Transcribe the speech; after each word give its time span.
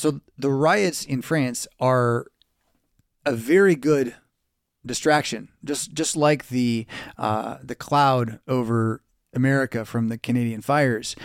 So 0.00 0.22
the 0.38 0.50
riots 0.50 1.04
in 1.04 1.20
France 1.20 1.68
are 1.78 2.26
a 3.26 3.32
very 3.32 3.74
good 3.74 4.14
distraction, 4.84 5.50
just 5.62 5.92
just 5.92 6.16
like 6.16 6.48
the 6.48 6.86
uh, 7.18 7.58
the 7.62 7.74
cloud 7.74 8.40
over 8.48 9.02
America 9.34 9.84
from 9.84 10.08
the 10.08 10.16
Canadian 10.16 10.62
fires. 10.62 11.16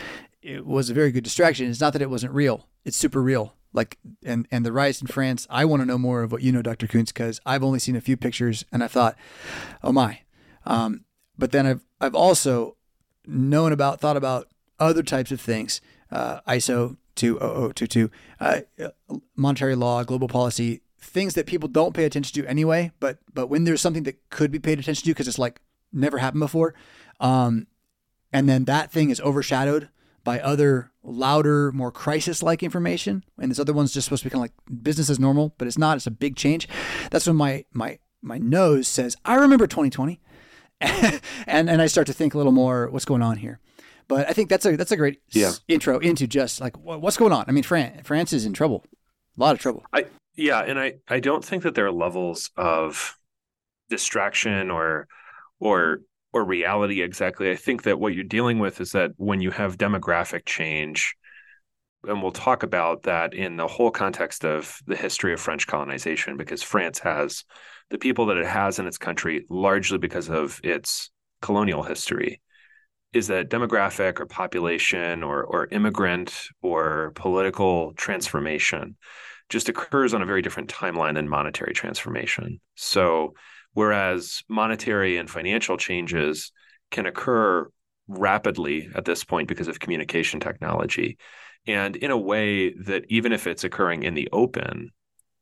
It 0.41 0.65
was 0.65 0.89
a 0.89 0.93
very 0.93 1.14
good 1.14 1.23
distraction. 1.23 1.69
It's 1.69 1.79
not 1.79 1.93
that 1.93 2.01
it 2.01 2.09
wasn't 2.09 2.33
real; 2.33 2.68
it's 2.83 2.97
super 2.97 3.21
real. 3.21 3.55
Like 3.71 3.97
and 4.25 4.46
and 4.51 4.65
the 4.65 4.73
riots 4.73 5.00
in 5.00 5.07
France. 5.07 5.47
I 5.50 5.64
want 5.64 5.82
to 5.82 5.86
know 5.86 5.97
more 5.97 6.21
of 6.23 6.33
what 6.33 6.42
you 6.42 6.51
know, 6.51 6.61
Dr. 6.61 6.86
Koontz, 6.86 7.14
because 7.14 7.39
I've 7.46 7.64
only 7.64 7.79
seen 7.79 7.96
a 7.96 8.01
few 8.01 8.18
pictures, 8.18 8.65
and 8.73 8.83
I 8.83 8.87
thought, 8.87 9.15
oh 9.83 9.93
my. 9.93 10.19
Um, 10.65 11.05
but 11.37 11.54
then 11.54 11.65
I've 11.65 11.86
I've 12.01 12.15
also 12.15 12.75
known 13.25 13.71
about, 13.71 14.01
thought 14.01 14.18
about 14.18 14.50
other 14.82 15.01
types 15.01 15.32
of 15.32 15.39
things. 15.39 15.79
Uh, 16.11 16.42
ISO 16.42 16.97
20022, 17.15 18.11
uh, 18.39 18.61
monetary 19.36 19.75
law, 19.75 20.04
global 20.04 20.28
policy, 20.28 20.82
things 21.00 21.33
that 21.36 21.46
people 21.46 21.69
don't 21.69 21.93
pay 21.93 22.05
attention 22.05 22.33
to 22.41 22.50
anyway. 22.50 22.91
But 23.00 23.19
but 23.33 23.47
when 23.47 23.64
there's 23.64 23.82
something 23.82 24.04
that 24.04 24.29
could 24.29 24.51
be 24.51 24.60
paid 24.60 24.79
attention 24.79 25.04
to 25.05 25.11
because 25.11 25.28
it's 25.28 25.39
like 25.39 25.61
never 25.91 26.18
happened 26.18 26.41
before, 26.41 26.74
um, 27.19 27.68
and 28.33 28.50
then 28.50 28.65
that 28.65 28.91
thing 28.91 29.10
is 29.10 29.21
overshadowed 29.21 29.89
by 30.24 30.39
other 30.39 30.91
louder, 31.04 31.71
more 31.71 31.91
crisis-like 31.91 32.64
information, 32.64 33.23
and 33.39 33.52
this 33.52 33.59
other 33.59 33.73
one's 33.73 33.94
just 33.94 34.05
supposed 34.05 34.23
to 34.23 34.30
be 34.30 34.31
kind 34.31 34.39
of 34.39 34.52
like 34.52 34.83
business 34.83 35.09
as 35.09 35.19
normal, 35.19 35.53
but 35.58 35.67
it's 35.67 35.77
not. 35.77 35.97
It's 35.97 36.08
a 36.08 36.11
big 36.11 36.36
change. 36.36 36.67
That's 37.11 37.27
when 37.27 37.36
my 37.36 37.66
my 37.72 38.00
my 38.22 38.38
nose 38.38 38.88
says, 38.88 39.16
"I 39.23 39.36
remember 39.36 39.67
2020," 39.67 40.19
and 40.81 41.69
and 41.69 41.81
I 41.81 41.88
start 41.88 42.08
to 42.08 42.13
think 42.13 42.33
a 42.33 42.38
little 42.38 42.52
more, 42.52 42.89
what's 42.89 43.05
going 43.05 43.22
on 43.22 43.38
here? 43.38 43.59
But 44.08 44.30
I 44.30 44.33
think 44.33 44.50
that's 44.50 44.66
a 44.66 44.75
that's 44.77 44.91
a 44.91 44.97
great 44.97 45.19
Yeah. 45.30 45.47
s- 45.47 45.61
intro 45.67 46.00
into 46.00 46.27
just 46.27 46.61
like 46.61 46.77
wha- 46.77 46.97
what's 46.97 47.17
going 47.17 47.31
on. 47.33 47.45
I 47.47 47.52
mean, 47.52 47.63
France 47.63 48.02
France 48.03 48.33
is 48.33 48.45
in 48.45 48.53
trouble, 48.53 48.85
a 49.38 49.41
lot 49.41 49.53
of 49.55 49.59
trouble. 49.61 49.83
I 49.93 50.05
yeah, 50.35 50.59
and 50.61 50.80
I 50.80 50.95
I 51.07 51.19
don't 51.19 51.43
think 51.43 51.63
that 51.63 51.75
there 51.75 51.85
are 51.88 51.91
levels 51.91 52.52
of 52.57 53.15
distraction 53.89 54.71
or 54.71 55.07
or 55.59 56.02
or 56.33 56.43
reality 56.43 57.02
exactly. 57.02 57.49
I 57.49 57.55
think 57.55 57.83
that 57.83 57.99
what 57.99 58.13
you're 58.13 58.23
dealing 58.23 58.59
with 58.59 58.81
is 58.81 58.91
that 58.91 59.11
when 59.17 59.41
you 59.41 59.52
have 59.52 59.77
demographic 59.77 60.45
change, 60.45 61.15
and 62.08 62.21
we'll 62.21 62.31
talk 62.31 62.61
about 62.63 63.03
that 63.03 63.33
in 63.33 63.55
the 63.55 63.67
whole 63.67 63.89
context 63.91 64.43
of 64.43 64.77
the 64.85 64.97
history 64.97 65.33
of 65.33 65.39
French 65.39 65.65
colonization, 65.65 66.35
because 66.37 66.61
France 66.61 66.99
has 66.99 67.45
the 67.89 67.97
people 67.97 68.25
that 68.27 68.37
it 68.37 68.45
has 68.47 68.80
in 68.80 68.87
its 68.87 68.97
country 68.97 69.45
largely 69.49 69.97
because 69.97 70.30
of 70.30 70.59
its 70.63 71.09
colonial 71.41 71.83
history. 71.83 72.41
Is 73.16 73.27
that 73.27 73.49
demographic 73.49 74.19
or 74.19 74.25
population 74.25 75.23
or 75.23 75.41
or 75.44 75.67
immigrant 75.71 76.49
or 76.61 77.13
political 77.16 77.94
transformation 77.94 78.97
just 79.49 79.69
occurs 79.69 80.13
on 80.13 80.21
a 80.21 80.25
very 80.25 80.41
different 80.41 80.69
timeline 80.69 81.13
than 81.13 81.30
monetary 81.30 81.73
transformation. 81.73 82.59
So, 82.75 83.33
whereas 83.71 84.43
monetary 84.49 85.16
and 85.16 85.30
financial 85.30 85.77
changes 85.77 86.52
can 86.91 87.05
occur 87.05 87.69
rapidly 88.09 88.89
at 88.93 89.05
this 89.05 89.23
point 89.23 89.47
because 89.47 89.69
of 89.69 89.80
communication 89.80 90.41
technology, 90.41 91.17
and 91.66 91.95
in 91.95 92.11
a 92.11 92.17
way 92.17 92.73
that 92.73 93.05
even 93.08 93.31
if 93.31 93.47
it's 93.47 93.63
occurring 93.63 94.03
in 94.03 94.13
the 94.13 94.27
open, 94.33 94.91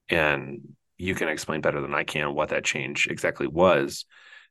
and 0.10 0.60
you 0.98 1.16
can 1.16 1.28
explain 1.28 1.62
better 1.62 1.82
than 1.82 1.96
I 1.96 2.04
can 2.04 2.36
what 2.36 2.50
that 2.50 2.64
change 2.64 3.08
exactly 3.10 3.48
was, 3.48 4.06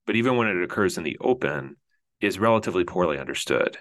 but 0.06 0.16
even 0.16 0.36
when 0.36 0.48
it 0.48 0.60
occurs 0.60 0.98
in 0.98 1.04
the 1.04 1.18
open, 1.20 1.76
is 2.22 2.38
relatively 2.38 2.84
poorly 2.84 3.18
understood. 3.18 3.76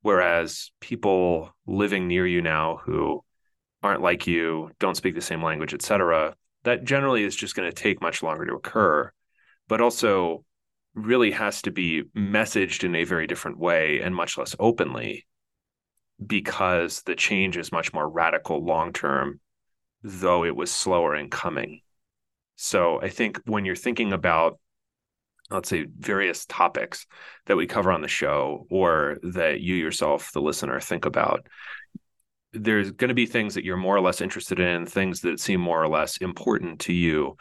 Whereas 0.00 0.70
people 0.80 1.54
living 1.66 2.08
near 2.08 2.26
you 2.26 2.40
now 2.40 2.80
who 2.84 3.22
aren't 3.82 4.02
like 4.02 4.26
you, 4.26 4.70
don't 4.78 4.96
speak 4.96 5.14
the 5.14 5.20
same 5.20 5.42
language, 5.42 5.74
et 5.74 5.82
cetera, 5.82 6.34
that 6.64 6.84
generally 6.84 7.24
is 7.24 7.36
just 7.36 7.54
going 7.54 7.68
to 7.68 7.74
take 7.74 8.00
much 8.00 8.22
longer 8.22 8.46
to 8.46 8.54
occur, 8.54 9.12
but 9.68 9.80
also 9.80 10.44
really 10.94 11.32
has 11.32 11.62
to 11.62 11.70
be 11.70 12.02
messaged 12.16 12.84
in 12.84 12.94
a 12.94 13.04
very 13.04 13.26
different 13.26 13.58
way 13.58 14.00
and 14.00 14.14
much 14.14 14.36
less 14.38 14.54
openly 14.58 15.26
because 16.24 17.02
the 17.02 17.16
change 17.16 17.56
is 17.56 17.72
much 17.72 17.92
more 17.92 18.08
radical 18.08 18.64
long 18.64 18.92
term, 18.92 19.40
though 20.02 20.44
it 20.44 20.54
was 20.54 20.70
slower 20.70 21.16
in 21.16 21.30
coming. 21.30 21.80
So 22.56 23.00
I 23.00 23.08
think 23.08 23.40
when 23.46 23.64
you're 23.64 23.74
thinking 23.74 24.12
about, 24.12 24.58
let's 25.52 25.68
say, 25.68 25.86
various 25.98 26.46
topics 26.46 27.06
that 27.46 27.56
we 27.56 27.66
cover 27.66 27.92
on 27.92 28.02
the 28.02 28.08
show 28.08 28.66
or 28.70 29.18
that 29.22 29.60
you 29.60 29.74
yourself, 29.74 30.32
the 30.32 30.40
listener, 30.40 30.80
think 30.80 31.04
about, 31.04 31.46
there's 32.52 32.90
going 32.90 33.08
to 33.08 33.14
be 33.14 33.26
things 33.26 33.54
that 33.54 33.64
you're 33.64 33.76
more 33.76 33.96
or 33.96 34.00
less 34.00 34.20
interested 34.20 34.60
in, 34.60 34.86
things 34.86 35.20
that 35.22 35.40
seem 35.40 35.60
more 35.60 35.82
or 35.82 35.88
less 35.88 36.18
important 36.18 36.80
to 36.80 36.92
you. 36.92 37.36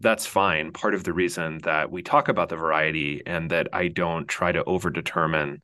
That's 0.00 0.26
fine. 0.26 0.72
Part 0.72 0.94
of 0.94 1.04
the 1.04 1.12
reason 1.12 1.58
that 1.64 1.90
we 1.90 2.02
talk 2.02 2.28
about 2.28 2.48
the 2.48 2.56
variety 2.56 3.22
and 3.26 3.50
that 3.50 3.68
I 3.72 3.88
don't 3.88 4.26
try 4.26 4.52
to 4.52 4.64
overdetermine 4.64 5.60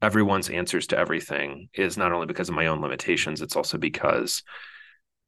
everyone's 0.00 0.50
answers 0.50 0.88
to 0.88 0.98
everything 0.98 1.68
is 1.74 1.96
not 1.96 2.12
only 2.12 2.26
because 2.26 2.48
of 2.48 2.54
my 2.54 2.66
own 2.66 2.80
limitations, 2.80 3.40
it's 3.40 3.56
also 3.56 3.78
because 3.78 4.42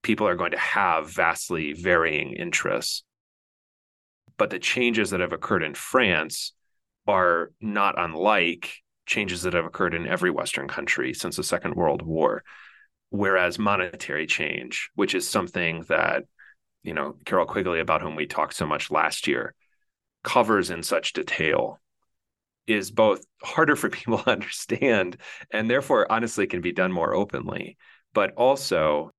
people 0.02 0.28
are 0.28 0.36
going 0.36 0.50
to 0.50 0.58
have 0.58 1.10
vastly 1.12 1.72
varying 1.72 2.34
interests. 2.34 3.04
But 4.36 4.50
the 4.50 4.58
changes 4.58 5.10
that 5.10 5.20
have 5.20 5.32
occurred 5.32 5.62
in 5.62 5.74
France 5.74 6.52
are 7.06 7.52
not 7.60 7.94
unlike 7.98 8.74
changes 9.06 9.42
that 9.42 9.54
have 9.54 9.64
occurred 9.64 9.94
in 9.94 10.06
every 10.06 10.30
Western 10.30 10.66
country 10.66 11.14
since 11.14 11.36
the 11.36 11.42
Second 11.42 11.74
World 11.74 12.02
War. 12.02 12.42
Whereas 13.10 13.58
monetary 13.58 14.26
change, 14.26 14.90
which 14.94 15.14
is 15.14 15.28
something 15.28 15.84
that 15.88 16.24
you 16.82 16.94
know 16.94 17.16
Carroll 17.24 17.46
Quigley, 17.46 17.80
about 17.80 18.02
whom 18.02 18.16
we 18.16 18.26
talked 18.26 18.54
so 18.54 18.66
much 18.66 18.90
last 18.90 19.26
year, 19.26 19.54
covers 20.24 20.70
in 20.70 20.82
such 20.82 21.12
detail, 21.12 21.78
is 22.66 22.90
both 22.90 23.24
harder 23.42 23.76
for 23.76 23.88
people 23.90 24.18
to 24.18 24.30
understand 24.30 25.16
and 25.50 25.70
therefore 25.70 26.10
honestly 26.10 26.46
can 26.46 26.60
be 26.60 26.72
done 26.72 26.92
more 26.92 27.14
openly, 27.14 27.76
but 28.12 28.32
also 28.34 29.12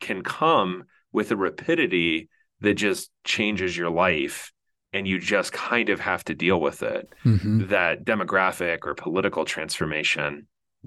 can 0.00 0.22
come 0.22 0.84
with 1.12 1.30
a 1.30 1.36
rapidity 1.36 2.28
that 2.64 2.74
just 2.74 3.10
changes 3.24 3.76
your 3.76 3.90
life 3.90 4.52
and 4.92 5.08
you 5.08 5.18
just 5.18 5.52
kind 5.52 5.88
of 5.88 6.00
have 6.00 6.22
to 6.24 6.34
deal 6.34 6.60
with 6.60 6.82
it 6.82 7.08
Mm-hmm. 7.24 7.68
that 7.68 8.04
demographic 8.04 8.78
or 8.82 8.94
political 8.94 9.44
transformation 9.44 10.46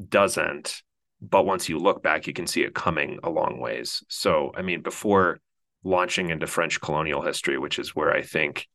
doesn't. 0.09 0.81
But 1.21 1.45
once 1.45 1.67
you 1.69 1.79
look 1.79 2.03
back 2.03 2.27
you 2.27 2.33
can 2.33 2.47
see 2.47 2.61
it 2.63 2.75
coming 2.75 3.19
a 3.23 3.29
long 3.29 3.59
ways. 3.59 4.03
So 4.09 4.51
i 4.55 4.61
mean 4.61 4.81
before 4.81 5.39
launching 5.83 6.29
into 6.29 6.47
french 6.47 6.81
colonial 6.81 7.21
history 7.21 7.57
which 7.57 7.79
is 7.79 7.95
where 7.95 8.11
i 8.11 8.21
think 8.21 8.67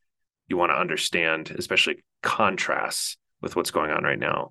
you 0.49 0.57
want 0.57 0.71
to 0.71 0.81
understand 0.81 1.51
especially 1.59 1.97
contrasts 2.23 3.17
with 3.43 3.55
what's 3.57 3.71
going 3.73 3.91
on 3.91 4.05
right 4.05 4.19
now 4.19 4.51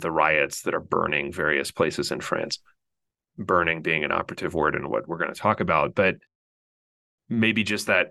the 0.00 0.10
riots 0.10 0.62
that 0.62 0.74
are 0.74 0.80
burning 0.96 1.32
various 1.32 1.70
places 1.70 2.10
in 2.10 2.20
france 2.20 2.58
burning 3.38 3.82
being 3.82 4.04
an 4.04 4.12
operative 4.12 4.52
word 4.54 4.74
in 4.74 4.90
what 4.90 5.06
we're 5.08 5.16
going 5.18 5.32
to 5.32 5.40
talk 5.40 5.60
about. 5.60 5.94
But 5.94 6.16
maybe 7.28 7.64
just 7.64 7.86
that 7.86 8.08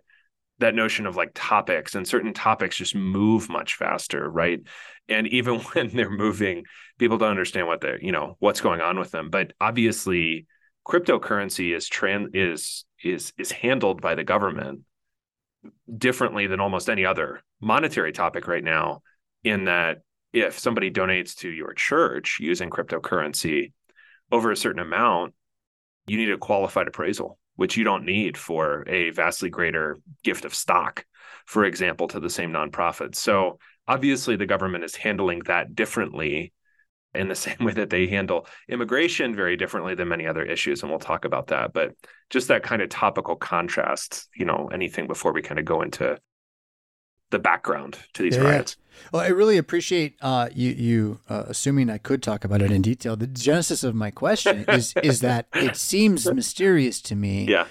that 0.60 0.74
notion 0.74 1.06
of 1.06 1.16
like 1.16 1.32
topics 1.36 1.94
and 1.94 2.08
certain 2.08 2.34
topics 2.34 2.76
just 2.76 2.96
move 2.96 3.50
much 3.50 3.76
faster 3.76 4.30
right? 4.30 4.60
And 5.08 5.28
even 5.28 5.60
when 5.74 5.90
they're 5.90 6.10
moving 6.10 6.66
people 6.98 7.18
don't 7.18 7.30
understand 7.30 7.68
what 7.68 7.82
they're 7.82 8.02
you 8.02 8.12
know 8.12 8.36
what's 8.40 8.62
going 8.62 8.82
on 8.82 9.00
with 9.00 9.12
them. 9.12 9.30
But 9.30 9.54
obviously 9.60 10.48
cryptocurrency 10.88 11.76
is 11.76 11.88
trans 11.88 12.30
is 12.34 12.86
is 13.04 13.34
is 13.38 13.52
handled 13.52 14.02
by 14.02 14.16
the 14.16 14.24
government 14.24 14.82
differently 15.96 16.48
than 16.48 16.60
almost 16.60 16.90
any 16.90 17.06
other 17.06 17.42
monetary 17.60 18.12
topic 18.12 18.48
right 18.48 18.64
now 18.64 19.02
in 19.44 19.66
that 19.66 20.00
if 20.34 20.60
somebody 20.60 20.92
donates 20.92 21.36
to 21.36 21.50
your 21.50 21.74
church 21.74 22.38
using 22.40 22.70
cryptocurrency 22.70 23.72
over 24.32 24.52
a 24.52 24.58
certain 24.58 24.82
amount 24.82 25.34
you 26.06 26.18
need 26.18 26.30
a 26.30 26.38
qualified 26.38 26.88
appraisal 26.88 27.38
which 27.58 27.76
you 27.76 27.84
don't 27.84 28.06
need 28.06 28.38
for 28.38 28.86
a 28.88 29.10
vastly 29.10 29.50
greater 29.50 30.00
gift 30.24 30.46
of 30.46 30.56
stock 30.56 31.06
for 31.48 31.66
example 31.66 32.08
to 32.10 32.20
the 32.20 32.30
same 32.30 32.52
nonprofit. 32.52 33.16
So 33.16 33.58
obviously 33.88 34.36
the 34.36 34.46
government 34.46 34.84
is 34.84 34.96
handling 34.96 35.40
that 35.46 35.74
differently 35.74 36.54
in 37.16 37.30
the 37.30 37.36
same 37.48 37.58
way 37.60 37.74
that 37.74 37.90
they 37.90 38.06
handle 38.08 38.46
immigration 38.70 39.36
very 39.36 39.58
differently 39.58 39.96
than 39.96 40.10
many 40.10 40.28
other 40.28 40.44
issues 40.44 40.84
and 40.84 40.92
we'll 40.92 41.00
talk 41.00 41.26
about 41.26 41.48
that. 41.48 41.74
But 41.74 41.96
just 42.30 42.50
that 42.50 42.64
kind 42.64 42.82
of 42.82 42.90
topical 42.90 43.36
contrast 43.36 44.28
you 44.36 44.46
know 44.46 44.70
anything 44.72 45.08
before 45.08 45.34
we 45.34 45.42
kind 45.42 45.60
of 45.60 45.66
go 45.66 45.82
into 45.82 46.20
the 47.30 47.40
background 47.40 47.98
to 48.14 48.24
these 48.24 48.36
Yeah, 48.36 48.44
yeah. 48.44 48.50
riots 48.50 48.78
Well, 49.12 49.22
I 49.22 49.28
really 49.28 49.58
appreciate 49.58 50.16
uh, 50.22 50.50
you 50.54 50.72
you 50.72 51.20
uh, 51.30 51.44
assuming 51.48 51.90
I 51.90 51.98
could 51.98 52.24
talk 52.24 52.44
about 52.46 52.62
it 52.62 52.72
in 52.72 52.82
detail. 52.82 53.16
The 53.16 53.28
genesis 53.28 53.84
of 53.84 53.94
my 53.96 54.12
question 54.12 54.66
is 54.70 54.94
is 55.04 55.20
that 55.22 55.48
it 55.54 55.76
seems 55.76 56.26
mysterious 56.32 57.02
to 57.04 57.16
me. 57.16 57.46
yeah 57.48 57.66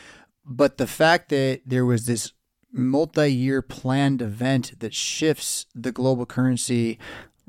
But 0.45 0.77
the 0.79 0.87
fact 0.87 1.29
that 1.31 1.63
there 1.67 1.85
was 1.87 2.07
this 2.07 2.33
multi-year 2.73 3.63
planned 3.63 4.21
event 4.23 4.79
that 4.81 4.93
shifts 4.95 5.67
the 5.75 5.93
global 5.93 6.27
currency 6.27 6.99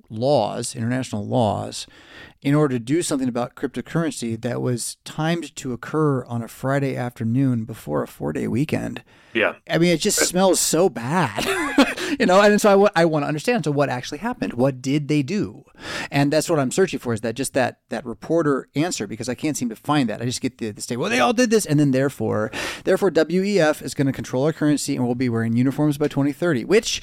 laws, 0.10 0.76
international 0.76 1.28
laws, 1.28 1.86
in 2.42 2.56
order 2.56 2.76
to 2.76 2.84
do 2.84 3.02
something 3.02 3.28
about 3.28 3.56
cryptocurrency 3.56 4.40
that 4.42 4.62
was 4.62 4.96
timed 5.04 5.54
to 5.58 5.74
occur 5.74 6.24
on 6.26 6.42
a 6.42 6.48
Friday 6.48 6.96
afternoon 6.96 7.66
before 7.66 8.04
a 8.04 8.08
four 8.08 8.32
day 8.32 8.48
weekend. 8.48 9.04
Yeah. 9.34 9.56
I 9.70 9.78
mean, 9.78 9.92
it 9.94 10.00
just 10.00 10.20
smells 10.20 10.60
so 10.60 10.88
bad, 10.90 11.44
you 12.20 12.26
know. 12.26 12.42
And 12.42 12.60
so 12.60 12.70
I, 12.70 12.74
w- 12.74 12.90
I 12.96 13.06
want 13.06 13.24
to 13.24 13.28
understand. 13.28 13.66
So, 13.66 13.72
what 13.72 13.90
actually 13.90 14.20
happened? 14.20 14.54
What 14.54 14.82
did 14.82 15.08
they 15.08 15.24
do? 15.24 15.66
And 16.12 16.32
that's 16.32 16.50
what 16.50 16.60
I'm 16.60 16.72
searching 16.72 17.00
for. 17.00 17.14
Is 17.14 17.22
that 17.22 17.36
just 17.36 17.54
that 17.54 17.80
that 17.90 18.06
reporter 18.06 18.68
answer? 18.76 19.08
Because 19.08 19.30
I 19.30 19.36
can't 19.36 19.58
seem 19.58 19.70
to 19.70 19.76
find 19.76 20.10
that. 20.10 20.22
I 20.22 20.26
just 20.26 20.42
get 20.42 20.58
the, 20.58 20.72
the 20.72 20.82
state. 20.82 20.98
Well, 20.98 21.10
they 21.10 21.20
all 21.20 21.34
did 21.34 21.50
this, 21.50 21.66
and 21.66 21.80
then 21.80 21.92
therefore, 21.92 22.52
therefore, 22.84 23.12
WEF 23.12 23.82
is 23.82 23.94
going 23.94 24.08
to 24.08 24.14
control 24.14 24.46
our 24.46 24.54
currency, 24.54 24.96
and 24.96 25.06
we'll 25.06 25.16
be 25.16 25.30
wearing 25.30 25.56
uniforms 25.56 25.98
by 25.98 26.08
2030. 26.08 26.66
Which 26.66 27.02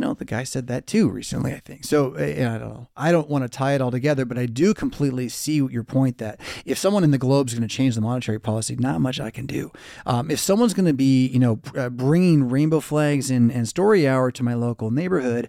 know, 0.00 0.14
the 0.14 0.24
guy 0.24 0.44
said 0.44 0.66
that 0.66 0.86
too 0.86 1.08
recently, 1.08 1.52
I 1.52 1.60
think. 1.60 1.84
So 1.84 2.14
eh, 2.14 2.46
I 2.46 2.58
don't 2.58 2.68
know. 2.68 2.88
I 2.96 3.12
don't 3.12 3.28
want 3.28 3.44
to 3.44 3.48
tie 3.48 3.74
it 3.74 3.80
all 3.80 3.90
together, 3.90 4.24
but 4.24 4.38
I 4.38 4.46
do 4.46 4.74
completely 4.74 5.28
see 5.28 5.56
your 5.56 5.84
point 5.84 6.18
that 6.18 6.40
if 6.64 6.78
someone 6.78 7.04
in 7.04 7.10
the 7.10 7.18
globe 7.18 7.48
is 7.48 7.54
going 7.54 7.68
to 7.68 7.74
change 7.74 7.94
the 7.94 8.00
monetary 8.00 8.40
policy, 8.40 8.76
not 8.76 9.00
much 9.00 9.20
I 9.20 9.30
can 9.30 9.46
do. 9.46 9.70
Um, 10.06 10.30
if 10.30 10.40
someone's 10.40 10.74
going 10.74 10.86
to 10.86 10.94
be, 10.94 11.26
you 11.28 11.38
know, 11.38 11.60
uh, 11.76 11.88
bringing 11.88 12.48
rainbow 12.48 12.80
flags 12.80 13.30
and, 13.30 13.52
and 13.52 13.68
story 13.68 14.08
hour 14.08 14.30
to 14.32 14.42
my 14.42 14.54
local 14.54 14.90
neighborhood, 14.90 15.48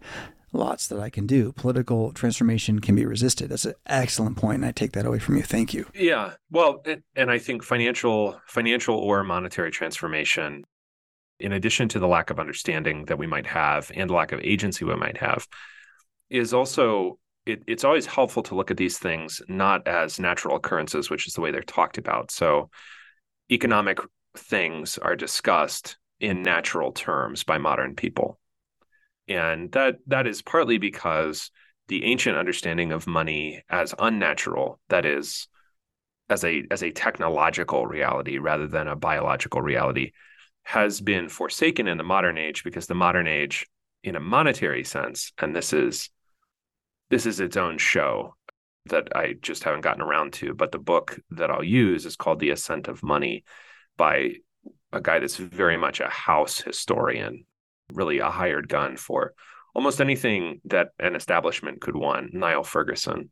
lots 0.54 0.88
that 0.88 1.00
I 1.00 1.10
can 1.10 1.28
do. 1.28 1.52
Political 1.54 2.14
transformation 2.14 2.80
can 2.80 2.96
be 2.96 3.06
resisted. 3.06 3.50
That's 3.50 3.66
an 3.66 3.76
excellent 3.86 4.38
point, 4.38 4.58
and 4.58 4.66
I 4.66 4.72
take 4.72 4.92
that 4.94 5.06
away 5.06 5.20
from 5.20 5.38
you. 5.38 5.44
Thank 5.44 5.74
you. 5.74 5.88
Yeah, 5.94 6.34
well, 6.50 6.84
and 7.16 7.32
I 7.32 7.38
think 7.38 7.64
financial, 7.64 8.40
financial 8.48 8.96
or 8.96 9.24
monetary 9.24 9.72
transformation 9.72 10.64
in 11.42 11.54
addition 11.54 11.90
to 11.90 12.00
the 12.00 12.08
lack 12.08 12.30
of 12.30 12.40
understanding 12.40 13.06
that 13.06 13.18
we 13.18 13.28
might 13.28 13.48
have 13.48 13.92
and 13.96 14.10
lack 14.10 14.32
of 14.32 14.40
agency 14.42 14.86
we 14.86 14.96
might 14.96 15.18
have, 15.18 15.48
is 16.30 16.54
also 16.54 17.18
it, 17.46 17.64
it's 17.68 17.84
always 17.84 18.06
helpful 18.06 18.44
to 18.44 18.56
look 18.56 18.72
at 18.72 18.78
these 18.78 18.98
things 18.98 19.42
not 19.48 19.88
as 19.88 20.20
natural 20.20 20.56
occurrences, 20.56 21.10
which 21.10 21.28
is 21.28 21.34
the 21.34 21.42
way 21.42 21.52
they're 21.52 21.64
talked 21.64 21.98
about. 21.98 22.32
So, 22.32 22.70
economic 23.52 24.00
things 24.38 24.98
are 24.98 25.16
discussed 25.16 25.98
in 26.20 26.44
natural 26.44 26.92
terms 26.92 27.44
by 27.44 27.58
modern 27.58 27.96
people, 27.96 28.40
and 29.28 29.72
that 29.72 29.98
that 30.08 30.28
is 30.28 30.42
partly 30.42 30.78
because 30.78 31.52
the 31.88 32.06
ancient 32.06 32.38
understanding 32.38 32.92
of 32.92 33.08
money 33.08 33.64
as 33.70 33.94
unnatural, 33.98 34.80
that 34.90 35.06
is, 35.06 35.48
as 36.30 36.44
a 36.44 36.64
as 36.72 36.84
a 36.84 36.92
technological 36.92 37.88
reality 37.88 38.38
rather 38.38 38.68
than 38.68 38.88
a 38.88 38.96
biological 38.96 39.62
reality, 39.62 40.12
has 40.64 41.02
been 41.02 41.30
forsaken 41.30 41.88
in 41.88 41.98
the 41.98 42.04
modern 42.04 42.38
age 42.38 42.64
because 42.64 42.88
the 42.88 42.96
modern 42.96 43.28
age 43.28 43.68
in 44.04 44.16
a 44.16 44.20
monetary 44.20 44.84
sense 44.84 45.32
and 45.38 45.56
this 45.56 45.74
is 45.74 46.10
this 47.10 47.26
is 47.26 47.40
its 47.40 47.58
own 47.58 47.78
show 47.78 48.36
that 48.86 49.16
I 49.16 49.34
just 49.42 49.64
haven't 49.64 49.82
gotten 49.82 50.02
around 50.02 50.34
to 50.34 50.54
but 50.54 50.72
the 50.72 50.80
book 50.80 51.20
that 51.32 51.52
I'll 51.52 51.64
use 51.64 52.06
is 52.06 52.16
called 52.16 52.40
The 52.40 52.52
Ascent 52.52 52.88
of 52.88 53.04
Money 53.04 53.44
by 53.98 54.36
a 54.94 55.02
guy 55.02 55.20
that's 55.20 55.38
very 55.38 55.78
much 55.78 56.00
a 56.00 56.10
house 56.10 56.60
historian 56.60 57.46
really 57.94 58.20
a 58.20 58.30
hired 58.30 58.68
gun 58.68 58.98
for 58.98 59.34
almost 59.74 60.02
anything 60.02 60.62
that 60.66 60.90
an 61.00 61.16
establishment 61.16 61.82
could 61.82 61.96
want. 61.96 62.34
Niall 62.34 62.64
Ferguson. 62.64 63.30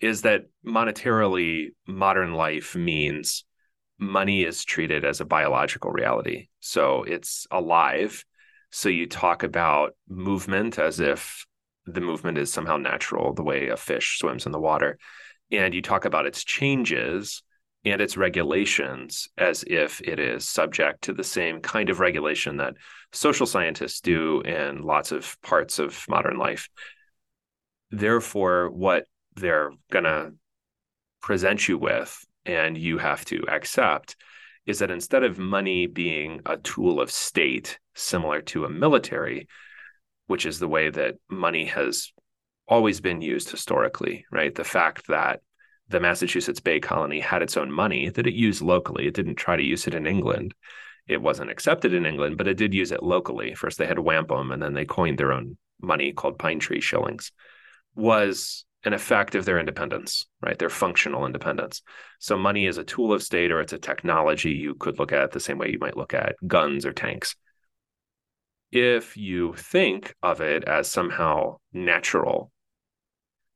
Is 0.00 0.22
that 0.22 0.46
monetarily 0.64 1.68
modern 1.86 2.32
life 2.32 2.74
means 2.74 3.44
money 4.00 4.42
is 4.42 4.64
treated 4.64 5.04
as 5.04 5.20
a 5.20 5.26
biological 5.26 5.92
reality. 5.92 6.48
So 6.60 7.02
it's 7.02 7.46
alive. 7.50 8.24
So 8.70 8.88
you 8.88 9.06
talk 9.06 9.42
about 9.42 9.94
movement 10.08 10.78
as 10.78 11.00
if 11.00 11.46
the 11.86 12.00
movement 12.00 12.38
is 12.38 12.52
somehow 12.52 12.78
natural, 12.78 13.34
the 13.34 13.42
way 13.42 13.68
a 13.68 13.76
fish 13.76 14.18
swims 14.18 14.46
in 14.46 14.52
the 14.52 14.60
water. 14.60 14.98
And 15.52 15.74
you 15.74 15.82
talk 15.82 16.04
about 16.04 16.26
its 16.26 16.44
changes 16.44 17.42
and 17.84 18.00
its 18.00 18.16
regulations 18.16 19.28
as 19.36 19.64
if 19.66 20.00
it 20.02 20.18
is 20.18 20.48
subject 20.48 21.02
to 21.02 21.12
the 21.12 21.24
same 21.24 21.60
kind 21.60 21.90
of 21.90 22.00
regulation 22.00 22.58
that 22.58 22.74
social 23.12 23.46
scientists 23.46 24.00
do 24.00 24.40
in 24.42 24.82
lots 24.82 25.12
of 25.12 25.36
parts 25.42 25.78
of 25.78 26.04
modern 26.08 26.38
life. 26.38 26.68
Therefore, 27.90 28.70
what 28.70 29.04
they're 29.34 29.72
going 29.90 30.04
to 30.04 30.32
present 31.20 31.68
you 31.68 31.76
with 31.76 32.24
and 32.44 32.76
you 32.76 32.98
have 32.98 33.24
to 33.26 33.44
accept 33.48 34.16
is 34.66 34.78
that 34.78 34.90
instead 34.90 35.24
of 35.24 35.38
money 35.38 35.86
being 35.86 36.40
a 36.46 36.56
tool 36.58 37.00
of 37.00 37.10
state 37.10 37.78
similar 37.94 38.40
to 38.40 38.64
a 38.64 38.70
military 38.70 39.48
which 40.26 40.46
is 40.46 40.58
the 40.58 40.68
way 40.68 40.90
that 40.90 41.16
money 41.28 41.64
has 41.64 42.12
always 42.68 43.00
been 43.00 43.20
used 43.20 43.50
historically 43.50 44.24
right? 44.30 44.54
The 44.54 44.64
fact 44.64 45.08
that 45.08 45.40
the 45.88 46.00
massachusetts 46.00 46.60
bay 46.60 46.78
colony 46.78 47.20
had 47.20 47.42
its 47.42 47.56
own 47.56 47.70
money 47.70 48.08
that 48.10 48.26
it 48.26 48.34
used 48.34 48.62
locally 48.62 49.06
it 49.06 49.14
didn't 49.14 49.34
try 49.34 49.56
to 49.56 49.62
use 49.62 49.86
it 49.86 49.94
in 49.94 50.06
england. 50.06 50.54
It 51.08 51.20
wasn't 51.20 51.50
accepted 51.50 51.92
in 51.92 52.06
england 52.06 52.38
but 52.38 52.48
it 52.48 52.56
did 52.56 52.72
use 52.72 52.92
it 52.92 53.02
locally. 53.02 53.54
First 53.54 53.78
they 53.78 53.86
had 53.86 53.98
wampum 53.98 54.52
and 54.52 54.62
then 54.62 54.74
they 54.74 54.84
coined 54.84 55.18
their 55.18 55.32
own 55.32 55.56
money 55.82 56.12
called 56.12 56.38
pine 56.38 56.58
tree 56.58 56.80
shillings. 56.80 57.32
Was 57.94 58.64
an 58.84 58.92
effect 58.92 59.34
of 59.34 59.44
their 59.44 59.58
independence, 59.58 60.26
right? 60.40 60.58
Their 60.58 60.70
functional 60.70 61.26
independence. 61.26 61.82
So 62.18 62.36
money 62.36 62.66
is 62.66 62.78
a 62.78 62.84
tool 62.84 63.12
of 63.12 63.22
state 63.22 63.52
or 63.52 63.60
it's 63.60 63.72
a 63.72 63.78
technology 63.78 64.52
you 64.52 64.74
could 64.74 64.98
look 64.98 65.12
at 65.12 65.32
the 65.32 65.40
same 65.40 65.58
way 65.58 65.70
you 65.70 65.78
might 65.78 65.96
look 65.96 66.14
at 66.14 66.36
guns 66.46 66.86
or 66.86 66.92
tanks. 66.92 67.36
If 68.72 69.16
you 69.16 69.54
think 69.54 70.14
of 70.22 70.40
it 70.40 70.64
as 70.64 70.90
somehow 70.90 71.58
natural, 71.72 72.52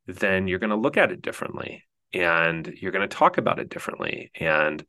then 0.07 0.47
you're 0.47 0.59
going 0.59 0.71
to 0.71 0.77
look 0.77 0.97
at 0.97 1.13
it 1.13 1.23
differently 1.23 1.85
and 2.13 2.67
you're 2.81 2.93
going 2.93 3.09
to 3.09 3.17
talk 3.17 3.39
about 3.39 3.59
it 3.59 3.71
differently. 3.71 4.31
And 4.39 4.85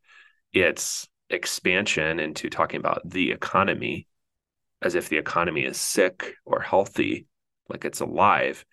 its 0.51 1.07
expansion 1.29 2.19
into 2.19 2.49
talking 2.49 2.79
about 2.79 3.09
the 3.09 3.31
economy 3.31 4.07
as 4.81 4.95
if 4.95 5.07
the 5.07 5.17
economy 5.17 5.63
is 5.63 5.77
sick 5.77 6.35
or 6.43 6.59
healthy, 6.59 7.27
like 7.69 7.85
it's 7.85 8.01
alive 8.01 8.65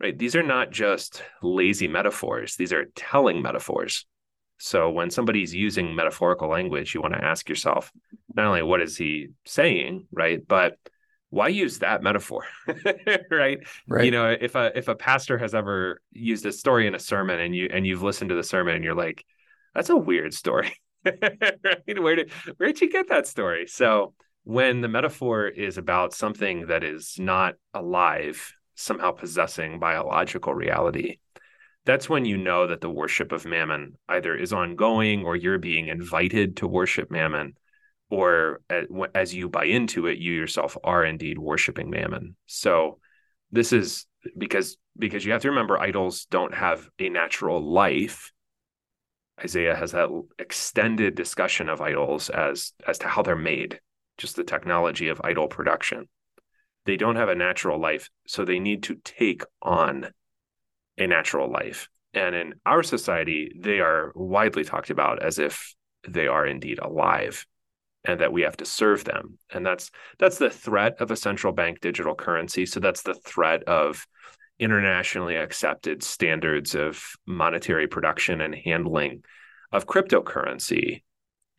right? 0.00 0.16
These 0.16 0.36
are 0.36 0.42
not 0.42 0.70
just 0.70 1.22
lazy 1.42 1.88
metaphors, 1.88 2.56
these 2.56 2.72
are 2.72 2.86
telling 2.94 3.42
metaphors. 3.42 4.06
So 4.60 4.90
when 4.90 5.10
somebody's 5.10 5.54
using 5.54 5.94
metaphorical 5.94 6.48
language, 6.48 6.92
you 6.92 7.00
want 7.00 7.14
to 7.14 7.24
ask 7.24 7.48
yourself 7.48 7.92
not 8.34 8.46
only 8.46 8.62
what 8.62 8.80
is 8.80 8.96
he 8.96 9.28
saying, 9.44 10.08
right? 10.12 10.40
But 10.46 10.76
why 11.30 11.48
use 11.48 11.78
that 11.80 12.02
metaphor? 12.02 12.44
right? 13.30 13.58
Right. 13.88 14.04
You 14.04 14.10
know, 14.10 14.30
if 14.38 14.54
a 14.54 14.76
if 14.76 14.88
a 14.88 14.94
pastor 14.94 15.38
has 15.38 15.54
ever 15.54 16.00
used 16.12 16.44
a 16.46 16.52
story 16.52 16.86
in 16.86 16.94
a 16.94 16.98
sermon 16.98 17.38
and 17.40 17.54
you 17.54 17.68
and 17.72 17.86
you've 17.86 18.02
listened 18.02 18.30
to 18.30 18.34
the 18.34 18.42
sermon 18.42 18.74
and 18.74 18.84
you're 18.84 18.94
like, 18.94 19.24
that's 19.74 19.90
a 19.90 19.96
weird 19.96 20.34
story. 20.34 20.74
right? 21.04 22.00
Where 22.00 22.16
did 22.16 22.32
where 22.56 22.72
did 22.72 22.80
you 22.80 22.90
get 22.90 23.08
that 23.08 23.26
story? 23.26 23.66
So 23.66 24.14
when 24.44 24.80
the 24.80 24.88
metaphor 24.88 25.46
is 25.46 25.78
about 25.78 26.14
something 26.14 26.66
that 26.66 26.82
is 26.82 27.16
not 27.18 27.54
alive 27.74 28.54
somehow 28.78 29.10
possessing 29.10 29.80
biological 29.80 30.54
reality, 30.54 31.18
that's 31.84 32.08
when 32.08 32.24
you 32.24 32.36
know 32.36 32.66
that 32.68 32.80
the 32.80 32.90
worship 32.90 33.32
of 33.32 33.44
mammon 33.44 33.98
either 34.08 34.36
is 34.36 34.52
ongoing 34.52 35.24
or 35.24 35.34
you're 35.34 35.58
being 35.58 35.88
invited 35.88 36.56
to 36.58 36.68
worship 36.68 37.10
mammon 37.10 37.54
or 38.08 38.60
as 39.14 39.34
you 39.34 39.48
buy 39.48 39.64
into 39.64 40.06
it 40.06 40.18
you 40.18 40.32
yourself 40.32 40.76
are 40.84 41.04
indeed 41.04 41.38
worshiping 41.38 41.90
mammon. 41.90 42.36
So 42.46 43.00
this 43.50 43.72
is 43.72 44.06
because 44.36 44.76
because 44.96 45.24
you 45.24 45.32
have 45.32 45.42
to 45.42 45.50
remember 45.50 45.78
idols 45.78 46.26
don't 46.30 46.54
have 46.54 46.88
a 46.98 47.08
natural 47.08 47.60
life. 47.60 48.32
Isaiah 49.42 49.76
has 49.76 49.92
that 49.92 50.08
extended 50.38 51.14
discussion 51.14 51.68
of 51.68 51.80
idols 51.80 52.30
as 52.30 52.72
as 52.86 52.98
to 52.98 53.08
how 53.08 53.22
they're 53.22 53.36
made 53.36 53.80
just 54.16 54.36
the 54.36 54.44
technology 54.44 55.08
of 55.08 55.20
idol 55.24 55.48
production 55.48 56.08
they 56.88 56.96
don't 56.96 57.16
have 57.16 57.28
a 57.28 57.34
natural 57.34 57.78
life, 57.78 58.08
so 58.26 58.46
they 58.46 58.58
need 58.58 58.84
to 58.84 58.94
take 59.04 59.42
on 59.60 60.06
a 60.96 61.06
natural 61.06 61.52
life. 61.52 61.90
And 62.14 62.34
in 62.34 62.54
our 62.64 62.82
society, 62.82 63.52
they 63.60 63.80
are 63.80 64.10
widely 64.14 64.64
talked 64.64 64.88
about 64.88 65.22
as 65.22 65.38
if 65.38 65.74
they 66.08 66.28
are 66.28 66.46
indeed 66.46 66.78
alive 66.78 67.44
and 68.04 68.20
that 68.20 68.32
we 68.32 68.40
have 68.40 68.56
to 68.56 68.64
serve 68.64 69.04
them. 69.04 69.38
And 69.52 69.66
that's 69.66 69.90
that's 70.18 70.38
the 70.38 70.48
threat 70.48 70.98
of 70.98 71.10
a 71.10 71.16
central 71.16 71.52
bank 71.52 71.82
digital 71.82 72.14
currency. 72.14 72.64
So 72.64 72.80
that's 72.80 73.02
the 73.02 73.12
threat 73.12 73.64
of 73.64 74.06
internationally 74.58 75.36
accepted 75.36 76.02
standards 76.02 76.74
of 76.74 77.04
monetary 77.26 77.86
production 77.86 78.40
and 78.40 78.54
handling 78.54 79.24
of 79.72 79.86
cryptocurrency, 79.86 81.02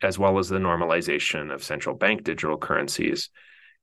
as 0.02 0.18
well 0.18 0.40
as 0.40 0.48
the 0.48 0.58
normalization 0.58 1.54
of 1.54 1.62
central 1.62 1.94
bank 1.94 2.24
digital 2.24 2.58
currencies 2.58 3.30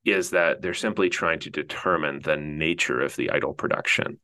is 0.06 0.32
that 0.32 0.62
they're 0.62 0.74
simply 0.74 1.10
trying 1.10 1.40
to 1.40 1.50
determine 1.50 2.22
the 2.22 2.38
nature 2.38 3.02
of 3.02 3.16
the 3.16 3.30
idol 3.32 3.54
production. 3.54 4.20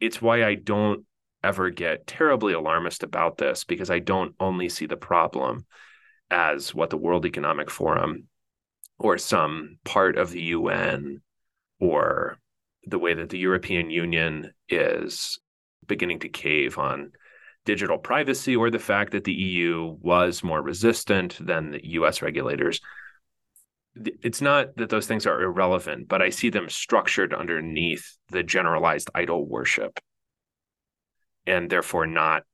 It's 0.00 0.20
why 0.20 0.44
I 0.44 0.54
don't 0.54 1.04
ever 1.42 1.70
get 1.70 2.06
terribly 2.06 2.52
alarmist 2.52 3.02
about 3.02 3.38
this 3.38 3.64
because 3.64 3.90
I 3.90 3.98
don't 3.98 4.34
only 4.40 4.68
see 4.68 4.86
the 4.86 4.96
problem 4.96 5.66
as 6.30 6.74
what 6.74 6.90
the 6.90 6.96
World 6.96 7.26
Economic 7.26 7.70
Forum 7.70 8.28
or 8.98 9.16
some 9.18 9.78
part 9.84 10.18
of 10.18 10.30
the 10.30 10.42
UN 10.42 11.22
or 11.80 12.38
the 12.84 12.98
way 12.98 13.14
that 13.14 13.30
the 13.30 13.38
European 13.38 13.90
Union 13.90 14.52
is 14.68 15.38
beginning 15.86 16.20
to 16.20 16.28
cave 16.28 16.78
on 16.78 17.12
digital 17.64 17.98
privacy 17.98 18.56
or 18.56 18.70
the 18.70 18.78
fact 18.78 19.12
that 19.12 19.24
the 19.24 19.32
EU 19.32 19.96
was 20.00 20.44
more 20.44 20.62
resistant 20.62 21.36
than 21.44 21.70
the 21.70 21.86
US 21.92 22.22
regulators. 22.22 22.80
It's 23.96 24.40
not 24.40 24.76
that 24.76 24.88
those 24.88 25.06
things 25.06 25.26
are 25.26 25.42
irrelevant, 25.42 26.08
but 26.08 26.22
I 26.22 26.30
see 26.30 26.48
them 26.48 26.68
structured 26.68 27.34
underneath 27.34 28.16
the 28.30 28.42
generalized 28.42 29.10
idol 29.14 29.46
worship 29.46 29.98
and 31.46 31.68
therefore 31.68 32.06
not 32.06 32.44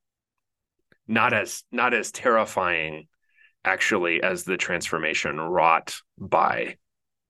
not 1.09 1.33
as 1.33 1.63
not 1.71 1.95
as 1.95 2.11
terrifying 2.11 3.07
actually 3.65 4.23
as 4.23 4.45
the 4.45 4.57
transformation 4.57 5.41
wrought 5.41 5.97
by 6.19 6.77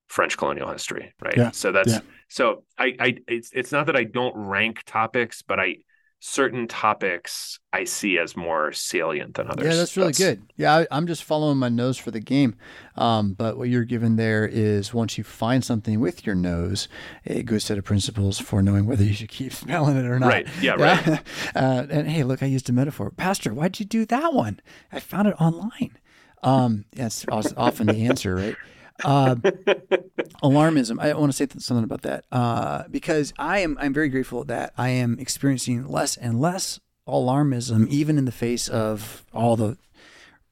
French 0.06 0.36
colonial 0.38 0.70
history, 0.70 1.14
right? 1.20 1.36
Yeah. 1.36 1.50
So 1.50 1.72
that's 1.72 1.92
Yeah. 1.92 2.00
so 2.28 2.64
I 2.78 2.94
I 3.00 3.16
it's 3.26 3.50
it's 3.52 3.72
not 3.72 3.86
that 3.86 3.96
I 3.96 4.04
don't 4.04 4.36
rank 4.36 4.82
topics, 4.84 5.42
but 5.42 5.58
I 5.58 5.78
certain 6.18 6.66
topics 6.66 7.60
I 7.72 7.84
see 7.84 8.18
as 8.18 8.36
more 8.36 8.72
salient 8.72 9.34
than 9.34 9.48
others. 9.48 9.66
Yeah, 9.66 9.76
that's 9.76 9.96
really 9.96 10.12
good. 10.12 10.42
Yeah, 10.56 10.76
I, 10.78 10.86
I'm 10.90 11.06
just 11.06 11.24
following 11.24 11.58
my 11.58 11.68
nose 11.68 11.98
for 11.98 12.10
the 12.10 12.20
game. 12.20 12.56
Um, 12.96 13.34
but 13.34 13.58
what 13.58 13.68
you're 13.68 13.84
given 13.84 14.16
there 14.16 14.46
is 14.46 14.94
once 14.94 15.18
you 15.18 15.24
find 15.24 15.64
something 15.64 16.00
with 16.00 16.26
your 16.26 16.34
nose, 16.34 16.88
a 17.26 17.42
good 17.42 17.62
set 17.62 17.78
of 17.78 17.84
principles 17.84 18.38
for 18.38 18.62
knowing 18.62 18.86
whether 18.86 19.04
you 19.04 19.12
should 19.12 19.28
keep 19.28 19.52
smelling 19.52 19.96
it 19.96 20.06
or 20.06 20.18
not. 20.18 20.28
Right. 20.28 20.48
Yeah, 20.60 20.74
right. 20.74 21.06
uh, 21.54 21.86
and 21.90 22.08
hey, 22.08 22.24
look, 22.24 22.42
I 22.42 22.46
used 22.46 22.68
a 22.70 22.72
metaphor. 22.72 23.10
Pastor, 23.10 23.52
why'd 23.52 23.78
you 23.78 23.86
do 23.86 24.06
that 24.06 24.32
one? 24.32 24.60
I 24.90 25.00
found 25.00 25.28
it 25.28 25.40
online. 25.40 25.98
Um, 26.42 26.84
that's 26.92 27.26
often 27.56 27.88
the 27.88 28.06
answer, 28.06 28.34
right? 28.34 28.56
Uh, 29.04 29.36
alarmism. 30.42 31.00
I 31.00 31.12
want 31.14 31.32
to 31.32 31.36
say 31.36 31.46
something 31.58 31.84
about 31.84 32.02
that 32.02 32.24
uh, 32.32 32.84
because 32.90 33.32
I 33.38 33.58
am 33.60 33.76
I'm 33.80 33.92
very 33.92 34.08
grateful 34.08 34.44
that 34.44 34.72
I 34.76 34.88
am 34.90 35.18
experiencing 35.18 35.86
less 35.88 36.16
and 36.16 36.40
less 36.40 36.80
alarmism, 37.08 37.88
even 37.88 38.18
in 38.18 38.24
the 38.24 38.32
face 38.32 38.68
of 38.68 39.24
all 39.32 39.56
the, 39.56 39.78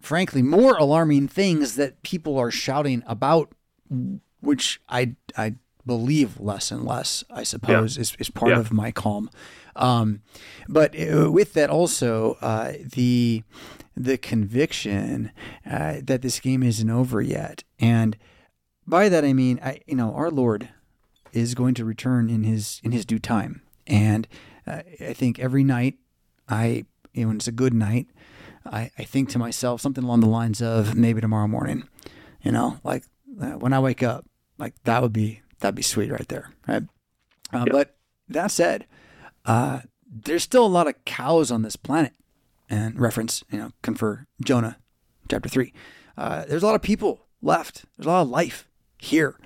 frankly, 0.00 0.40
more 0.42 0.76
alarming 0.76 1.28
things 1.28 1.74
that 1.76 2.02
people 2.02 2.38
are 2.38 2.50
shouting 2.50 3.02
about, 3.06 3.52
which 4.40 4.80
I 4.88 5.16
I 5.36 5.56
believe 5.86 6.40
less 6.40 6.70
and 6.70 6.84
less. 6.84 7.24
I 7.30 7.42
suppose 7.42 7.98
is, 7.98 8.16
is 8.18 8.30
part 8.30 8.52
Yeah. 8.52 8.60
of 8.60 8.72
my 8.72 8.90
calm. 8.90 9.28
Um, 9.76 10.22
but 10.68 10.94
uh, 10.98 11.30
with 11.32 11.52
that 11.54 11.68
also 11.70 12.38
uh, 12.40 12.72
the 12.94 13.42
the 13.96 14.16
conviction 14.18 15.30
uh, 15.68 15.96
that 16.02 16.22
this 16.22 16.40
game 16.40 16.62
isn't 16.62 16.90
over 16.90 17.20
yet, 17.20 17.64
and 17.78 18.16
by 18.86 19.08
that 19.08 19.24
I 19.24 19.32
mean 19.32 19.60
I 19.62 19.80
you 19.86 19.96
know 19.96 20.14
our 20.14 20.30
Lord 20.30 20.68
is 21.32 21.54
going 21.54 21.74
to 21.74 21.84
return 21.84 22.30
in 22.30 22.44
his 22.44 22.80
in 22.84 22.92
his 22.92 23.04
due 23.04 23.18
time, 23.18 23.62
and 23.86 24.28
uh, 24.66 24.82
I 25.00 25.12
think 25.12 25.38
every 25.38 25.64
night 25.64 25.94
I 26.48 26.84
you 27.12 27.22
know 27.22 27.28
when 27.28 27.36
it's 27.36 27.48
a 27.48 27.52
good 27.52 27.74
night 27.74 28.06
I, 28.66 28.90
I 28.98 29.04
think 29.04 29.28
to 29.30 29.38
myself 29.38 29.80
something 29.80 30.04
along 30.04 30.20
the 30.20 30.26
lines 30.26 30.62
of 30.62 30.94
maybe 30.94 31.20
tomorrow 31.20 31.46
morning, 31.46 31.86
you 32.42 32.50
know, 32.52 32.78
like 32.82 33.04
uh, 33.40 33.52
when 33.52 33.72
I 33.72 33.78
wake 33.80 34.02
up, 34.02 34.24
like 34.58 34.74
that 34.84 35.02
would 35.02 35.12
be 35.12 35.42
that'd 35.60 35.74
be 35.74 35.82
sweet 35.82 36.10
right 36.10 36.28
there, 36.28 36.50
right? 36.66 36.82
Uh, 37.52 37.64
Yeah. 37.66 37.72
But 37.72 37.96
that 38.28 38.50
said, 38.50 38.86
uh, 39.44 39.80
there's 40.10 40.42
still 40.42 40.64
a 40.64 40.68
lot 40.68 40.86
of 40.86 41.04
cows 41.04 41.50
on 41.50 41.62
this 41.62 41.76
planet, 41.76 42.12
and 42.70 42.98
reference, 42.98 43.44
you 43.50 43.58
know, 43.58 43.72
confer 43.82 44.26
Jonah, 44.42 44.78
chapter 45.28 45.48
three. 45.48 45.72
Uh, 46.16 46.44
there's 46.46 46.62
a 46.62 46.66
lot 46.66 46.74
of 46.74 46.82
people 46.82 47.26
left. 47.42 47.84
There's 47.96 48.06
a 48.06 48.10
lot 48.10 48.22
of 48.22 48.28
life 48.28 48.66
here, 48.98 49.38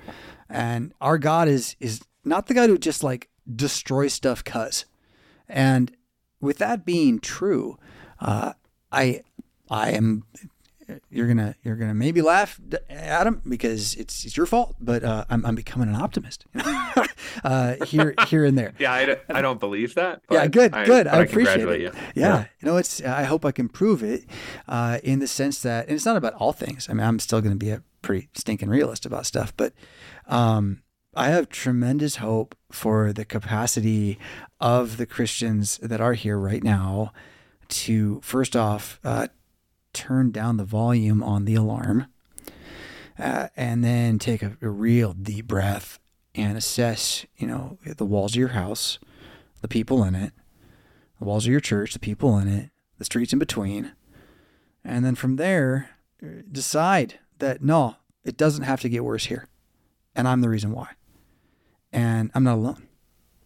and 0.49 0.93
our 1.01 1.19
God 1.19 1.49
is 1.49 1.77
is 1.81 2.01
not 2.25 2.47
the 2.47 2.55
God 2.55 2.69
who 2.71 2.79
just 2.79 3.03
like 3.03 3.29
destroys 3.55 4.13
stuff, 4.13 4.45
cuz. 4.45 4.85
And 5.49 5.93
with 6.41 6.59
that 6.59 6.85
being 6.85 7.19
true, 7.19 7.79
uh, 8.21 8.53
I 8.93 9.23
I 9.71 9.91
am 9.91 10.25
you're 11.11 11.27
gonna 11.29 11.55
you're 11.63 11.77
gonna 11.77 11.95
maybe 11.95 12.23
laugh 12.23 12.61
Adam 12.89 13.43
because 13.49 13.95
it's 13.95 14.25
it's 14.25 14.37
your 14.37 14.47
fault, 14.47 14.77
but 14.81 15.05
uh, 15.05 15.25
I'm 15.29 15.45
I'm 15.47 15.55
becoming 15.55 15.89
an 15.89 15.95
optimist 15.97 16.45
uh, 17.45 17.77
here 17.85 18.15
here 18.27 18.45
and 18.45 18.57
there. 18.59 18.73
Yeah, 18.79 18.93
I, 18.93 19.05
don't- 19.07 19.21
I 19.29 19.43
don't 19.43 19.61
believe 19.61 19.95
that. 19.95 20.23
Yeah, 20.31 20.47
good, 20.47 20.73
I, 20.75 20.85
good. 20.85 21.05
but 21.05 21.15
I 21.15 21.23
appreciate 21.23 21.69
it. 21.69 21.81
you. 21.81 21.93
Yeah. 22.15 22.47
you 22.61 22.67
know, 22.69 22.77
it's. 22.77 23.03
I 23.03 23.25
hope 23.25 23.45
I 23.45 23.53
can 23.53 23.69
prove 23.69 24.03
it, 24.03 24.25
uh, 24.67 24.99
in 25.03 25.19
the 25.19 25.27
sense 25.27 25.61
that, 25.63 25.87
and 25.87 25.95
it's 25.95 26.07
not 26.07 26.17
about 26.17 26.35
all 26.35 26.53
things. 26.53 26.89
I 26.89 26.93
mean, 26.95 27.07
I'm 27.07 27.19
still 27.19 27.41
going 27.41 27.53
to 27.53 27.59
be 27.59 27.71
a 27.71 27.83
pretty 28.03 28.29
stinking 28.35 28.69
realist 28.69 29.05
about 29.07 29.27
stuff, 29.27 29.53
but 29.57 29.73
um, 30.27 30.83
I 31.15 31.29
have 31.29 31.49
tremendous 31.49 32.17
hope 32.17 32.55
for 32.71 33.13
the 33.13 33.25
capacity 33.25 34.19
of 34.61 34.97
the 34.99 35.07
Christians 35.07 35.79
that 35.83 36.01
are 36.01 36.13
here 36.15 36.39
right 36.39 36.63
now 36.63 37.13
to, 37.69 38.21
first 38.23 38.55
off, 38.57 39.01
uh, 39.05 39.29
turn 39.99 40.31
down 40.31 40.57
the 40.57 40.65
volume 40.65 41.23
on 41.23 41.45
the 41.45 41.57
alarm, 41.57 42.07
uh, 43.19 43.49
and 43.57 43.83
then 43.83 44.19
take 44.19 44.43
a, 44.43 44.57
a 44.63 44.69
real 44.69 45.13
deep 45.13 45.49
breath 45.49 45.99
and 46.37 46.57
assess, 46.57 47.27
you 47.37 47.47
know, 47.49 47.79
the 47.85 48.05
walls 48.05 48.33
of 48.33 48.39
your 48.39 48.49
house, 48.49 49.01
the 49.61 49.69
people 49.69 50.05
in 50.05 50.15
it, 50.15 50.33
the 51.19 51.25
walls 51.25 51.47
of 51.47 51.51
your 51.51 51.61
church, 51.61 51.93
the 51.93 51.99
people 51.99 52.39
in 52.39 52.47
it, 52.47 52.71
the 52.99 53.05
streets 53.05 53.33
in 53.33 53.41
between. 53.41 53.93
And 54.85 55.05
then 55.05 55.17
from 55.17 55.35
there, 55.35 55.91
uh, 56.23 56.43
decide 56.51 57.19
that 57.39 57.61
no, 57.61 57.97
it 58.25 58.37
doesn't 58.37 58.65
have 58.65 58.81
to 58.83 58.89
get 58.89 59.05
worse 59.05 59.27
here. 59.27 59.49
And 60.15 60.29
I'm 60.29 60.41
the 60.41 60.49
reason 60.49 60.71
why. 60.71 60.91
And 61.93 62.31
I'm 62.35 62.45
not 62.45 62.55
alone. 62.55 62.87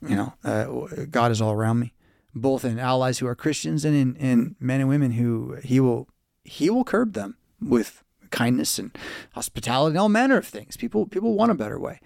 You 0.06 0.16
know, 0.16 0.34
uh, 0.44 1.04
God 1.10 1.30
is 1.30 1.40
all 1.40 1.52
around 1.52 1.78
me, 1.78 1.94
both 2.34 2.64
in 2.64 2.78
allies 2.78 3.20
who 3.20 3.26
are 3.26 3.34
Christians 3.34 3.84
and 3.84 3.94
in, 3.94 4.16
in 4.16 4.56
men 4.58 4.80
and 4.80 4.88
women 4.88 5.12
who 5.12 5.56
he 5.62 5.80
will 5.80 6.08
he 6.44 6.70
will 6.70 6.84
curb 6.84 7.12
them 7.12 7.36
with 7.60 8.02
kindness 8.30 8.78
and 8.78 8.96
hospitality 9.34 9.92
and 9.92 9.98
all 9.98 10.08
manner 10.08 10.36
of 10.36 10.46
things. 10.46 10.76
People 10.76 11.06
people 11.06 11.34
want 11.34 11.50
a 11.50 11.54
better 11.54 11.78
way. 11.78 12.00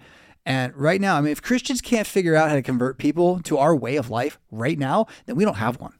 And 0.45 0.73
right 0.77 1.01
now, 1.01 1.17
I 1.17 1.21
mean, 1.21 1.31
if 1.31 1.41
Christians 1.41 1.81
can't 1.81 2.07
figure 2.07 2.35
out 2.35 2.49
how 2.49 2.55
to 2.55 2.61
convert 2.61 2.97
people 2.97 3.41
to 3.41 3.57
our 3.57 3.75
way 3.75 3.97
of 3.97 4.09
life 4.09 4.39
right 4.49 4.79
now, 4.79 5.05
then 5.25 5.35
we 5.35 5.43
don't 5.43 5.55
have 5.55 5.79
one. 5.79 5.93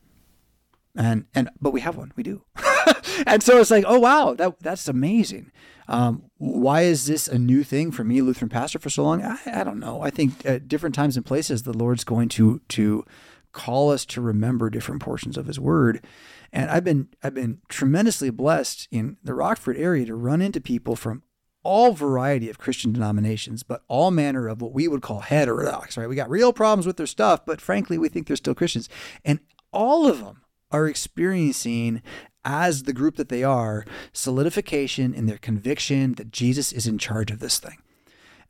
And 0.95 1.25
and 1.35 1.49
but 1.59 1.71
we 1.71 1.81
have 1.81 1.97
one, 1.97 2.13
we 2.15 2.23
do. 2.23 2.43
and 3.27 3.43
so 3.43 3.59
it's 3.59 3.71
like, 3.71 3.83
oh 3.87 3.99
wow, 3.99 4.33
that 4.35 4.59
that's 4.59 4.87
amazing. 4.87 5.51
Um, 5.89 6.23
why 6.37 6.81
is 6.81 7.05
this 7.05 7.27
a 7.27 7.37
new 7.37 7.63
thing 7.63 7.91
for 7.91 8.03
me, 8.03 8.21
Lutheran 8.21 8.49
pastor, 8.49 8.79
for 8.79 8.89
so 8.89 9.03
long? 9.03 9.23
I, 9.23 9.37
I 9.45 9.63
don't 9.63 9.79
know. 9.79 10.01
I 10.01 10.09
think 10.09 10.45
at 10.45 10.67
different 10.67 10.95
times 10.95 11.15
and 11.15 11.25
places, 11.25 11.63
the 11.63 11.77
Lord's 11.77 12.03
going 12.03 12.29
to 12.29 12.61
to 12.69 13.05
call 13.51 13.91
us 13.91 14.05
to 14.05 14.21
remember 14.21 14.69
different 14.69 15.01
portions 15.01 15.37
of 15.37 15.47
His 15.47 15.59
Word. 15.59 16.05
And 16.51 16.69
I've 16.69 16.83
been 16.83 17.09
I've 17.23 17.33
been 17.33 17.59
tremendously 17.67 18.29
blessed 18.29 18.87
in 18.91 19.17
the 19.23 19.33
Rockford 19.33 19.77
area 19.77 20.05
to 20.05 20.15
run 20.15 20.41
into 20.41 20.61
people 20.61 20.95
from 20.95 21.23
all 21.63 21.91
variety 21.91 22.49
of 22.49 22.57
Christian 22.57 22.93
denominations, 22.93 23.61
but 23.61 23.83
all 23.89 24.09
manner 24.09 24.47
of 24.47 24.61
what 24.61 24.71
we 24.71 24.87
would 24.87 25.01
call 25.01 25.19
heterodox, 25.19 25.97
right? 25.97 26.07
We 26.07 26.15
got 26.15 26.29
real 26.29 26.53
problems 26.53 26.87
with 26.87 26.95
their 26.95 27.05
stuff, 27.05 27.45
but 27.45 27.59
frankly, 27.59 27.97
we 27.97 28.07
think 28.07 28.27
they're 28.27 28.37
still 28.37 28.55
Christians. 28.55 28.87
And 29.25 29.39
all 29.73 30.07
of 30.07 30.19
them 30.23 30.43
are 30.71 30.87
experiencing, 30.87 32.01
as 32.45 32.83
the 32.83 32.93
group 32.93 33.17
that 33.17 33.27
they 33.27 33.43
are, 33.43 33.85
solidification 34.13 35.13
in 35.13 35.25
their 35.25 35.37
conviction 35.37 36.13
that 36.13 36.31
Jesus 36.31 36.71
is 36.71 36.87
in 36.87 36.97
charge 36.97 37.31
of 37.31 37.39
this 37.39 37.59
thing. 37.59 37.77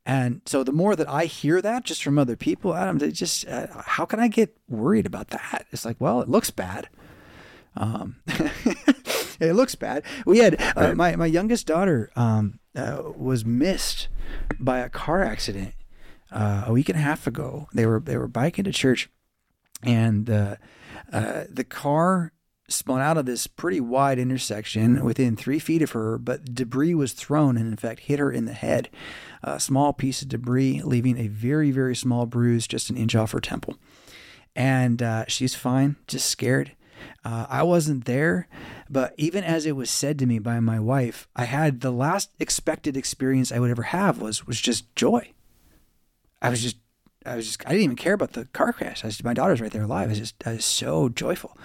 And 0.05 0.41
so 0.45 0.63
the 0.63 0.71
more 0.71 0.95
that 0.95 1.09
I 1.09 1.25
hear 1.25 1.61
that 1.61 1.83
just 1.83 2.03
from 2.03 2.17
other 2.17 2.35
people, 2.35 2.75
Adam, 2.75 2.99
just, 3.11 3.47
uh, 3.47 3.67
how 3.85 4.05
can 4.05 4.19
I 4.19 4.27
get 4.27 4.55
worried 4.69 5.05
about 5.05 5.29
that? 5.29 5.65
It's 5.71 5.85
like, 5.85 5.97
well, 5.99 6.21
it 6.21 6.29
looks 6.29 6.51
bad. 6.51 6.87
Um, 7.77 8.15
it 9.39 9.53
looks 9.53 9.75
bad. 9.75 10.03
We 10.25 10.39
had 10.39 10.61
uh, 10.75 10.93
my 10.95 11.15
my 11.15 11.25
youngest 11.25 11.67
daughter 11.67 12.11
um, 12.15 12.59
uh, 12.75 13.03
was 13.15 13.45
missed 13.45 14.07
by 14.59 14.79
a 14.79 14.89
car 14.89 15.23
accident 15.23 15.73
uh, 16.31 16.63
a 16.67 16.73
week 16.73 16.89
and 16.89 16.97
a 16.97 17.01
half 17.01 17.27
ago. 17.27 17.67
They 17.73 17.85
were 17.85 17.99
they 17.99 18.17
were 18.17 18.27
biking 18.27 18.63
to 18.65 18.71
church, 18.71 19.09
and 19.83 20.29
uh, 20.29 20.55
uh, 21.11 21.43
the 21.49 21.63
car 21.63 22.33
spun 22.69 22.99
out 22.99 23.17
of 23.17 23.25
this 23.25 23.47
pretty 23.47 23.79
wide 23.79 24.19
intersection 24.19 25.01
within 25.05 25.37
three 25.37 25.59
feet 25.59 25.81
of 25.81 25.91
her, 25.91 26.17
but 26.17 26.53
debris 26.53 26.93
was 26.93 27.13
thrown 27.13 27.55
and 27.55 27.67
in 27.67 27.77
fact 27.77 28.01
hit 28.01 28.19
her 28.19 28.29
in 28.29 28.43
the 28.43 28.53
head. 28.53 28.89
A 29.41 29.57
small 29.57 29.93
piece 29.93 30.21
of 30.21 30.27
debris, 30.27 30.81
leaving 30.83 31.17
a 31.17 31.27
very 31.27 31.71
very 31.71 31.95
small 31.95 32.25
bruise 32.25 32.67
just 32.67 32.89
an 32.89 32.97
inch 32.97 33.15
off 33.15 33.31
her 33.31 33.39
temple, 33.39 33.77
and 34.55 35.01
uh, 35.01 35.25
she's 35.27 35.55
fine, 35.55 35.95
just 36.07 36.27
scared. 36.27 36.71
Uh, 37.23 37.45
I 37.49 37.63
wasn't 37.63 38.05
there, 38.05 38.47
but 38.89 39.13
even 39.17 39.43
as 39.43 39.65
it 39.65 39.75
was 39.75 39.89
said 39.89 40.17
to 40.19 40.25
me 40.25 40.39
by 40.39 40.59
my 40.59 40.79
wife, 40.79 41.27
I 41.35 41.45
had 41.45 41.81
the 41.81 41.91
last 41.91 42.29
expected 42.39 42.95
experience 42.95 43.51
I 43.51 43.59
would 43.59 43.71
ever 43.71 43.83
have 43.83 44.19
was 44.19 44.47
was 44.47 44.59
just 44.59 44.95
joy. 44.95 45.33
I 46.41 46.49
was 46.49 46.61
just, 46.61 46.77
I 47.25 47.35
was 47.35 47.47
just, 47.47 47.65
I 47.65 47.71
didn't 47.71 47.83
even 47.83 47.95
care 47.95 48.13
about 48.13 48.33
the 48.33 48.45
car 48.45 48.71
crash. 48.71 49.03
I 49.03 49.07
was, 49.07 49.23
my 49.23 49.33
daughter's 49.33 49.59
right 49.59 49.71
there 49.71 49.83
alive. 49.83 50.07
I 50.07 50.11
was 50.11 50.19
just, 50.19 50.35
I 50.45 50.53
was 50.53 50.65
so 50.65 51.09
joyful, 51.09 51.57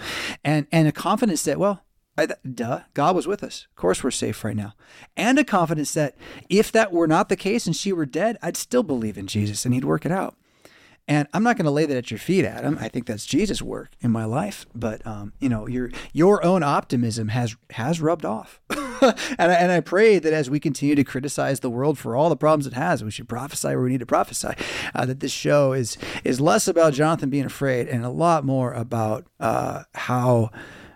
and 0.44 0.66
and 0.72 0.88
a 0.88 0.92
confidence 0.92 1.44
that 1.44 1.58
well, 1.58 1.84
I, 2.16 2.26
duh, 2.26 2.80
God 2.94 3.16
was 3.16 3.26
with 3.26 3.42
us. 3.42 3.66
Of 3.70 3.76
course, 3.76 4.02
we're 4.02 4.10
safe 4.10 4.44
right 4.44 4.56
now, 4.56 4.74
and 5.16 5.38
a 5.38 5.44
confidence 5.44 5.94
that 5.94 6.16
if 6.48 6.72
that 6.72 6.92
were 6.92 7.06
not 7.06 7.28
the 7.28 7.36
case 7.36 7.66
and 7.66 7.76
she 7.76 7.92
were 7.92 8.06
dead, 8.06 8.36
I'd 8.42 8.56
still 8.56 8.82
believe 8.82 9.16
in 9.16 9.26
Jesus 9.26 9.64
and 9.64 9.74
He'd 9.74 9.84
work 9.84 10.04
it 10.04 10.12
out. 10.12 10.36
And 11.08 11.26
I'm 11.32 11.42
not 11.42 11.56
going 11.56 11.64
to 11.64 11.72
lay 11.72 11.84
that 11.84 11.96
at 11.96 12.10
your 12.12 12.18
feet, 12.18 12.44
Adam. 12.44 12.78
I 12.80 12.88
think 12.88 13.06
that's 13.06 13.26
Jesus' 13.26 13.60
work 13.60 13.90
in 14.00 14.12
my 14.12 14.24
life. 14.24 14.66
But 14.74 15.04
um, 15.06 15.32
you 15.40 15.48
know, 15.48 15.66
your 15.66 15.90
your 16.12 16.44
own 16.44 16.62
optimism 16.62 17.28
has 17.28 17.56
has 17.70 18.00
rubbed 18.00 18.24
off. 18.24 18.60
and, 18.70 19.14
I, 19.50 19.54
and 19.54 19.72
I 19.72 19.80
pray 19.80 20.20
that 20.20 20.32
as 20.32 20.48
we 20.48 20.60
continue 20.60 20.94
to 20.94 21.02
criticize 21.02 21.60
the 21.60 21.70
world 21.70 21.98
for 21.98 22.14
all 22.14 22.28
the 22.28 22.36
problems 22.36 22.66
it 22.66 22.74
has, 22.74 23.02
we 23.02 23.10
should 23.10 23.28
prophesy 23.28 23.68
where 23.68 23.80
we 23.80 23.90
need 23.90 24.00
to 24.00 24.06
prophesy. 24.06 24.50
Uh, 24.94 25.04
that 25.06 25.20
this 25.20 25.32
show 25.32 25.72
is 25.72 25.98
is 26.22 26.40
less 26.40 26.68
about 26.68 26.92
Jonathan 26.92 27.30
being 27.30 27.46
afraid 27.46 27.88
and 27.88 28.04
a 28.04 28.10
lot 28.10 28.44
more 28.44 28.72
about 28.72 29.26
uh, 29.40 29.82
how 29.94 30.50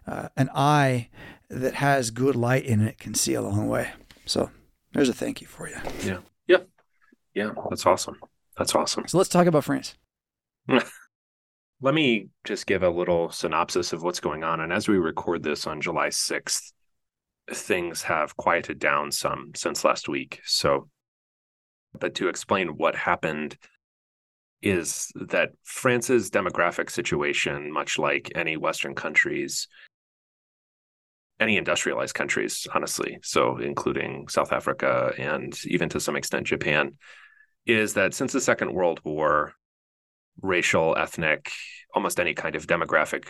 uh, 0.06 0.28
an 0.36 0.48
eye 0.54 1.08
that 1.50 1.74
has 1.74 2.10
good 2.10 2.36
light 2.36 2.64
in 2.64 2.80
it 2.80 2.98
can 2.98 3.14
see 3.14 3.34
a 3.34 3.42
long 3.42 3.68
way. 3.68 3.90
So 4.24 4.50
there's 4.92 5.08
a 5.08 5.14
thank 5.14 5.40
you 5.40 5.46
for 5.46 5.68
you. 5.68 5.76
Yeah. 6.04 6.18
Yeah. 6.46 6.58
Yeah. 7.34 7.50
That's 7.68 7.86
awesome. 7.86 8.18
That's 8.56 8.74
awesome. 8.74 9.06
So 9.06 9.18
let's 9.18 9.30
talk 9.30 9.46
about 9.46 9.64
France. 9.64 9.94
Let 11.80 11.94
me 11.94 12.28
just 12.44 12.66
give 12.66 12.82
a 12.82 12.88
little 12.88 13.30
synopsis 13.30 13.92
of 13.92 14.02
what's 14.02 14.20
going 14.20 14.42
on. 14.42 14.60
And 14.60 14.72
as 14.72 14.88
we 14.88 14.96
record 14.96 15.42
this 15.42 15.66
on 15.66 15.82
July 15.82 16.08
6th, 16.08 16.72
things 17.52 18.02
have 18.02 18.36
quieted 18.36 18.78
down 18.78 19.12
some 19.12 19.52
since 19.54 19.84
last 19.84 20.08
week. 20.08 20.40
So, 20.44 20.88
but 21.98 22.14
to 22.16 22.28
explain 22.28 22.68
what 22.76 22.96
happened 22.96 23.58
is 24.62 25.12
that 25.14 25.50
France's 25.64 26.30
demographic 26.30 26.90
situation, 26.90 27.70
much 27.70 27.98
like 27.98 28.32
any 28.34 28.56
Western 28.56 28.94
countries, 28.94 29.68
any 31.38 31.58
industrialized 31.58 32.14
countries, 32.14 32.66
honestly, 32.74 33.18
so 33.22 33.58
including 33.58 34.28
South 34.28 34.52
Africa 34.52 35.12
and 35.18 35.54
even 35.66 35.90
to 35.90 36.00
some 36.00 36.16
extent 36.16 36.46
Japan, 36.46 36.94
is 37.66 37.94
that 37.94 38.14
since 38.14 38.32
the 38.32 38.40
Second 38.40 38.72
World 38.72 39.00
War, 39.04 39.52
racial, 40.40 40.96
ethnic, 40.96 41.50
almost 41.94 42.20
any 42.20 42.34
kind 42.34 42.56
of 42.56 42.66
demographic 42.66 43.26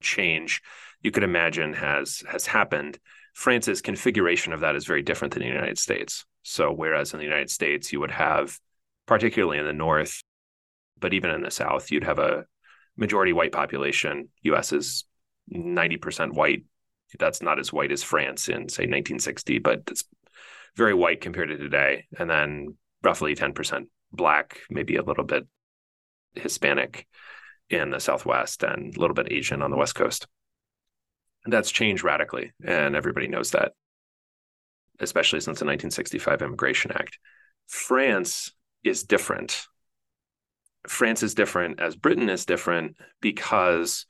change 0.00 0.62
you 1.02 1.10
could 1.10 1.22
imagine 1.22 1.72
has 1.74 2.22
has 2.28 2.46
happened. 2.46 2.98
France's 3.34 3.80
configuration 3.80 4.52
of 4.52 4.60
that 4.60 4.76
is 4.76 4.86
very 4.86 5.02
different 5.02 5.34
than 5.34 5.42
the 5.42 5.48
United 5.48 5.78
States. 5.78 6.24
So 6.42 6.72
whereas 6.72 7.12
in 7.12 7.18
the 7.18 7.24
United 7.24 7.50
States 7.50 7.92
you 7.92 8.00
would 8.00 8.10
have, 8.10 8.58
particularly 9.06 9.58
in 9.58 9.66
the 9.66 9.72
north, 9.72 10.22
but 10.98 11.14
even 11.14 11.30
in 11.30 11.42
the 11.42 11.50
south, 11.50 11.90
you'd 11.90 12.04
have 12.04 12.18
a 12.18 12.44
majority 12.96 13.32
white 13.32 13.52
population. 13.52 14.28
U.S. 14.42 14.72
is 14.72 15.04
ninety 15.48 15.96
percent 15.96 16.34
white. 16.34 16.64
That's 17.18 17.42
not 17.42 17.58
as 17.58 17.72
white 17.72 17.92
as 17.92 18.02
France 18.02 18.48
in 18.48 18.68
say 18.68 18.82
1960, 18.82 19.58
but 19.58 19.82
it's 19.90 20.04
very 20.76 20.94
white 20.94 21.20
compared 21.20 21.48
to 21.48 21.56
today. 21.56 22.06
And 22.18 22.30
then 22.30 22.76
roughly 23.02 23.34
10% 23.34 23.86
black, 24.12 24.60
maybe 24.70 24.96
a 24.96 25.02
little 25.02 25.24
bit 25.24 25.46
Hispanic 26.34 27.06
in 27.68 27.90
the 27.90 28.00
Southwest 28.00 28.62
and 28.62 28.94
a 28.96 29.00
little 29.00 29.14
bit 29.14 29.32
Asian 29.32 29.62
on 29.62 29.70
the 29.70 29.76
West 29.76 29.94
Coast. 29.94 30.26
And 31.44 31.52
that's 31.52 31.70
changed 31.70 32.04
radically, 32.04 32.52
and 32.64 32.94
everybody 32.94 33.28
knows 33.28 33.52
that, 33.52 33.72
especially 34.98 35.40
since 35.40 35.58
the 35.58 35.64
1965 35.64 36.42
Immigration 36.42 36.92
Act. 36.92 37.18
France 37.66 38.52
is 38.84 39.04
different. 39.04 39.66
France 40.86 41.22
is 41.22 41.34
different 41.34 41.80
as 41.80 41.96
Britain 41.96 42.28
is 42.28 42.44
different 42.44 42.96
because 43.20 44.06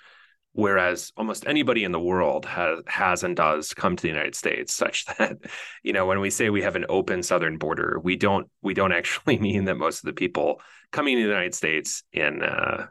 whereas 0.52 1.12
almost 1.16 1.46
anybody 1.46 1.84
in 1.84 1.92
the 1.92 2.00
world 2.00 2.44
has 2.44 2.80
has 2.86 3.22
and 3.22 3.36
does 3.36 3.72
come 3.72 3.94
to 3.94 4.02
the 4.02 4.08
United 4.08 4.34
States 4.34 4.74
such 4.74 5.04
that 5.18 5.38
you 5.82 5.92
know 5.92 6.06
when 6.06 6.20
we 6.20 6.30
say 6.30 6.50
we 6.50 6.62
have 6.62 6.76
an 6.76 6.86
open 6.88 7.22
southern 7.22 7.56
border 7.56 7.98
we 8.02 8.16
don't 8.16 8.48
we 8.62 8.74
don't 8.74 8.92
actually 8.92 9.38
mean 9.40 9.64
that 9.64 9.76
most 9.76 10.00
of 10.00 10.06
the 10.06 10.12
people 10.12 10.60
coming 10.92 11.16
to 11.16 11.22
the 11.22 11.28
United 11.28 11.54
States 11.54 12.02
in 12.12 12.42
uh, 12.42 12.86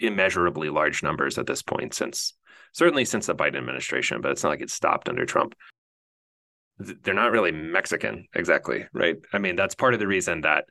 immeasurably 0.00 0.68
large 0.68 1.02
numbers 1.02 1.38
at 1.38 1.46
this 1.46 1.62
point 1.62 1.94
since 1.94 2.34
certainly 2.72 3.04
since 3.04 3.26
the 3.26 3.34
Biden 3.34 3.56
administration 3.56 4.20
but 4.20 4.30
it's 4.30 4.42
not 4.42 4.50
like 4.50 4.62
it 4.62 4.70
stopped 4.70 5.08
under 5.08 5.26
Trump. 5.26 5.54
They're 6.78 7.14
not 7.14 7.32
really 7.32 7.52
Mexican 7.52 8.26
exactly 8.34 8.86
right? 8.92 9.16
I 9.32 9.38
mean 9.38 9.56
that's 9.56 9.74
part 9.74 9.94
of 9.94 10.00
the 10.00 10.06
reason 10.06 10.42
that 10.42 10.66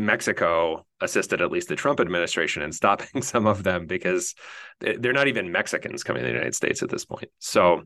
Mexico 0.00 0.86
assisted 1.00 1.40
at 1.42 1.52
least 1.52 1.68
the 1.68 1.76
Trump 1.76 2.00
administration 2.00 2.62
in 2.62 2.72
stopping 2.72 3.22
some 3.22 3.46
of 3.46 3.62
them 3.62 3.86
because 3.86 4.34
they're 4.80 5.12
not 5.12 5.28
even 5.28 5.52
Mexicans 5.52 6.02
coming 6.02 6.22
to 6.22 6.26
the 6.26 6.32
United 6.32 6.54
States 6.54 6.82
at 6.82 6.88
this 6.88 7.04
point. 7.04 7.28
So 7.38 7.82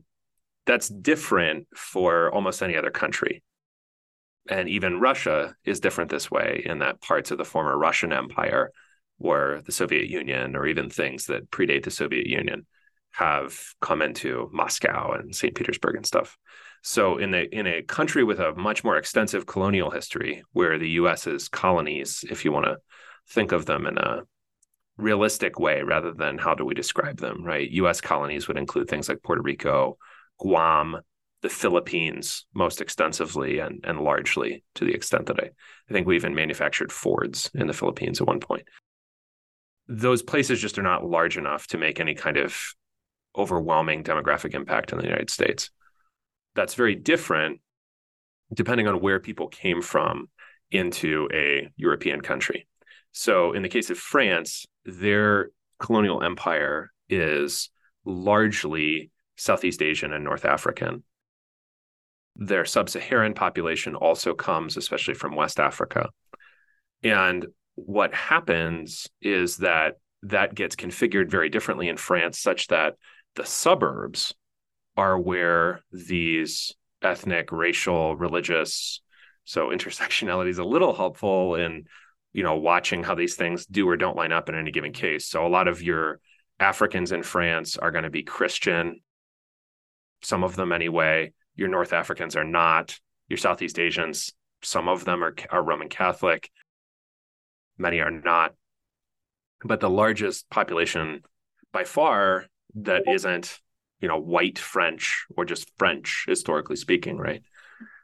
that's 0.65 0.89
different 0.89 1.67
for 1.75 2.33
almost 2.33 2.63
any 2.63 2.75
other 2.75 2.91
country. 2.91 3.43
And 4.49 4.69
even 4.69 4.99
Russia 4.99 5.55
is 5.65 5.79
different 5.79 6.11
this 6.11 6.29
way 6.29 6.63
in 6.65 6.79
that 6.79 7.01
parts 7.01 7.31
of 7.31 7.37
the 7.37 7.45
former 7.45 7.77
Russian 7.77 8.13
Empire 8.13 8.71
or 9.19 9.61
the 9.65 9.71
Soviet 9.71 10.07
Union 10.07 10.55
or 10.55 10.67
even 10.67 10.89
things 10.89 11.25
that 11.25 11.49
predate 11.49 11.83
the 11.83 11.91
Soviet 11.91 12.27
Union 12.27 12.65
have 13.17 13.57
come 13.81 14.01
into 14.01 14.49
Moscow 14.51 15.13
and 15.13 15.33
St. 15.33 15.55
Petersburg 15.55 15.95
and 15.95 16.05
stuff. 16.05 16.37
So 16.83 17.17
in 17.17 17.33
a 17.33 17.43
in 17.43 17.65
a 17.65 17.81
country 17.81 18.23
with 18.23 18.39
a 18.39 18.53
much 18.53 18.83
more 18.83 18.97
extensive 18.97 19.45
colonial 19.45 19.89
history, 19.89 20.43
where 20.51 20.77
the 20.77 20.89
U.S.'s 21.01 21.47
colonies, 21.47 22.23
if 22.29 22.45
you 22.45 22.51
want 22.51 22.65
to 22.65 22.77
think 23.29 23.51
of 23.51 23.65
them 23.65 23.87
in 23.87 23.97
a 23.97 24.23
realistic 24.97 25.59
way 25.59 25.81
rather 25.81 26.11
than 26.11 26.37
how 26.37 26.53
do 26.53 26.65
we 26.65 26.73
describe 26.73 27.17
them, 27.17 27.43
right? 27.43 27.69
U.S. 27.71 28.01
colonies 28.01 28.47
would 28.47 28.57
include 28.57 28.87
things 28.87 29.09
like 29.09 29.23
Puerto 29.23 29.41
Rico, 29.41 29.97
Guam, 30.39 30.97
the 31.41 31.49
Philippines, 31.49 32.45
most 32.53 32.81
extensively 32.81 33.59
and 33.59 33.83
and 33.85 34.01
largely 34.01 34.63
to 34.75 34.85
the 34.85 34.93
extent 34.93 35.27
that 35.27 35.39
I, 35.39 35.47
I 35.89 35.93
think 35.93 36.05
we 36.05 36.17
even 36.17 36.35
manufactured 36.35 36.91
Fords 36.91 37.49
in 37.55 37.67
the 37.67 37.73
Philippines 37.73 38.19
at 38.19 38.27
one 38.27 38.41
point. 38.41 38.67
Those 39.87 40.21
places 40.21 40.61
just 40.61 40.77
are 40.77 40.83
not 40.83 41.07
large 41.07 41.37
enough 41.37 41.67
to 41.67 41.77
make 41.77 41.99
any 41.99 42.13
kind 42.13 42.37
of 42.37 42.75
overwhelming 43.37 44.03
demographic 44.03 44.53
impact 44.53 44.91
in 44.91 44.97
the 44.97 45.05
United 45.05 45.29
States 45.29 45.69
that's 46.55 46.73
very 46.73 46.95
different 46.95 47.59
depending 48.53 48.87
on 48.87 49.01
where 49.01 49.19
people 49.19 49.47
came 49.47 49.81
from 49.81 50.29
into 50.71 51.27
a 51.33 51.69
European 51.77 52.21
country. 52.21 52.67
So, 53.11 53.53
in 53.53 53.61
the 53.61 53.69
case 53.69 53.89
of 53.89 53.97
France, 53.97 54.65
their 54.83 55.49
colonial 55.79 56.21
empire 56.23 56.91
is 57.09 57.69
largely 58.03 59.11
Southeast 59.35 59.81
Asian 59.81 60.13
and 60.13 60.23
North 60.23 60.45
African. 60.45 61.03
Their 62.35 62.65
sub 62.65 62.89
Saharan 62.89 63.33
population 63.33 63.95
also 63.95 64.33
comes, 64.33 64.77
especially 64.77 65.13
from 65.13 65.35
West 65.35 65.59
Africa. 65.59 66.09
And 67.03 67.47
what 67.75 68.13
happens 68.13 69.07
is 69.21 69.57
that 69.57 69.95
that 70.23 70.55
gets 70.55 70.75
configured 70.75 71.29
very 71.29 71.49
differently 71.49 71.87
in 71.87 71.97
France, 71.97 72.39
such 72.39 72.67
that 72.67 72.95
the 73.35 73.45
suburbs 73.45 74.33
are 74.97 75.19
where 75.19 75.81
these 75.91 76.73
ethnic, 77.01 77.51
racial, 77.51 78.15
religious, 78.15 79.01
so 79.43 79.67
intersectionality 79.67 80.49
is 80.49 80.57
a 80.57 80.63
little 80.63 80.93
helpful 80.93 81.55
in, 81.55 81.85
you 82.33 82.43
know, 82.43 82.55
watching 82.55 83.03
how 83.03 83.13
these 83.13 83.35
things 83.35 83.65
do 83.65 83.87
or 83.87 83.95
don't 83.95 84.17
line 84.17 84.31
up 84.31 84.49
in 84.49 84.55
any 84.55 84.71
given 84.71 84.91
case. 84.91 85.27
So 85.27 85.45
a 85.45 85.49
lot 85.49 85.67
of 85.67 85.81
your 85.81 86.19
Africans 86.59 87.11
in 87.11 87.21
France 87.21 87.77
are 87.77 87.91
going 87.91 88.05
to 88.05 88.09
be 88.09 88.23
Christian, 88.23 89.01
some 90.21 90.43
of 90.43 90.55
them 90.55 90.71
anyway. 90.71 91.33
Your 91.55 91.67
North 91.67 91.93
Africans 91.93 92.35
are 92.35 92.43
not. 92.43 92.99
Your 93.27 93.37
Southeast 93.37 93.79
Asians, 93.79 94.33
some 94.61 94.87
of 94.87 95.05
them 95.05 95.23
are, 95.23 95.35
are 95.49 95.63
Roman 95.63 95.89
Catholic, 95.89 96.49
many 97.77 97.99
are 97.99 98.11
not. 98.11 98.53
But 99.63 99.79
the 99.79 99.89
largest 99.89 100.49
population 100.49 101.21
by 101.71 101.85
far 101.85 102.45
that 102.75 103.03
isn't 103.07 103.59
you 103.99 104.07
know 104.07 104.19
white 104.19 104.59
french 104.59 105.25
or 105.35 105.45
just 105.45 105.71
french 105.77 106.25
historically 106.27 106.75
speaking 106.75 107.17
right? 107.17 107.41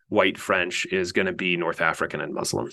White 0.09 0.37
french 0.37 0.85
is 0.91 1.11
going 1.11 1.27
to 1.27 1.33
be 1.33 1.57
north 1.57 1.81
african 1.81 2.21
and 2.21 2.33
muslim. 2.33 2.69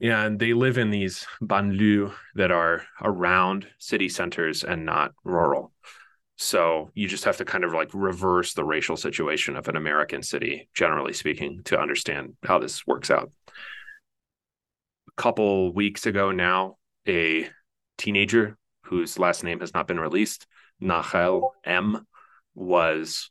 And 0.00 0.38
they 0.38 0.52
live 0.52 0.78
in 0.78 0.90
these 0.90 1.26
banlieues 1.40 2.12
that 2.34 2.50
are 2.50 2.82
around 3.00 3.68
city 3.78 4.08
centers 4.08 4.64
and 4.64 4.84
not 4.84 5.12
rural. 5.22 5.72
So 6.36 6.90
you 6.94 7.06
just 7.06 7.24
have 7.24 7.36
to 7.36 7.44
kind 7.44 7.62
of 7.62 7.72
like 7.72 7.90
reverse 7.94 8.54
the 8.54 8.64
racial 8.64 8.96
situation 8.96 9.56
of 9.56 9.68
an 9.68 9.76
american 9.76 10.22
city 10.22 10.68
generally 10.74 11.12
speaking 11.12 11.60
to 11.66 11.78
understand 11.78 12.34
how 12.42 12.58
this 12.58 12.86
works 12.86 13.10
out. 13.10 13.30
A 15.08 15.22
couple 15.22 15.72
weeks 15.72 16.06
ago 16.06 16.32
now 16.32 16.78
a 17.06 17.48
teenager 17.98 18.56
whose 18.84 19.18
last 19.18 19.44
name 19.44 19.60
has 19.60 19.72
not 19.72 19.86
been 19.86 20.00
released 20.00 20.46
Nahel 20.82 21.50
M 21.64 22.06
was 22.54 23.30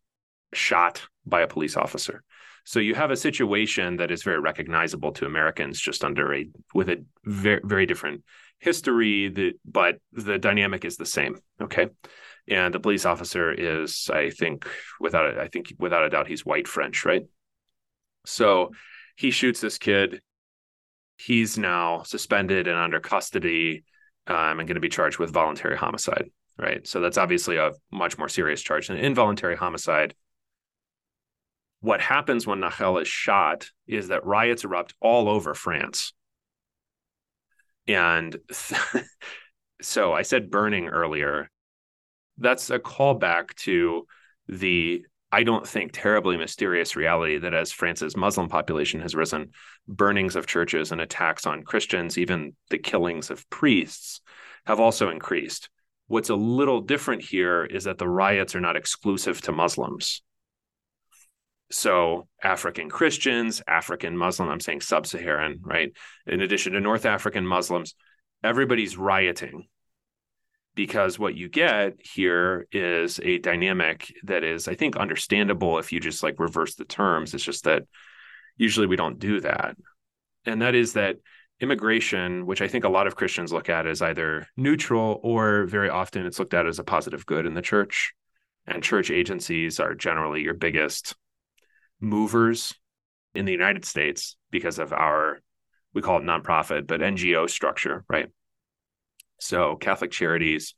shot 0.54 1.02
by 1.26 1.42
a 1.42 1.48
police 1.48 1.78
officer. 1.78 2.24
So 2.64 2.80
you 2.80 2.96
have 2.96 3.12
a 3.12 3.16
situation 3.16 3.98
that 3.98 4.12
is 4.12 4.24
very 4.24 4.40
recognizable 4.40 5.12
to 5.14 5.26
Americans 5.26 5.80
just 5.80 6.04
under 6.04 6.34
a 6.34 6.48
with 6.74 6.90
a 6.90 7.04
very 7.26 7.62
very 7.64 7.86
different 7.86 8.24
history 8.60 9.30
that 9.30 9.54
but 9.66 9.98
the 10.12 10.38
dynamic 10.38 10.86
is 10.86 10.98
the 10.98 11.06
same, 11.06 11.40
okay? 11.62 11.88
And 12.48 12.74
the 12.74 12.80
police 12.80 13.06
officer 13.06 13.52
is 13.52 14.10
I 14.14 14.30
think 14.30 14.68
without 15.00 15.38
a, 15.38 15.42
I 15.42 15.48
think 15.48 15.74
without 15.80 16.04
a 16.04 16.10
doubt 16.10 16.28
he's 16.28 16.46
white 16.46 16.68
French, 16.68 17.06
right? 17.06 17.24
So 18.26 18.72
he 19.16 19.32
shoots 19.32 19.62
this 19.62 19.78
kid 19.78 20.22
he's 21.26 21.58
now 21.58 22.04
suspended 22.04 22.68
and 22.68 22.78
under 22.78 23.00
custody 23.00 23.84
um, 24.28 24.60
and 24.60 24.68
going 24.68 24.76
to 24.76 24.82
be 24.82 24.90
charged 24.90 25.20
with 25.20 25.32
voluntary 25.32 25.78
homicide. 25.78 26.32
Right. 26.62 26.86
So 26.88 27.02
that's 27.02 27.18
obviously 27.18 27.58
a 27.58 27.72
much 27.92 28.20
more 28.20 28.30
serious 28.30 28.62
charge 28.62 28.88
than 28.88 28.98
involuntary 28.98 29.56
homicide. 29.56 30.14
What 31.80 32.02
happens 32.02 32.46
when 32.46 32.60
Nahel 32.60 33.02
is 33.02 33.08
shot 33.08 33.72
is 33.88 34.10
that 34.10 34.28
riots 34.28 34.64
erupt 34.64 34.94
all 35.02 35.28
over 35.28 35.56
France. 35.56 36.14
And 37.88 38.38
so 39.82 40.14
I 40.14 40.22
said 40.22 40.52
burning 40.52 40.88
earlier. 40.88 41.50
That's 42.38 42.70
a 42.70 42.78
callback 42.78 43.56
to 43.56 44.06
the 44.48 45.04
I 45.32 45.44
don't 45.44 45.66
think, 45.66 45.92
terribly 45.94 46.36
mysterious 46.36 46.98
reality 46.98 47.38
that 47.38 47.54
as 47.54 47.72
France's 47.72 48.18
Muslim 48.18 48.50
population 48.50 49.00
has 49.00 49.16
risen, 49.16 49.52
burnings 49.88 50.36
of 50.36 50.46
churches 50.46 50.92
and 50.92 51.00
attacks 51.00 51.46
on 51.46 51.64
Christians, 51.64 52.18
even 52.18 52.54
the 52.70 52.78
killings 52.78 53.32
of 53.32 53.50
priests, 53.50 54.20
have 54.66 54.82
also 54.82 55.10
increased. 55.10 55.70
What's 56.12 56.30
a 56.30 56.36
little 56.36 56.82
different 56.82 57.22
here 57.22 57.64
is 57.64 57.86
that 57.86 57.98
the 57.98 58.08
riots 58.08 58.54
are 58.54 58.60
not 58.60 58.76
exclusive 58.76 59.40
to 59.44 59.54
Muslims. 59.54 60.22
So, 61.72 62.28
African 62.44 62.90
Christians, 62.90 63.62
African 63.66 64.18
Muslim, 64.18 64.50
I'm 64.50 64.60
saying 64.60 64.82
sub 64.82 65.08
Saharan, 65.08 65.60
right? 65.62 65.94
In 66.28 66.42
addition 66.42 66.74
to 66.74 66.82
North 66.82 67.06
African 67.06 67.48
Muslims, 67.48 67.96
everybody's 68.44 68.98
rioting 68.98 69.70
because 70.76 71.18
what 71.18 71.36
you 71.36 71.48
get 71.48 71.94
here 72.00 72.68
is 72.74 73.22
a 73.24 73.38
dynamic 73.40 74.14
that 74.24 74.44
is 74.46 74.70
i 74.70 74.74
think 74.74 74.96
understandable 74.96 75.80
if 75.80 75.92
you 75.92 76.00
just 76.00 76.24
like 76.24 76.40
reverse 76.40 76.76
the 76.76 76.86
terms 76.86 77.34
it's 77.34 77.44
just 77.44 77.66
that 77.66 77.84
usually 78.56 78.88
we 78.88 78.96
don't 78.96 79.20
do 79.20 79.42
that 79.42 79.76
and 80.46 80.62
that 80.62 80.74
is 80.74 80.94
that 80.94 81.18
immigration 81.62 82.46
which 82.46 82.62
i 82.62 82.68
think 82.68 82.84
a 82.84 82.90
lot 82.90 83.08
of 83.08 83.16
christians 83.16 83.54
look 83.54 83.70
at 83.70 83.86
as 83.86 84.02
either 84.02 84.48
neutral 84.58 85.20
or 85.24 85.66
very 85.66 85.90
often 85.90 86.26
it's 86.26 86.40
looked 86.40 86.54
at 86.54 86.66
as 86.66 86.80
a 86.80 86.84
positive 86.84 87.26
good 87.26 87.46
in 87.46 87.54
the 87.54 87.62
church. 87.62 88.14
And 88.68 88.84
church 88.84 89.10
agencies 89.10 89.80
are 89.80 89.96
generally 89.96 90.42
your 90.42 90.54
biggest 90.54 91.16
movers 92.00 92.76
in 93.34 93.46
the 93.46 93.52
united 93.52 93.86
states 93.86 94.36
because 94.52 94.78
of 94.78 94.94
our 94.94 95.42
we 95.94 96.02
call 96.02 96.20
it 96.20 96.24
nonprofit 96.24 96.88
but 96.88 97.02
ngo 97.02 97.50
structure 97.50 98.04
right? 98.10 98.28
So 99.42 99.76
Catholic 99.76 100.12
Charities, 100.12 100.76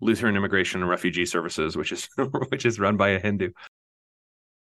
Lutheran 0.00 0.36
Immigration 0.36 0.80
and 0.80 0.88
Refugee 0.88 1.26
Services, 1.26 1.76
which 1.76 1.92
is 1.92 2.08
which 2.48 2.64
is 2.64 2.78
run 2.78 2.96
by 2.96 3.10
a 3.10 3.18
Hindu, 3.18 3.50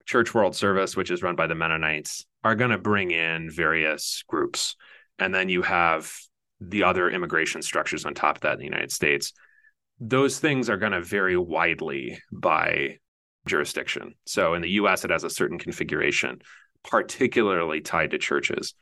Church 0.06 0.34
World 0.34 0.56
Service, 0.56 0.96
which 0.96 1.10
is 1.10 1.22
run 1.22 1.36
by 1.36 1.46
the 1.46 1.54
Mennonites, 1.54 2.24
are 2.42 2.54
going 2.54 2.70
to 2.70 2.78
bring 2.78 3.10
in 3.10 3.50
various 3.50 4.24
groups, 4.26 4.76
and 5.18 5.34
then 5.34 5.48
you 5.48 5.62
have 5.62 6.12
the 6.60 6.84
other 6.84 7.10
immigration 7.10 7.62
structures 7.62 8.04
on 8.04 8.14
top 8.14 8.36
of 8.36 8.42
that 8.42 8.54
in 8.54 8.58
the 8.58 8.64
United 8.64 8.92
States. 8.92 9.32
Those 10.00 10.38
things 10.38 10.68
are 10.68 10.76
going 10.76 10.92
to 10.92 11.00
vary 11.00 11.36
widely 11.36 12.18
by 12.32 12.98
jurisdiction. 13.46 14.14
So 14.26 14.54
in 14.54 14.62
the 14.62 14.70
US, 14.70 15.04
it 15.04 15.10
has 15.10 15.24
a 15.24 15.30
certain 15.30 15.58
configuration, 15.58 16.40
particularly 16.82 17.80
tied 17.80 18.10
to 18.10 18.18
churches. 18.18 18.74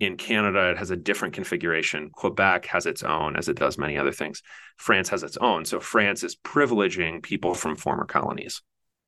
In 0.00 0.16
Canada, 0.16 0.70
it 0.70 0.78
has 0.78 0.90
a 0.90 0.96
different 0.96 1.34
configuration. 1.34 2.10
Quebec 2.12 2.66
has 2.66 2.86
its 2.86 3.02
own, 3.02 3.36
as 3.36 3.48
it 3.48 3.56
does 3.56 3.78
many 3.78 3.96
other 3.96 4.12
things. 4.12 4.42
France 4.76 5.08
has 5.10 5.22
its 5.22 5.36
own. 5.36 5.64
So 5.64 5.80
France 5.80 6.24
is 6.24 6.36
privileging 6.36 7.22
people 7.22 7.54
from 7.54 7.76
former 7.76 8.04
colonies, 8.04 8.60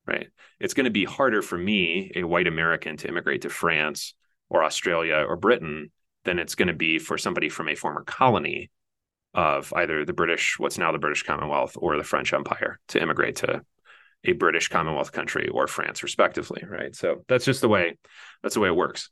right? 0.07 0.29
It's 0.61 0.75
going 0.75 0.85
to 0.85 0.91
be 0.91 1.05
harder 1.05 1.43
for 1.43 1.59
me, 1.59 2.13
a 2.15 2.23
white 2.23 2.47
American, 2.47 2.97
to 2.99 3.09
immigrate 3.09 3.43
to 3.43 3.51
France 3.51 4.15
or 4.49 4.63
Australia 4.63 5.25
or 5.27 5.37
Britain 5.37 5.91
than 6.27 6.39
it's 6.39 6.55
going 6.55 6.69
to 6.69 6.75
be 6.75 6.99
for 6.99 7.17
somebody 7.17 7.49
from 7.49 7.69
a 7.69 7.75
former 7.75 8.03
colony 8.05 8.71
of 9.33 9.73
either 9.75 10.05
the 10.05 10.13
British, 10.13 10.59
what's 10.59 10.77
now 10.77 10.93
the 10.93 10.99
British 10.99 11.23
Commonwealth, 11.23 11.77
or 11.79 11.97
the 11.97 12.05
French 12.05 12.33
Empire 12.35 12.79
to 12.89 13.01
immigrate 13.01 13.37
to 13.37 13.63
a 14.25 14.33
British 14.33 14.69
Commonwealth 14.69 15.13
country 15.13 15.49
or 15.49 15.67
France, 15.67 16.03
respectively, 16.03 16.63
right? 16.69 16.95
So 16.95 17.25
that's 17.29 17.45
just 17.45 17.61
the 17.63 17.69
way 17.69 17.97
that's 18.43 18.55
the 18.55 18.61
way 18.61 18.69
it 18.69 18.77
works. 18.77 19.11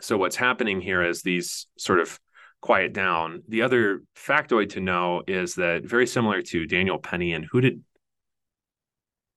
So 0.00 0.16
what's 0.16 0.36
happening 0.36 0.80
here 0.80 1.02
is 1.02 1.22
these 1.22 1.66
sort 1.76 2.00
of 2.00 2.18
quiet 2.60 2.92
down. 2.92 3.42
The 3.48 3.62
other 3.62 4.02
factoid 4.16 4.70
to 4.70 4.80
know 4.80 5.22
is 5.26 5.56
that 5.56 5.84
very 5.84 6.06
similar 6.06 6.42
to 6.42 6.66
Daniel 6.66 6.98
Penny 6.98 7.32
and 7.32 7.46
who 7.50 7.60
did 7.60 7.82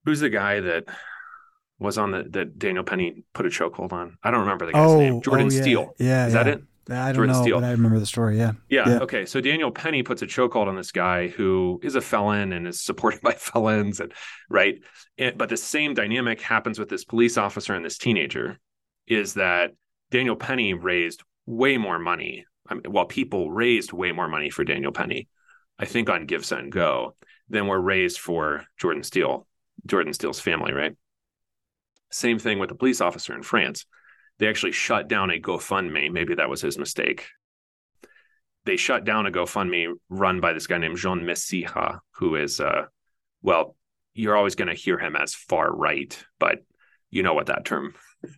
who's 0.05 0.19
the 0.19 0.29
guy 0.29 0.59
that 0.59 0.85
was 1.81 1.97
on 1.97 2.11
the 2.11 2.23
that 2.31 2.57
Daniel 2.57 2.83
Penny 2.83 3.23
put 3.33 3.45
a 3.45 3.49
chokehold 3.49 3.91
on? 3.91 4.17
I 4.23 4.31
don't 4.31 4.41
remember 4.41 4.65
the 4.65 4.73
guy's 4.73 4.89
oh, 4.89 4.99
name. 4.99 5.21
Jordan 5.21 5.47
oh, 5.47 5.51
yeah. 5.51 5.61
Steele. 5.61 5.95
Yeah. 5.97 6.27
Is 6.27 6.33
yeah. 6.33 6.43
that 6.43 6.47
it? 6.47 6.63
I 6.89 7.05
don't 7.07 7.15
Jordan 7.15 7.35
know, 7.35 7.41
Steele. 7.41 7.59
but 7.59 7.67
I 7.67 7.71
remember 7.71 7.99
the 7.99 8.05
story. 8.05 8.37
Yeah. 8.37 8.53
Yeah, 8.69 8.89
Yeah. 8.89 8.99
Okay. 8.99 9.25
So 9.25 9.41
Daniel 9.41 9.71
Penny 9.71 10.03
puts 10.03 10.21
a 10.21 10.27
chokehold 10.27 10.67
on 10.67 10.75
this 10.75 10.91
guy 10.91 11.27
who 11.27 11.79
is 11.83 11.95
a 11.95 12.01
felon 12.01 12.53
and 12.53 12.67
is 12.67 12.81
supported 12.81 13.21
by 13.23 13.33
felons, 13.33 13.99
and 13.99 14.13
right. 14.49 14.79
And, 15.17 15.37
but 15.37 15.49
the 15.49 15.57
same 15.57 15.93
dynamic 15.93 16.41
happens 16.41 16.79
with 16.79 16.89
this 16.89 17.03
police 17.03 17.37
officer 17.37 17.73
and 17.73 17.83
this 17.83 17.97
teenager. 17.97 18.59
Is 19.07 19.33
that 19.33 19.71
Daniel 20.11 20.35
Penny 20.35 20.73
raised 20.73 21.23
way 21.45 21.77
more 21.77 21.97
money. 21.97 22.45
I 22.67 22.75
mean, 22.75 22.83
well, 22.89 23.05
people 23.05 23.51
raised 23.51 23.91
way 23.91 24.11
more 24.11 24.27
money 24.27 24.49
for 24.49 24.63
Daniel 24.63 24.91
Penny, 24.91 25.27
I 25.79 25.85
think 25.85 26.09
on 26.09 26.25
Give 26.25 26.45
Send 26.45 26.71
Go, 26.71 27.15
than 27.49 27.67
were 27.67 27.81
raised 27.81 28.19
for 28.19 28.65
Jordan 28.77 29.03
Steele, 29.03 29.47
Jordan 29.85 30.13
Steele's 30.13 30.39
family, 30.39 30.73
right? 30.73 30.95
Same 32.11 32.39
thing 32.39 32.59
with 32.59 32.69
the 32.69 32.75
police 32.75 33.01
officer 33.01 33.33
in 33.33 33.43
France. 33.43 33.85
They 34.39 34.47
actually 34.47 34.71
shut 34.73 35.07
down 35.07 35.29
a 35.29 35.39
GoFundMe. 35.39 36.11
Maybe 36.11 36.35
that 36.35 36.49
was 36.49 36.61
his 36.61 36.77
mistake. 36.77 37.27
They 38.65 38.77
shut 38.77 39.03
down 39.05 39.25
a 39.25 39.31
GoFundMe 39.31 39.93
run 40.09 40.39
by 40.39 40.53
this 40.53 40.67
guy 40.67 40.77
named 40.77 40.97
Jean 40.97 41.21
Messiha, 41.21 41.99
who 42.17 42.35
is, 42.35 42.59
uh, 42.59 42.85
well, 43.41 43.75
you're 44.13 44.35
always 44.35 44.55
going 44.55 44.67
to 44.67 44.73
hear 44.73 44.97
him 44.99 45.15
as 45.15 45.33
far 45.33 45.73
right, 45.73 46.17
but 46.39 46.59
you 47.09 47.23
know 47.23 47.33
what 47.33 47.47
that 47.47 47.65
term 47.65 47.93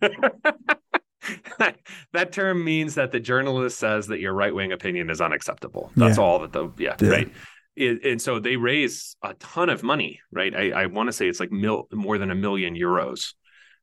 that 2.12 2.32
term 2.32 2.64
means 2.64 2.94
that 2.96 3.12
the 3.12 3.20
journalist 3.20 3.78
says 3.78 4.08
that 4.08 4.20
your 4.20 4.32
right 4.32 4.54
wing 4.54 4.72
opinion 4.72 5.10
is 5.10 5.20
unacceptable. 5.20 5.90
That's 5.96 6.18
Yeah. 6.18 6.24
all 6.24 6.38
that 6.40 6.52
the 6.52 6.70
yeah, 6.78 6.96
Yeah. 7.00 7.08
right. 7.08 7.32
It, 7.76 8.04
and 8.04 8.22
so 8.22 8.38
they 8.38 8.56
raise 8.56 9.16
a 9.22 9.34
ton 9.34 9.68
of 9.68 9.82
money, 9.82 10.20
right? 10.30 10.54
I, 10.54 10.70
I 10.82 10.86
want 10.86 11.08
to 11.08 11.12
say 11.12 11.26
it's 11.28 11.40
like 11.40 11.50
mil, 11.50 11.88
more 11.92 12.18
than 12.18 12.30
a 12.30 12.34
million 12.34 12.74
euros 12.76 13.34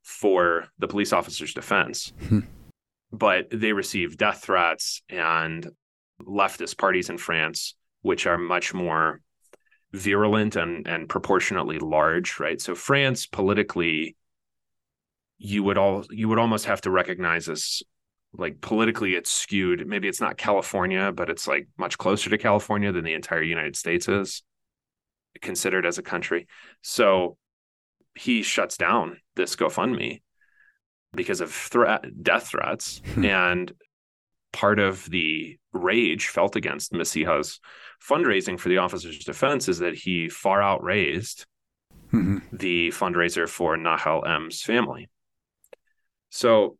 for 0.02 0.68
the 0.78 0.88
police 0.88 1.12
officer's 1.12 1.54
defense, 1.54 2.12
Hmm. 2.28 2.40
but 3.12 3.48
they 3.50 3.72
receive 3.72 4.16
death 4.16 4.42
threats 4.44 5.02
and 5.08 5.68
leftist 6.20 6.78
parties 6.78 7.10
in 7.10 7.18
France, 7.18 7.74
which 8.02 8.26
are 8.26 8.38
much 8.38 8.74
more 8.74 9.20
virulent 9.92 10.56
and 10.56 10.86
and 10.86 11.08
proportionately 11.08 11.78
large, 11.78 12.40
right? 12.40 12.60
So 12.60 12.74
France 12.74 13.26
politically 13.26 14.16
you 15.38 15.62
would 15.64 15.76
all 15.76 16.04
you 16.10 16.28
would 16.28 16.38
almost 16.38 16.66
have 16.66 16.80
to 16.82 16.90
recognize 16.90 17.48
as 17.48 17.82
like 18.32 18.60
politically 18.60 19.14
it's 19.16 19.30
skewed 19.30 19.86
maybe 19.86 20.06
it's 20.08 20.20
not 20.20 20.38
california 20.38 21.10
but 21.12 21.28
it's 21.28 21.48
like 21.48 21.66
much 21.76 21.98
closer 21.98 22.30
to 22.30 22.38
california 22.38 22.92
than 22.92 23.04
the 23.04 23.12
entire 23.12 23.42
united 23.42 23.74
states 23.76 24.08
is 24.08 24.42
considered 25.40 25.84
as 25.84 25.98
a 25.98 26.02
country 26.02 26.46
so 26.80 27.36
he 28.14 28.42
shuts 28.42 28.76
down 28.76 29.18
this 29.36 29.56
gofundme 29.56 30.20
because 31.14 31.40
of 31.40 31.52
threat 31.52 32.04
death 32.22 32.48
threats 32.48 33.00
Hmm. 33.14 33.24
and 33.24 33.72
part 34.52 34.78
of 34.78 35.08
the 35.10 35.58
rage 35.72 36.26
felt 36.28 36.56
against 36.56 36.92
Messiha's 36.92 37.58
fundraising 38.06 38.58
for 38.60 38.68
the 38.68 38.78
officer's 38.78 39.18
defense 39.24 39.66
is 39.68 39.78
that 39.78 39.94
he 39.94 40.28
far 40.28 40.62
outraised 40.62 41.46
Mhm. 42.12 42.42
the 42.52 42.88
fundraiser 42.90 43.48
for 43.48 43.76
Nahel 43.78 44.26
M's 44.26 44.62
family. 44.62 45.08
So 46.28 46.76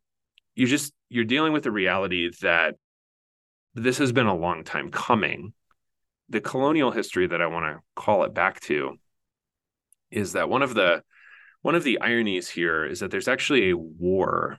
you 0.55 0.67
just 0.67 0.93
you're 1.09 1.25
dealing 1.25 1.53
with 1.53 1.63
the 1.63 1.71
reality 1.71 2.29
that 2.41 2.75
this 3.73 3.97
has 3.97 4.11
been 4.11 4.27
a 4.27 4.35
long 4.35 4.63
time 4.63 4.91
coming. 4.91 5.53
The 6.29 6.41
colonial 6.41 6.91
history 6.91 7.25
that 7.27 7.41
I 7.41 7.47
want 7.47 7.65
to 7.65 7.81
call 7.95 8.23
it 8.23 8.33
back 8.35 8.59
to 8.61 8.97
is 10.11 10.33
that 10.33 10.49
one 10.49 10.61
of 10.61 10.73
the 10.75 11.01
one 11.63 11.75
of 11.75 11.83
the 11.83 11.99
ironies 12.01 12.49
here 12.49 12.85
is 12.85 12.99
that 12.99 13.09
there's 13.09 13.29
actually 13.29 13.71
a 13.71 13.77
war 13.77 14.57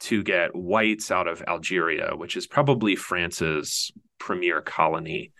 to 0.00 0.22
get 0.22 0.56
whites 0.56 1.10
out 1.10 1.28
of 1.28 1.42
Algeria, 1.46 2.12
which 2.16 2.36
is 2.36 2.46
probably 2.46 2.96
France's 2.96 3.92
premier 4.18 4.62
colony. 4.62 5.32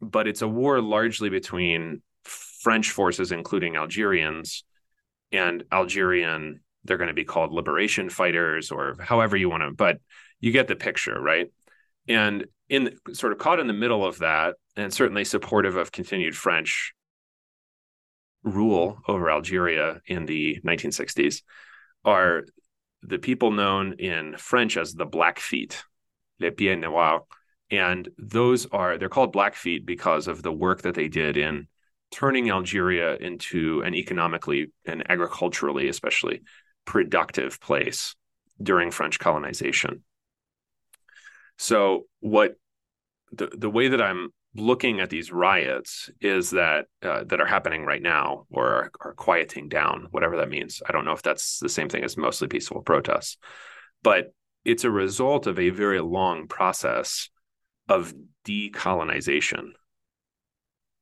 But 0.00 0.26
it's 0.26 0.42
a 0.42 0.48
war 0.48 0.80
largely 0.80 1.30
between 1.30 2.02
French 2.24 2.90
forces, 2.90 3.30
including 3.30 3.76
Algerians, 3.76 4.64
and 5.30 5.62
Algerian, 5.70 6.60
they're 6.84 6.98
going 6.98 7.08
to 7.08 7.14
be 7.14 7.24
called 7.24 7.52
liberation 7.52 8.10
fighters 8.10 8.72
or 8.72 8.96
however 9.00 9.36
you 9.36 9.48
want 9.48 9.62
to, 9.62 9.70
but 9.70 9.98
you 10.40 10.50
get 10.50 10.66
the 10.66 10.76
picture, 10.76 11.20
right? 11.20 11.46
And 12.08 12.46
in 12.68 12.96
sort 13.12 13.32
of 13.32 13.38
caught 13.38 13.60
in 13.60 13.68
the 13.68 13.72
middle 13.72 14.04
of 14.04 14.18
that, 14.18 14.56
and 14.76 14.92
certainly 14.92 15.24
supportive 15.24 15.76
of 15.76 15.92
continued 15.92 16.36
French 16.36 16.92
rule 18.46 18.98
over 19.06 19.30
Algeria 19.30 20.00
in 20.06 20.24
the 20.24 20.58
1960s, 20.64 21.42
are 22.04 22.44
the 23.02 23.18
people 23.18 23.50
known 23.50 23.94
in 23.94 24.36
French 24.38 24.78
as 24.78 24.94
the 24.94 25.06
Blackfeet. 25.06 25.82
Les 26.40 26.50
Pieds 26.50 26.80
Noirs. 26.80 27.22
And 27.70 28.08
those 28.16 28.66
are, 28.66 28.96
they're 28.96 29.08
called 29.08 29.32
Blackfeet 29.32 29.84
because 29.84 30.28
of 30.28 30.42
the 30.42 30.52
work 30.52 30.82
that 30.82 30.94
they 30.94 31.08
did 31.08 31.36
in 31.36 31.66
turning 32.12 32.50
Algeria 32.50 33.16
into 33.16 33.80
an 33.82 33.94
economically 33.94 34.72
and 34.84 35.08
agriculturally, 35.10 35.88
especially, 35.88 36.42
productive 36.84 37.60
place 37.60 38.14
during 38.62 38.92
French 38.92 39.18
colonization. 39.18 40.04
So, 41.58 42.06
what 42.20 42.54
the, 43.32 43.48
the 43.48 43.70
way 43.70 43.88
that 43.88 44.00
I'm 44.00 44.28
looking 44.56 45.00
at 45.00 45.10
these 45.10 45.32
riots 45.32 46.10
is 46.20 46.50
that 46.50 46.86
uh, 47.02 47.24
that 47.24 47.40
are 47.40 47.46
happening 47.46 47.84
right 47.84 48.02
now 48.02 48.46
or 48.50 48.66
are, 48.66 48.90
are, 49.00 49.14
quieting 49.14 49.68
down, 49.68 50.08
whatever 50.10 50.36
that 50.36 50.48
means. 50.48 50.82
I 50.88 50.92
don't 50.92 51.04
know 51.04 51.12
if 51.12 51.22
that's 51.22 51.58
the 51.58 51.68
same 51.68 51.88
thing 51.88 52.04
as 52.04 52.16
mostly 52.16 52.48
peaceful 52.48 52.82
protests, 52.82 53.38
but 54.02 54.32
it's 54.64 54.84
a 54.84 54.90
result 54.90 55.46
of 55.46 55.58
a 55.58 55.70
very 55.70 56.00
long 56.00 56.48
process 56.48 57.28
of 57.88 58.14
decolonization 58.44 59.70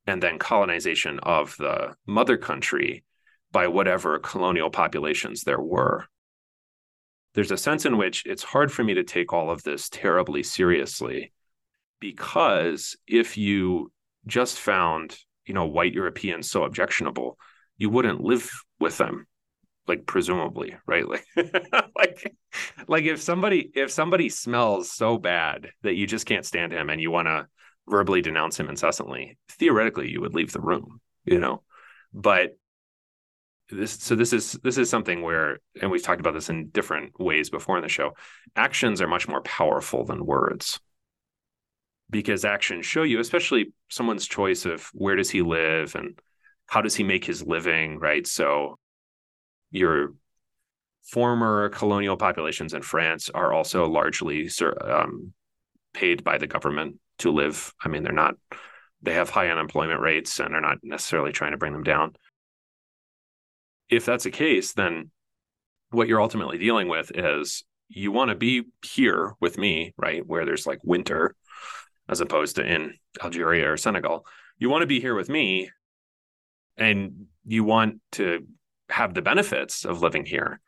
and 0.07 0.21
then 0.21 0.37
colonization 0.37 1.19
of 1.23 1.55
the 1.57 1.95
mother 2.05 2.37
country 2.37 3.03
by 3.51 3.67
whatever 3.67 4.19
colonial 4.19 4.69
populations 4.69 5.43
there 5.43 5.59
were. 5.59 6.05
There's 7.33 7.51
a 7.51 7.57
sense 7.57 7.85
in 7.85 7.97
which 7.97 8.25
it's 8.25 8.43
hard 8.43 8.71
for 8.71 8.83
me 8.83 8.93
to 8.93 9.03
take 9.03 9.33
all 9.33 9.49
of 9.49 9.63
this 9.63 9.89
terribly 9.89 10.43
seriously 10.43 11.31
because 11.99 12.95
if 13.07 13.37
you 13.37 13.91
just 14.27 14.59
found, 14.59 15.17
you 15.45 15.53
know, 15.53 15.65
white 15.65 15.93
Europeans 15.93 16.49
so 16.49 16.63
objectionable, 16.63 17.37
you 17.77 17.89
wouldn't 17.89 18.21
live 18.21 18.49
with 18.79 18.97
them 18.97 19.27
like 19.87 20.05
presumably 20.07 20.75
right? 20.87 21.05
Like 21.07 21.21
like 21.95 22.35
like 22.87 23.03
if 23.03 23.21
somebody 23.21 23.71
if 23.75 23.91
somebody 23.91 24.29
smells 24.29 24.91
so 24.91 25.17
bad 25.17 25.69
that 25.83 25.95
you 25.95 26.07
just 26.07 26.25
can't 26.25 26.45
stand 26.45 26.71
him 26.71 26.89
and 26.89 26.99
you 26.99 27.11
want 27.11 27.27
to 27.27 27.47
verbally 27.87 28.21
denounce 28.21 28.59
him 28.59 28.67
incessantly 28.67 29.37
theoretically 29.49 30.09
you 30.09 30.21
would 30.21 30.33
leave 30.33 30.51
the 30.51 30.59
room 30.59 30.99
you 31.25 31.39
know? 31.39 31.63
But 32.13 32.57
this 33.69 33.91
so 33.91 34.15
this 34.15 34.31
is 34.31 34.53
this 34.63 34.77
is 34.77 34.89
something 34.89 35.23
where 35.23 35.57
and 35.81 35.89
we've 35.89 36.03
talked 36.03 36.19
about 36.19 36.35
this 36.35 36.49
in 36.49 36.67
different 36.67 37.19
ways 37.19 37.49
before 37.49 37.77
in 37.77 37.81
the 37.81 37.89
show 37.89 38.11
actions 38.55 39.01
are 39.01 39.07
much 39.07 39.27
more 39.27 39.41
powerful 39.41 40.05
than 40.05 40.23
words 40.23 40.79
because 42.09 42.45
actions 42.45 42.85
show 42.85 43.03
you, 43.03 43.19
especially 43.19 43.73
someone's 43.89 44.27
choice 44.27 44.65
of 44.65 44.89
where 44.93 45.15
does 45.15 45.29
he 45.29 45.41
live 45.41 45.95
and 45.95 46.19
how 46.67 46.81
does 46.81 46.95
he 46.95 47.03
make 47.03 47.25
his 47.25 47.45
living, 47.45 47.99
right? 47.99 48.25
So 48.25 48.77
your 49.71 50.13
former 51.03 51.69
colonial 51.69 52.17
populations 52.17 52.73
in 52.73 52.81
France 52.81 53.29
are 53.29 53.53
also 53.53 53.87
largely 53.87 54.49
um, 54.81 55.33
paid 55.93 56.23
by 56.23 56.37
the 56.37 56.47
government 56.47 56.97
to 57.19 57.31
live. 57.31 57.73
I 57.83 57.87
mean, 57.87 58.03
they're 58.03 58.11
not, 58.11 58.35
they 59.01 59.13
have 59.13 59.29
high 59.29 59.49
unemployment 59.49 60.01
rates 60.01 60.39
and 60.39 60.53
they're 60.53 60.61
not 60.61 60.77
necessarily 60.83 61.31
trying 61.31 61.51
to 61.51 61.57
bring 61.57 61.73
them 61.73 61.83
down. 61.83 62.15
If 63.89 64.05
that's 64.05 64.23
the 64.23 64.31
case, 64.31 64.73
then 64.73 65.11
what 65.91 66.07
you're 66.07 66.21
ultimately 66.21 66.57
dealing 66.57 66.87
with 66.87 67.11
is 67.15 67.63
you 67.87 68.11
want 68.11 68.29
to 68.29 68.35
be 68.35 68.63
here 68.83 69.33
with 69.39 69.57
me, 69.57 69.93
right? 69.97 70.25
Where 70.25 70.45
there's 70.45 70.65
like 70.65 70.79
winter 70.83 71.35
as 72.07 72.21
opposed 72.21 72.55
to 72.57 72.65
in 72.65 72.93
Algeria 73.23 73.71
or 73.71 73.77
Senegal. 73.77 74.25
You 74.57 74.69
want 74.69 74.81
to 74.81 74.87
be 74.87 74.99
here 74.99 75.15
with 75.15 75.29
me 75.29 75.69
and 76.77 77.27
you 77.45 77.63
want 77.63 77.99
to 78.13 78.45
have 78.89 79.13
the 79.13 79.21
benefits 79.21 79.85
of 79.85 80.01
living 80.01 80.25
here. 80.25 80.59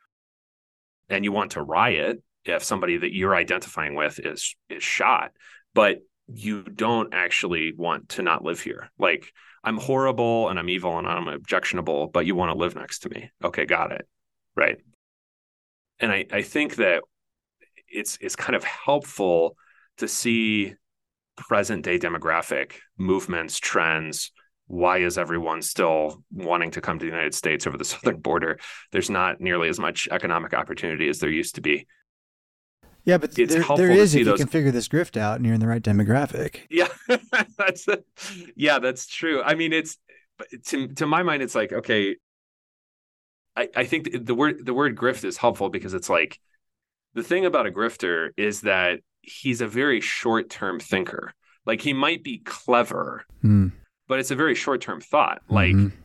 And 1.08 1.24
you 1.24 1.32
want 1.32 1.52
to 1.52 1.62
riot 1.62 2.22
if 2.44 2.62
somebody 2.62 2.98
that 2.98 3.14
you're 3.14 3.34
identifying 3.34 3.94
with 3.94 4.18
is 4.18 4.54
is 4.68 4.82
shot, 4.82 5.32
but 5.74 5.98
you 6.26 6.62
don't 6.62 7.14
actually 7.14 7.72
want 7.74 8.10
to 8.10 8.22
not 8.22 8.44
live 8.44 8.60
here. 8.60 8.90
Like 8.98 9.32
I'm 9.64 9.78
horrible 9.78 10.48
and 10.48 10.58
I'm 10.58 10.68
evil 10.68 10.98
and 10.98 11.06
I'm 11.06 11.28
objectionable, 11.28 12.08
but 12.08 12.26
you 12.26 12.34
want 12.34 12.52
to 12.52 12.58
live 12.58 12.74
next 12.74 13.00
to 13.00 13.08
me. 13.08 13.30
Okay, 13.42 13.64
got 13.64 13.92
it. 13.92 14.06
Right. 14.54 14.78
And 16.00 16.12
I, 16.12 16.26
I 16.30 16.42
think 16.42 16.76
that 16.76 17.02
it's 17.88 18.18
it's 18.20 18.36
kind 18.36 18.54
of 18.54 18.64
helpful 18.64 19.56
to 19.96 20.08
see 20.08 20.74
present 21.38 21.84
day 21.84 21.98
demographic 21.98 22.74
movements, 22.96 23.58
trends. 23.58 24.32
Why 24.66 24.98
is 24.98 25.16
everyone 25.16 25.62
still 25.62 26.22
wanting 26.30 26.72
to 26.72 26.80
come 26.80 26.98
to 26.98 27.04
the 27.04 27.10
United 27.10 27.34
States 27.34 27.66
over 27.66 27.78
the 27.78 27.84
southern 27.92 28.20
border? 28.20 28.58
There's 28.92 29.10
not 29.10 29.40
nearly 29.40 29.68
as 29.68 29.78
much 29.78 30.08
economic 30.10 30.54
opportunity 30.54 31.08
as 31.08 31.18
there 31.20 31.30
used 31.30 31.54
to 31.54 31.60
be. 31.60 31.86
Yeah, 33.04 33.16
but 33.16 33.38
it's 33.38 33.54
there, 33.54 33.64
there 33.76 33.90
is 33.90 34.14
if 34.14 34.26
those... 34.26 34.38
you 34.38 34.44
can 34.44 34.50
figure 34.50 34.70
this 34.70 34.86
grift 34.86 35.16
out 35.16 35.36
and 35.36 35.46
you're 35.46 35.54
in 35.54 35.60
the 35.60 35.66
right 35.66 35.82
demographic. 35.82 36.60
Yeah, 36.68 36.88
that's 37.56 37.86
yeah, 38.54 38.80
that's 38.80 39.06
true. 39.06 39.42
I 39.42 39.54
mean, 39.54 39.72
it's 39.72 39.96
to 40.66 40.88
to 40.88 41.06
my 41.06 41.22
mind, 41.22 41.42
it's 41.42 41.54
like 41.54 41.72
okay. 41.72 42.16
I, 43.56 43.68
I 43.74 43.84
think 43.86 44.26
the 44.26 44.34
word 44.34 44.64
the 44.64 44.74
word 44.74 44.94
grift 44.94 45.24
is 45.24 45.38
helpful 45.38 45.70
because 45.70 45.94
it's 45.94 46.10
like 46.10 46.38
the 47.14 47.22
thing 47.22 47.46
about 47.46 47.66
a 47.66 47.70
grifter 47.70 48.30
is 48.36 48.60
that 48.60 49.00
he's 49.28 49.60
a 49.60 49.66
very 49.66 50.00
short 50.00 50.50
term 50.50 50.80
thinker. 50.80 51.32
Like 51.66 51.80
he 51.80 51.92
might 51.92 52.24
be 52.24 52.38
clever, 52.38 53.24
mm. 53.44 53.72
but 54.06 54.18
it's 54.18 54.30
a 54.30 54.36
very 54.36 54.54
short 54.54 54.80
term 54.80 55.00
thought. 55.00 55.42
Like 55.48 55.74
mm-hmm. 55.74 55.96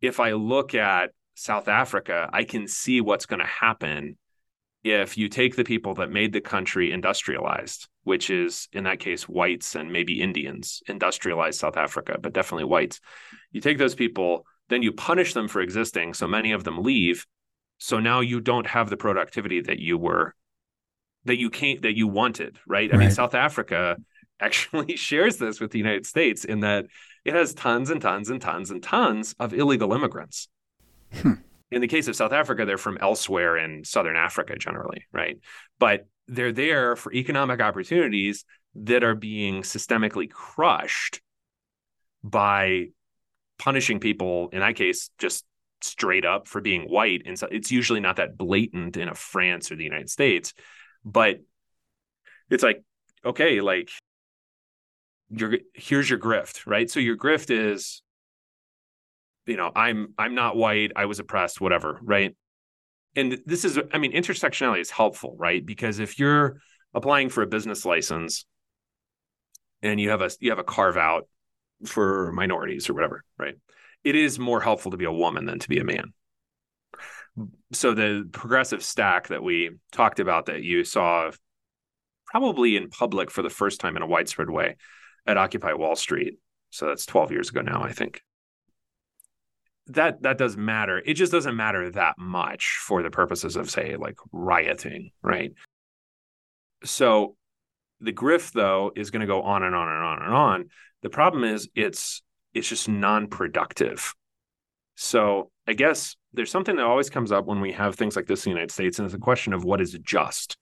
if 0.00 0.20
I 0.20 0.32
look 0.32 0.74
at 0.74 1.10
South 1.34 1.68
Africa, 1.68 2.28
I 2.32 2.44
can 2.44 2.66
see 2.66 3.00
what's 3.00 3.26
going 3.26 3.40
to 3.40 3.46
happen 3.46 4.16
if 4.84 5.16
you 5.16 5.28
take 5.28 5.54
the 5.54 5.64
people 5.64 5.94
that 5.94 6.10
made 6.10 6.32
the 6.32 6.40
country 6.40 6.90
industrialized, 6.90 7.88
which 8.02 8.30
is 8.30 8.68
in 8.72 8.84
that 8.84 8.98
case 8.98 9.28
whites 9.28 9.76
and 9.76 9.92
maybe 9.92 10.20
Indians, 10.20 10.82
industrialized 10.88 11.60
South 11.60 11.76
Africa, 11.76 12.18
but 12.20 12.32
definitely 12.32 12.64
whites. 12.64 13.00
You 13.52 13.60
take 13.60 13.78
those 13.78 13.94
people, 13.94 14.44
then 14.70 14.82
you 14.82 14.92
punish 14.92 15.34
them 15.34 15.46
for 15.46 15.60
existing. 15.60 16.14
So 16.14 16.26
many 16.26 16.50
of 16.50 16.64
them 16.64 16.82
leave. 16.82 17.26
So 17.78 18.00
now 18.00 18.20
you 18.20 18.40
don't 18.40 18.66
have 18.66 18.90
the 18.90 18.96
productivity 18.96 19.60
that 19.60 19.78
you 19.78 19.98
were 19.98 20.34
that 21.24 21.38
you 21.38 21.50
can't 21.50 21.82
that 21.82 21.96
you 21.96 22.08
wanted, 22.08 22.58
right? 22.66 22.90
I 22.90 22.96
right. 22.96 23.04
mean, 23.04 23.10
South 23.10 23.34
Africa 23.34 23.96
actually 24.40 24.96
shares 24.96 25.36
this 25.36 25.60
with 25.60 25.70
the 25.70 25.78
United 25.78 26.06
States 26.06 26.44
in 26.44 26.60
that 26.60 26.86
it 27.24 27.34
has 27.34 27.54
tons 27.54 27.90
and 27.90 28.00
tons 28.00 28.30
and 28.30 28.40
tons 28.40 28.70
and 28.70 28.82
tons 28.82 29.34
of 29.38 29.54
illegal 29.54 29.92
immigrants. 29.92 30.48
Hmm. 31.12 31.34
In 31.70 31.80
the 31.80 31.88
case 31.88 32.08
of 32.08 32.16
South 32.16 32.32
Africa, 32.32 32.66
they're 32.66 32.76
from 32.76 32.98
elsewhere 33.00 33.56
in 33.56 33.84
Southern 33.84 34.16
Africa 34.16 34.56
generally, 34.56 35.06
right? 35.12 35.38
But 35.78 36.06
they're 36.28 36.52
there 36.52 36.96
for 36.96 37.12
economic 37.12 37.60
opportunities 37.60 38.44
that 38.74 39.04
are 39.04 39.14
being 39.14 39.62
systemically 39.62 40.30
crushed 40.30 41.20
by 42.22 42.88
punishing 43.58 44.00
people, 44.00 44.48
in 44.52 44.60
that 44.60 44.76
case, 44.76 45.10
just 45.18 45.44
straight 45.80 46.24
up 46.24 46.46
for 46.46 46.60
being 46.60 46.82
white. 46.82 47.22
And 47.26 47.38
so 47.38 47.48
it's 47.50 47.70
usually 47.70 48.00
not 48.00 48.16
that 48.16 48.36
blatant 48.36 48.96
in 48.96 49.08
a 49.08 49.14
France 49.14 49.70
or 49.70 49.76
the 49.76 49.84
United 49.84 50.10
States 50.10 50.52
but 51.04 51.40
it's 52.50 52.62
like 52.62 52.82
okay 53.24 53.60
like 53.60 53.90
your 55.30 55.58
here's 55.74 56.08
your 56.08 56.18
grift 56.18 56.66
right? 56.66 56.90
So 56.90 57.00
your 57.00 57.16
grift 57.16 57.50
is 57.50 58.02
you 59.46 59.56
know 59.56 59.72
i'm 59.74 60.14
i'm 60.18 60.34
not 60.34 60.56
white 60.56 60.92
i 60.94 61.06
was 61.06 61.18
oppressed 61.18 61.60
whatever 61.60 61.98
right? 62.02 62.36
And 63.16 63.40
this 63.46 63.64
is 63.64 63.78
i 63.92 63.98
mean 63.98 64.12
intersectionality 64.12 64.80
is 64.80 64.90
helpful 64.90 65.36
right? 65.38 65.64
Because 65.64 65.98
if 65.98 66.18
you're 66.18 66.58
applying 66.94 67.28
for 67.28 67.42
a 67.42 67.46
business 67.46 67.84
license 67.84 68.44
and 69.82 70.00
you 70.00 70.10
have 70.10 70.20
a 70.20 70.30
you 70.40 70.50
have 70.50 70.58
a 70.58 70.64
carve 70.64 70.96
out 70.96 71.28
for 71.86 72.30
minorities 72.32 72.88
or 72.88 72.94
whatever 72.94 73.24
right? 73.38 73.54
It 74.04 74.16
is 74.16 74.38
more 74.38 74.60
helpful 74.60 74.90
to 74.90 74.96
be 74.96 75.04
a 75.04 75.12
woman 75.12 75.46
than 75.46 75.58
to 75.60 75.68
be 75.68 75.78
a 75.78 75.84
man 75.84 76.12
so 77.72 77.94
the 77.94 78.28
progressive 78.32 78.82
stack 78.82 79.28
that 79.28 79.42
we 79.42 79.70
talked 79.90 80.20
about 80.20 80.46
that 80.46 80.62
you 80.62 80.84
saw 80.84 81.30
probably 82.26 82.76
in 82.76 82.88
public 82.88 83.30
for 83.30 83.42
the 83.42 83.50
first 83.50 83.80
time 83.80 83.96
in 83.96 84.02
a 84.02 84.06
widespread 84.06 84.50
way 84.50 84.76
at 85.26 85.36
Occupy 85.36 85.74
Wall 85.74 85.96
Street. 85.96 86.38
So 86.70 86.86
that's 86.86 87.06
12 87.06 87.32
years 87.32 87.50
ago 87.50 87.60
now, 87.60 87.82
I 87.82 87.92
think. 87.92 88.22
That 89.88 90.22
that 90.22 90.38
does 90.38 90.56
matter. 90.56 91.02
It 91.04 91.14
just 91.14 91.32
doesn't 91.32 91.56
matter 91.56 91.90
that 91.90 92.14
much 92.16 92.78
for 92.86 93.02
the 93.02 93.10
purposes 93.10 93.56
of 93.56 93.68
say 93.68 93.96
like 93.96 94.16
rioting, 94.30 95.10
right? 95.22 95.52
So 96.84 97.36
the 98.00 98.12
grift 98.12 98.52
though 98.52 98.92
is 98.94 99.10
going 99.10 99.20
to 99.20 99.26
go 99.26 99.42
on 99.42 99.62
and 99.62 99.74
on 99.74 99.88
and 99.88 100.04
on 100.04 100.22
and 100.22 100.34
on. 100.34 100.68
The 101.02 101.10
problem 101.10 101.44
is 101.44 101.68
it's 101.74 102.22
it's 102.54 102.68
just 102.68 102.88
non-productive. 102.88 104.14
So 104.94 105.50
I 105.66 105.74
guess 105.74 106.16
there's 106.32 106.50
something 106.50 106.76
that 106.76 106.84
always 106.84 107.10
comes 107.10 107.30
up 107.30 107.46
when 107.46 107.60
we 107.60 107.72
have 107.72 107.94
things 107.94 108.16
like 108.16 108.26
this 108.26 108.44
in 108.44 108.50
the 108.50 108.54
United 108.54 108.72
States, 108.72 108.98
and 108.98 109.06
it's 109.06 109.14
a 109.14 109.18
question 109.18 109.52
of 109.52 109.64
what 109.64 109.80
is 109.80 109.96
just. 110.02 110.56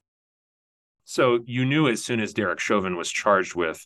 So 1.05 1.41
you 1.45 1.65
knew 1.65 1.89
as 1.89 2.05
soon 2.05 2.21
as 2.21 2.35
Derek 2.35 2.61
Chauvin 2.61 2.97
was 2.97 3.11
charged 3.11 3.55
with 3.55 3.85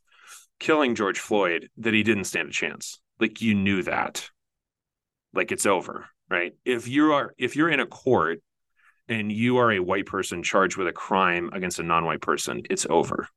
killing 0.59 0.95
George 0.95 1.19
Floyd 1.19 1.69
that 1.79 1.95
he 1.95 2.03
didn't 2.03 2.25
stand 2.25 2.49
a 2.49 2.53
chance. 2.53 3.01
Like 3.21 3.41
you 3.41 3.55
knew 3.55 3.83
that. 3.85 4.29
Like 5.33 5.53
it's 5.53 5.67
over, 5.67 6.07
right? 6.29 6.53
If 6.65 6.89
you 6.89 7.13
are 7.13 7.35
if 7.39 7.57
you're 7.57 7.71
in 7.71 7.81
a 7.81 7.87
court 7.87 8.41
and 9.09 9.31
you 9.31 9.59
are 9.59 9.73
a 9.73 9.81
white 9.81 10.07
person 10.07 10.43
charged 10.43 10.77
with 10.77 10.89
a 10.89 10.93
crime 10.93 11.51
against 11.53 11.79
a 11.79 11.83
non-white 11.83 12.21
person, 12.21 12.63
it's 12.71 12.87
over. 12.89 13.29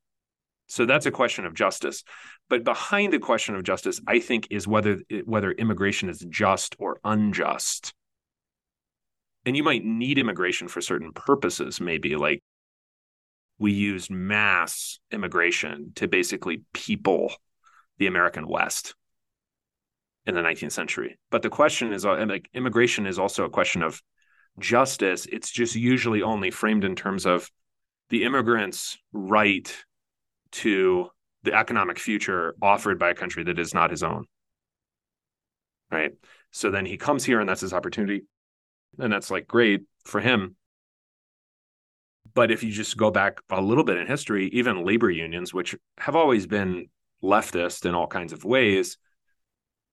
So 0.68 0.84
that's 0.86 1.06
a 1.06 1.10
question 1.10 1.46
of 1.46 1.54
justice. 1.54 2.04
But 2.48 2.64
behind 2.64 3.12
the 3.12 3.18
question 3.18 3.54
of 3.54 3.62
justice, 3.62 4.00
I 4.06 4.20
think, 4.20 4.48
is 4.50 4.68
whether 4.68 4.98
whether 5.24 5.52
immigration 5.52 6.08
is 6.08 6.24
just 6.28 6.76
or 6.78 7.00
unjust. 7.04 7.94
And 9.46 9.56
you 9.56 9.62
might 9.62 9.84
need 9.84 10.18
immigration 10.18 10.68
for 10.68 10.80
certain 10.80 11.12
purposes, 11.12 11.80
maybe 11.80 12.16
like 12.16 12.42
we 13.58 13.72
used 13.72 14.10
mass 14.10 14.98
immigration 15.10 15.92
to 15.96 16.06
basically 16.06 16.62
people 16.72 17.32
the 17.98 18.06
American 18.06 18.46
West 18.46 18.94
in 20.26 20.34
the 20.34 20.42
19th 20.42 20.72
century. 20.72 21.18
But 21.30 21.42
the 21.42 21.50
question 21.50 21.92
is 21.92 22.04
uh, 22.04 22.26
immigration 22.52 23.06
is 23.06 23.18
also 23.18 23.44
a 23.44 23.50
question 23.50 23.82
of 23.82 24.00
justice. 24.58 25.26
It's 25.26 25.50
just 25.50 25.74
usually 25.74 26.22
only 26.22 26.50
framed 26.50 26.84
in 26.84 26.94
terms 26.94 27.26
of 27.26 27.50
the 28.10 28.24
immigrant's 28.24 28.98
right 29.12 29.74
to 30.52 31.08
the 31.42 31.54
economic 31.54 31.98
future 31.98 32.54
offered 32.60 32.98
by 32.98 33.10
a 33.10 33.14
country 33.14 33.44
that 33.44 33.58
is 33.58 33.74
not 33.74 33.90
his 33.90 34.02
own. 34.02 34.24
Right. 35.90 36.12
So 36.50 36.70
then 36.70 36.84
he 36.84 36.96
comes 36.96 37.24
here 37.24 37.40
and 37.40 37.48
that's 37.48 37.60
his 37.60 37.72
opportunity. 37.72 38.24
And 38.98 39.12
that's 39.12 39.30
like 39.30 39.46
great 39.46 39.82
for 40.04 40.20
him. 40.20 40.56
But 42.34 42.50
if 42.50 42.62
you 42.62 42.70
just 42.70 42.96
go 42.96 43.10
back 43.10 43.40
a 43.50 43.60
little 43.60 43.84
bit 43.84 43.98
in 43.98 44.06
history, 44.06 44.48
even 44.48 44.84
labor 44.84 45.10
unions, 45.10 45.54
which 45.54 45.74
have 45.98 46.16
always 46.16 46.46
been 46.46 46.86
leftist 47.22 47.86
in 47.86 47.94
all 47.94 48.06
kinds 48.06 48.32
of 48.32 48.44
ways, 48.44 48.96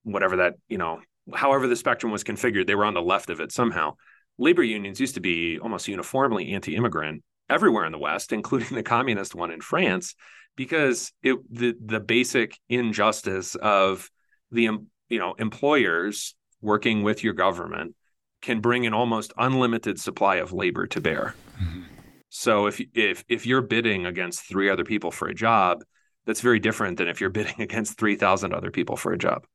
whatever 0.04 0.38
that, 0.38 0.56
you 0.68 0.78
know, 0.78 1.00
however 1.34 1.68
the 1.68 1.76
spectrum 1.76 2.12
was 2.12 2.24
configured, 2.24 2.68
they 2.68 2.76
were 2.76 2.86
on 2.86 2.94
the 2.94 3.02
left 3.02 3.30
of 3.30 3.40
it 3.40 3.52
somehow. 3.52 3.96
Labor 4.38 4.64
unions 4.64 5.00
used 5.00 5.16
to 5.16 5.22
be 5.22 5.60
almost 5.60 5.88
uniformly 5.88 6.52
anti 6.52 6.76
immigrant 6.76 7.24
everywhere 7.50 7.86
in 7.86 7.92
the 7.92 7.98
West, 7.98 8.32
including 8.34 8.76
the 8.76 8.84
communist 8.84 9.36
one 9.36 9.52
in 9.52 9.62
France, 9.62 10.16
because 10.56 11.12
it 11.22 11.38
the 11.52 11.76
the 11.84 12.00
basic 12.00 12.58
injustice 12.70 13.56
of 13.56 14.10
the 14.52 14.70
you 15.10 15.20
know 15.20 15.34
employers 15.38 16.36
working 16.62 17.04
with 17.04 17.24
your 17.24 17.34
government 17.34 17.96
can 18.42 18.60
bring 18.60 18.86
an 18.86 18.94
almost 18.94 19.34
unlimited 19.38 20.00
supply 20.00 20.36
of 20.36 20.54
labor 20.54 20.88
to 20.88 21.02
bear. 21.02 21.36
Mm-hmm. 21.62 21.82
So 22.30 22.68
if 22.68 22.82
if 22.94 23.24
if 23.28 23.46
you're 23.46 23.62
bidding 23.62 24.06
against 24.06 24.48
three 24.48 24.70
other 24.70 24.84
people 24.84 25.12
for 25.12 25.28
a 25.28 25.34
job, 25.34 25.84
that's 26.26 26.42
very 26.42 26.60
different 26.60 26.98
than 26.98 27.08
if 27.08 27.22
you're 27.22 27.30
bidding 27.40 27.62
against 27.62 27.98
3000 27.98 28.54
other 28.54 28.72
people 28.72 28.98
for 28.98 29.14
a 29.14 29.18
job. 29.18 29.46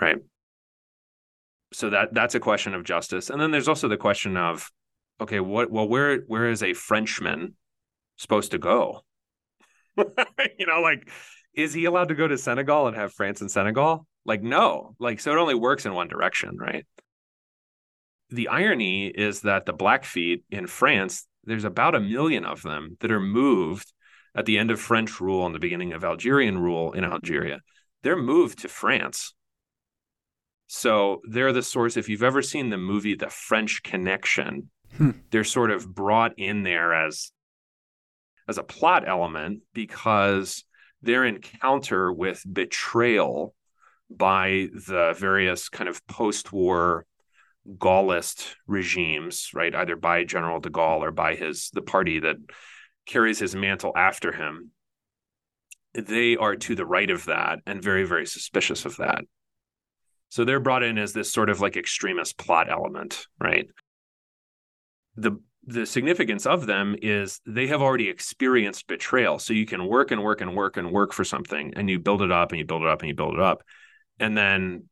Right? 0.00 0.18
So 1.72 1.90
that 1.90 2.14
that's 2.14 2.34
a 2.34 2.40
question 2.40 2.74
of 2.74 2.84
justice. 2.84 3.30
And 3.30 3.40
then 3.40 3.50
there's 3.50 3.68
also 3.68 3.88
the 3.88 3.96
question 3.96 4.36
of 4.36 4.70
okay, 5.20 5.40
what 5.40 5.70
well 5.70 5.88
where 5.88 6.20
where 6.26 6.48
is 6.50 6.62
a 6.62 6.74
Frenchman 6.74 7.54
supposed 8.16 8.52
to 8.52 8.58
go? 8.58 9.04
you 9.96 10.66
know, 10.66 10.80
like, 10.80 11.08
is 11.54 11.72
he 11.72 11.84
allowed 11.84 12.08
to 12.08 12.14
go 12.14 12.26
to 12.26 12.38
Senegal 12.38 12.88
and 12.88 12.96
have 12.96 13.12
France 13.12 13.40
and 13.40 13.50
Senegal? 13.50 14.06
Like, 14.24 14.42
no. 14.42 14.94
Like, 14.98 15.20
so 15.20 15.32
it 15.32 15.38
only 15.38 15.54
works 15.54 15.86
in 15.86 15.94
one 15.94 16.08
direction, 16.08 16.56
right? 16.58 16.86
The 18.30 18.48
irony 18.48 19.06
is 19.08 19.42
that 19.42 19.66
the 19.66 19.72
Blackfeet 19.72 20.44
in 20.50 20.66
France, 20.66 21.26
there's 21.44 21.64
about 21.64 21.94
a 21.94 22.00
million 22.00 22.44
of 22.44 22.62
them 22.62 22.96
that 23.00 23.12
are 23.12 23.20
moved 23.20 23.92
at 24.34 24.46
the 24.46 24.58
end 24.58 24.70
of 24.70 24.80
French 24.80 25.20
rule 25.20 25.46
and 25.46 25.54
the 25.54 25.60
beginning 25.60 25.92
of 25.92 26.04
Algerian 26.04 26.58
rule 26.58 26.92
in 26.92 27.04
Algeria. 27.04 27.60
They're 28.02 28.16
moved 28.16 28.60
to 28.60 28.68
France. 28.68 29.34
So 30.66 31.20
they're 31.28 31.52
the 31.52 31.62
source. 31.62 31.96
If 31.96 32.08
you've 32.08 32.22
ever 32.22 32.42
seen 32.42 32.70
the 32.70 32.78
movie 32.78 33.14
The 33.14 33.28
French 33.28 33.82
Connection, 33.82 34.70
hmm. 34.96 35.10
they're 35.30 35.44
sort 35.44 35.70
of 35.70 35.94
brought 35.94 36.38
in 36.38 36.62
there 36.62 36.94
as 36.94 37.30
as 38.48 38.58
a 38.58 38.62
plot 38.62 39.08
element 39.08 39.62
because 39.72 40.64
their 41.02 41.24
encounter 41.24 42.12
with 42.12 42.42
betrayal 42.50 43.54
by 44.10 44.68
the 44.86 45.14
various 45.18 45.68
kind 45.68 45.88
of 45.88 46.06
post-war 46.06 47.06
Gaullist 47.78 48.54
regimes, 48.66 49.50
right? 49.54 49.74
Either 49.74 49.96
by 49.96 50.24
General 50.24 50.60
de 50.60 50.68
Gaulle 50.68 51.00
or 51.00 51.10
by 51.10 51.34
his 51.34 51.70
the 51.72 51.82
party 51.82 52.20
that 52.20 52.36
carries 53.06 53.38
his 53.38 53.54
mantle 53.54 53.92
after 53.96 54.32
him. 54.32 54.70
They 55.94 56.36
are 56.36 56.56
to 56.56 56.74
the 56.74 56.86
right 56.86 57.10
of 57.10 57.26
that 57.26 57.60
and 57.66 57.82
very, 57.82 58.04
very 58.04 58.26
suspicious 58.26 58.84
of 58.84 58.96
that. 58.96 59.24
So 60.28 60.44
they're 60.44 60.60
brought 60.60 60.82
in 60.82 60.98
as 60.98 61.12
this 61.12 61.32
sort 61.32 61.48
of 61.48 61.60
like 61.60 61.76
extremist 61.76 62.36
plot 62.36 62.68
element, 62.70 63.26
right? 63.40 63.66
The 65.16 65.38
the 65.66 65.86
significance 65.86 66.46
of 66.46 66.66
them 66.66 66.96
is 67.00 67.40
they 67.46 67.66
have 67.68 67.80
already 67.80 68.08
experienced 68.08 68.86
betrayal. 68.86 69.38
So 69.38 69.52
you 69.52 69.66
can 69.66 69.86
work 69.86 70.10
and 70.10 70.22
work 70.22 70.40
and 70.40 70.54
work 70.54 70.76
and 70.76 70.92
work 70.92 71.12
for 71.12 71.24
something 71.24 71.72
and 71.74 71.88
you 71.88 71.98
build 71.98 72.22
it 72.22 72.30
up 72.30 72.52
and 72.52 72.58
you 72.58 72.66
build 72.66 72.82
it 72.82 72.88
up 72.88 73.00
and 73.00 73.08
you 73.08 73.14
build 73.14 73.34
it 73.34 73.40
up. 73.40 73.62
And 74.18 74.36
then 74.36 74.84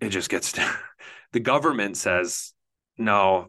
it 0.00 0.10
just 0.10 0.30
gets 0.30 0.52
to, 0.52 0.70
the 1.32 1.40
government 1.40 1.96
says, 1.96 2.52
no, 2.96 3.48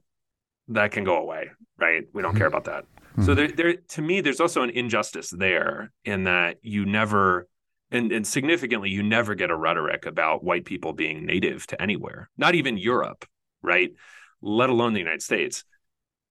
that 0.69 0.91
can 0.91 1.03
go 1.03 1.17
away, 1.17 1.49
right? 1.77 2.03
We 2.13 2.21
don't 2.21 2.35
care 2.35 2.47
about 2.47 2.65
that. 2.65 2.83
Mm-hmm. 2.83 3.25
So 3.25 3.35
there, 3.35 3.47
there, 3.47 3.75
to 3.75 4.01
me, 4.01 4.21
there's 4.21 4.39
also 4.39 4.61
an 4.61 4.69
injustice 4.69 5.29
there 5.29 5.91
in 6.05 6.25
that 6.25 6.57
you 6.61 6.85
never, 6.85 7.47
and, 7.91 8.11
and 8.11 8.25
significantly, 8.25 8.89
you 8.89 9.01
never 9.01 9.33
get 9.33 9.49
a 9.49 9.55
rhetoric 9.55 10.05
about 10.05 10.43
white 10.43 10.65
people 10.65 10.93
being 10.93 11.25
native 11.25 11.65
to 11.67 11.81
anywhere, 11.81 12.29
not 12.37 12.55
even 12.55 12.77
Europe, 12.77 13.25
right? 13.61 13.91
Let 14.41 14.69
alone 14.69 14.93
the 14.93 14.99
United 14.99 15.23
States 15.23 15.63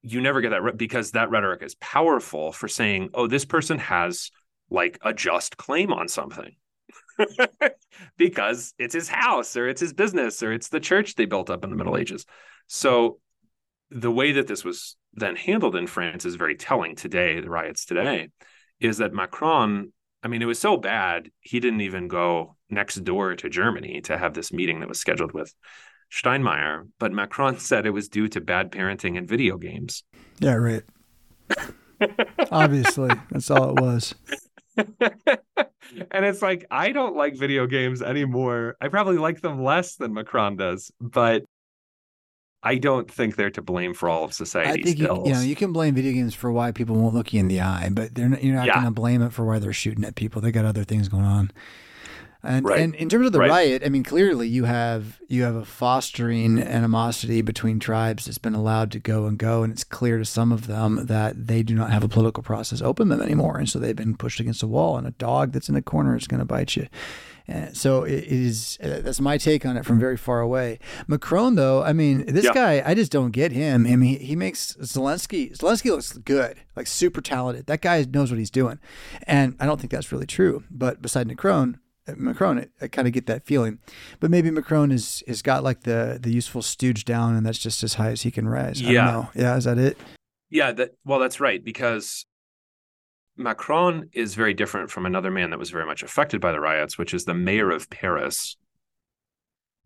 you 0.02 0.20
never 0.20 0.40
get 0.40 0.50
that 0.50 0.76
because 0.76 1.12
that 1.12 1.30
rhetoric 1.30 1.62
is 1.62 1.74
powerful 1.76 2.52
for 2.52 2.68
saying, 2.68 3.10
oh, 3.14 3.26
this 3.26 3.44
person 3.44 3.78
has 3.78 4.30
like 4.70 4.98
a 5.02 5.12
just 5.12 5.56
claim 5.56 5.92
on 5.92 6.08
something. 6.08 6.54
because 8.16 8.74
it's 8.78 8.94
his 8.94 9.08
house 9.08 9.56
or 9.56 9.68
it's 9.68 9.80
his 9.80 9.92
business 9.92 10.42
or 10.42 10.52
it's 10.52 10.68
the 10.68 10.80
church 10.80 11.14
they 11.14 11.24
built 11.24 11.50
up 11.50 11.64
in 11.64 11.70
the 11.70 11.76
Middle 11.76 11.96
Ages. 11.96 12.24
So 12.68 13.18
the 13.90 14.10
way 14.10 14.32
that 14.32 14.46
this 14.46 14.64
was 14.64 14.96
then 15.14 15.34
handled 15.34 15.74
in 15.74 15.86
France 15.86 16.24
is 16.24 16.36
very 16.36 16.54
telling 16.54 16.94
today, 16.94 17.40
the 17.40 17.50
riots 17.50 17.84
today, 17.84 18.28
is 18.78 18.98
that 18.98 19.12
Macron, 19.12 19.92
I 20.22 20.28
mean, 20.28 20.42
it 20.42 20.46
was 20.46 20.58
so 20.58 20.76
bad, 20.76 21.30
he 21.40 21.58
didn't 21.58 21.80
even 21.80 22.06
go 22.06 22.56
next 22.70 22.96
door 22.96 23.34
to 23.34 23.48
Germany 23.48 24.02
to 24.02 24.16
have 24.16 24.34
this 24.34 24.52
meeting 24.52 24.80
that 24.80 24.88
was 24.88 25.00
scheduled 25.00 25.32
with 25.32 25.52
Steinmeier, 26.10 26.88
but 26.98 27.12
Macron 27.12 27.58
said 27.58 27.86
it 27.86 27.90
was 27.90 28.08
due 28.08 28.28
to 28.28 28.40
bad 28.40 28.70
parenting 28.72 29.16
and 29.16 29.28
video 29.28 29.56
games. 29.56 30.04
Yeah, 30.40 30.54
right. 30.54 30.82
Obviously, 32.50 33.10
that's 33.30 33.50
all 33.50 33.76
it 33.76 33.80
was. 33.80 34.14
and 34.76 36.24
it's 36.24 36.42
like 36.42 36.64
I 36.70 36.92
don't 36.92 37.16
like 37.16 37.36
video 37.36 37.66
games 37.66 38.02
anymore. 38.02 38.76
I 38.80 38.88
probably 38.88 39.18
like 39.18 39.40
them 39.40 39.62
less 39.62 39.96
than 39.96 40.14
Macron 40.14 40.56
does, 40.56 40.92
but 41.00 41.44
I 42.62 42.76
don't 42.76 43.10
think 43.10 43.36
they're 43.36 43.50
to 43.50 43.62
blame 43.62 43.94
for 43.94 44.08
all 44.08 44.24
of 44.24 44.34
society's 44.34 44.82
I 44.82 44.84
think 44.84 44.98
you, 44.98 45.22
you, 45.26 45.32
know 45.32 45.40
you 45.40 45.56
can 45.56 45.72
blame 45.72 45.94
video 45.94 46.12
games 46.12 46.34
for 46.34 46.50
why 46.50 46.72
people 46.72 46.96
won't 46.96 47.14
look 47.14 47.32
you 47.32 47.40
in 47.40 47.48
the 47.48 47.60
eye, 47.60 47.88
but 47.92 48.14
they're 48.14 48.28
not, 48.28 48.42
you're 48.42 48.56
not 48.56 48.66
yeah. 48.66 48.74
going 48.74 48.86
to 48.86 48.90
blame 48.90 49.22
it 49.22 49.32
for 49.32 49.44
why 49.44 49.58
they're 49.58 49.72
shooting 49.72 50.04
at 50.04 50.16
people. 50.16 50.42
They 50.42 50.50
got 50.50 50.64
other 50.64 50.84
things 50.84 51.08
going 51.08 51.24
on. 51.24 51.52
And, 52.42 52.64
right. 52.64 52.80
and 52.80 52.94
in 52.94 53.08
terms 53.08 53.26
of 53.26 53.32
the 53.32 53.40
right. 53.40 53.50
riot, 53.50 53.82
I 53.84 53.88
mean, 53.88 54.04
clearly 54.04 54.46
you 54.46 54.64
have 54.64 55.20
you 55.26 55.42
have 55.42 55.56
a 55.56 55.64
fostering 55.64 56.60
animosity 56.60 57.42
between 57.42 57.80
tribes 57.80 58.26
that's 58.26 58.38
been 58.38 58.54
allowed 58.54 58.92
to 58.92 59.00
go 59.00 59.26
and 59.26 59.36
go, 59.36 59.64
and 59.64 59.72
it's 59.72 59.82
clear 59.82 60.18
to 60.18 60.24
some 60.24 60.52
of 60.52 60.68
them 60.68 61.06
that 61.06 61.48
they 61.48 61.64
do 61.64 61.74
not 61.74 61.90
have 61.90 62.04
a 62.04 62.08
political 62.08 62.44
process 62.44 62.80
open 62.80 63.08
them 63.08 63.20
anymore, 63.20 63.58
and 63.58 63.68
so 63.68 63.78
they've 63.80 63.96
been 63.96 64.16
pushed 64.16 64.38
against 64.38 64.62
a 64.62 64.68
wall. 64.68 64.96
And 64.96 65.06
a 65.06 65.12
dog 65.12 65.52
that's 65.52 65.68
in 65.68 65.74
a 65.74 65.82
corner 65.82 66.16
is 66.16 66.28
going 66.28 66.38
to 66.38 66.44
bite 66.44 66.76
you. 66.76 66.86
And 67.48 67.74
so 67.76 68.04
it 68.04 68.24
is. 68.24 68.78
Uh, 68.80 69.00
that's 69.00 69.20
my 69.20 69.38
take 69.38 69.64
on 69.64 69.76
it 69.76 69.84
from 69.84 69.98
very 69.98 70.18
far 70.18 70.40
away. 70.40 70.78
Macron, 71.06 71.54
though, 71.54 71.82
I 71.82 71.94
mean, 71.94 72.26
this 72.26 72.44
yeah. 72.44 72.52
guy, 72.52 72.82
I 72.84 72.94
just 72.94 73.10
don't 73.10 73.30
get 73.30 73.52
him. 73.52 73.86
I 73.86 73.96
mean, 73.96 74.18
he, 74.18 74.26
he 74.26 74.36
makes 74.36 74.74
Zelensky. 74.74 75.56
Zelensky 75.56 75.90
looks 75.90 76.12
good, 76.12 76.58
like 76.76 76.86
super 76.86 77.22
talented. 77.22 77.66
That 77.66 77.80
guy 77.80 78.04
knows 78.04 78.30
what 78.30 78.38
he's 78.38 78.50
doing, 78.50 78.78
and 79.26 79.56
I 79.58 79.66
don't 79.66 79.80
think 79.80 79.90
that's 79.90 80.12
really 80.12 80.26
true. 80.26 80.62
But 80.70 81.00
beside 81.00 81.26
Macron, 81.26 81.80
Macron, 82.16 82.58
I, 82.58 82.84
I 82.84 82.88
kind 82.88 83.06
of 83.06 83.14
get 83.14 83.26
that 83.26 83.44
feeling, 83.44 83.78
but 84.20 84.30
maybe 84.30 84.50
Macron 84.50 84.90
is 84.90 85.22
has 85.26 85.42
got 85.42 85.62
like 85.62 85.82
the 85.82 86.18
the 86.20 86.30
useful 86.30 86.62
stooge 86.62 87.04
down, 87.04 87.34
and 87.34 87.44
that's 87.44 87.58
just 87.58 87.82
as 87.82 87.94
high 87.94 88.10
as 88.10 88.22
he 88.22 88.30
can 88.30 88.48
rise. 88.48 88.82
I 88.82 88.90
yeah, 88.90 89.26
yeah, 89.34 89.56
is 89.56 89.64
that 89.64 89.78
it? 89.78 89.98
Yeah, 90.50 90.72
that 90.72 90.92
well, 91.04 91.18
that's 91.18 91.40
right 91.40 91.62
because 91.62 92.26
Macron 93.36 94.10
is 94.12 94.34
very 94.34 94.54
different 94.54 94.90
from 94.90 95.06
another 95.06 95.30
man 95.30 95.50
that 95.50 95.58
was 95.58 95.70
very 95.70 95.86
much 95.86 96.02
affected 96.02 96.40
by 96.40 96.52
the 96.52 96.60
riots, 96.60 96.98
which 96.98 97.14
is 97.14 97.24
the 97.24 97.34
mayor 97.34 97.70
of 97.70 97.88
Paris, 97.90 98.56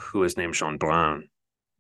who 0.01 0.23
is 0.25 0.37
named 0.37 0.55
Jeanbrun, 0.55 1.23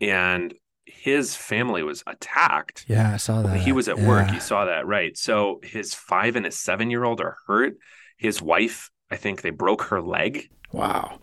and 0.00 0.54
his 0.84 1.34
family 1.34 1.82
was 1.82 2.02
attacked. 2.06 2.84
Yeah, 2.88 3.14
I 3.14 3.16
saw 3.16 3.42
that. 3.42 3.60
He 3.60 3.72
was 3.72 3.88
at 3.88 3.98
yeah. 3.98 4.08
work. 4.08 4.30
He 4.30 4.40
saw 4.40 4.66
that, 4.66 4.86
right? 4.86 5.16
So 5.16 5.60
his 5.62 5.94
five 5.94 6.36
and 6.36 6.44
his 6.44 6.58
seven 6.58 6.90
year 6.90 7.04
old 7.04 7.20
are 7.20 7.36
hurt. 7.46 7.74
His 8.18 8.42
wife 8.42 8.90
I 9.12 9.16
think 9.16 9.42
they 9.42 9.50
broke 9.50 9.82
her 9.84 10.00
leg. 10.00 10.48
Wow. 10.72 11.18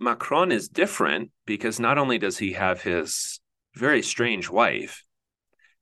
Macron 0.00 0.50
is 0.50 0.68
different 0.68 1.30
because 1.46 1.78
not 1.78 1.96
only 1.96 2.18
does 2.18 2.38
he 2.38 2.54
have 2.54 2.82
his 2.82 3.38
very 3.76 4.02
strange 4.02 4.50
wife, 4.50 5.04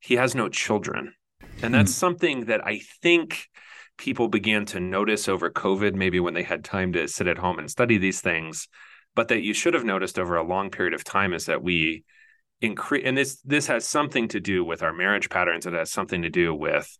he 0.01 0.17
has 0.17 0.35
no 0.35 0.51
children. 0.51 1.15
And 1.63 1.73
that's 1.73 1.93
hmm. 1.93 1.99
something 1.99 2.45
that 2.45 2.67
I 2.67 2.83
think 3.01 3.49
people 3.97 4.29
began 4.29 4.67
to 4.67 4.81
notice 4.81 5.29
over 5.29 5.49
COVID, 5.49 5.95
maybe 5.95 6.21
when 6.21 6.35
they 6.35 6.43
had 6.43 6.63
time 6.63 6.93
to 6.93 7.09
sit 7.09 7.27
at 7.27 7.39
home 7.39 7.59
and 7.59 7.71
study 7.71 7.97
these 7.97 8.21
things, 8.21 8.69
but 9.15 9.29
that 9.29 9.43
you 9.43 9.55
should 9.55 9.73
have 9.73 9.85
noticed 9.85 10.19
over 10.19 10.37
a 10.37 10.47
long 10.47 10.71
period 10.71 10.93
of 10.93 11.05
time 11.05 11.33
is 11.33 11.47
that 11.47 11.63
we 11.63 12.05
increase, 12.61 13.05
and 13.07 13.17
this 13.17 13.41
this 13.45 13.67
has 13.69 13.87
something 13.87 14.29
to 14.29 14.41
do 14.41 14.63
with 14.63 14.83
our 14.83 14.93
marriage 14.93 15.31
patterns. 15.31 15.65
It 15.65 15.73
has 15.73 15.91
something 15.91 16.21
to 16.23 16.31
do 16.31 16.55
with 16.55 16.99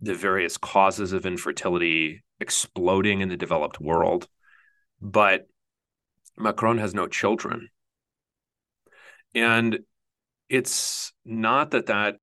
the 0.00 0.14
various 0.14 0.56
causes 0.56 1.12
of 1.12 1.26
infertility 1.26 2.22
exploding 2.40 3.20
in 3.20 3.28
the 3.28 3.36
developed 3.36 3.80
world. 3.80 4.28
But 5.00 5.46
Macron 6.36 6.78
has 6.78 6.94
no 6.94 7.06
children. 7.06 7.68
And 9.34 9.80
it's 10.48 11.12
not 11.24 11.72
that 11.72 11.86
that 11.86 12.16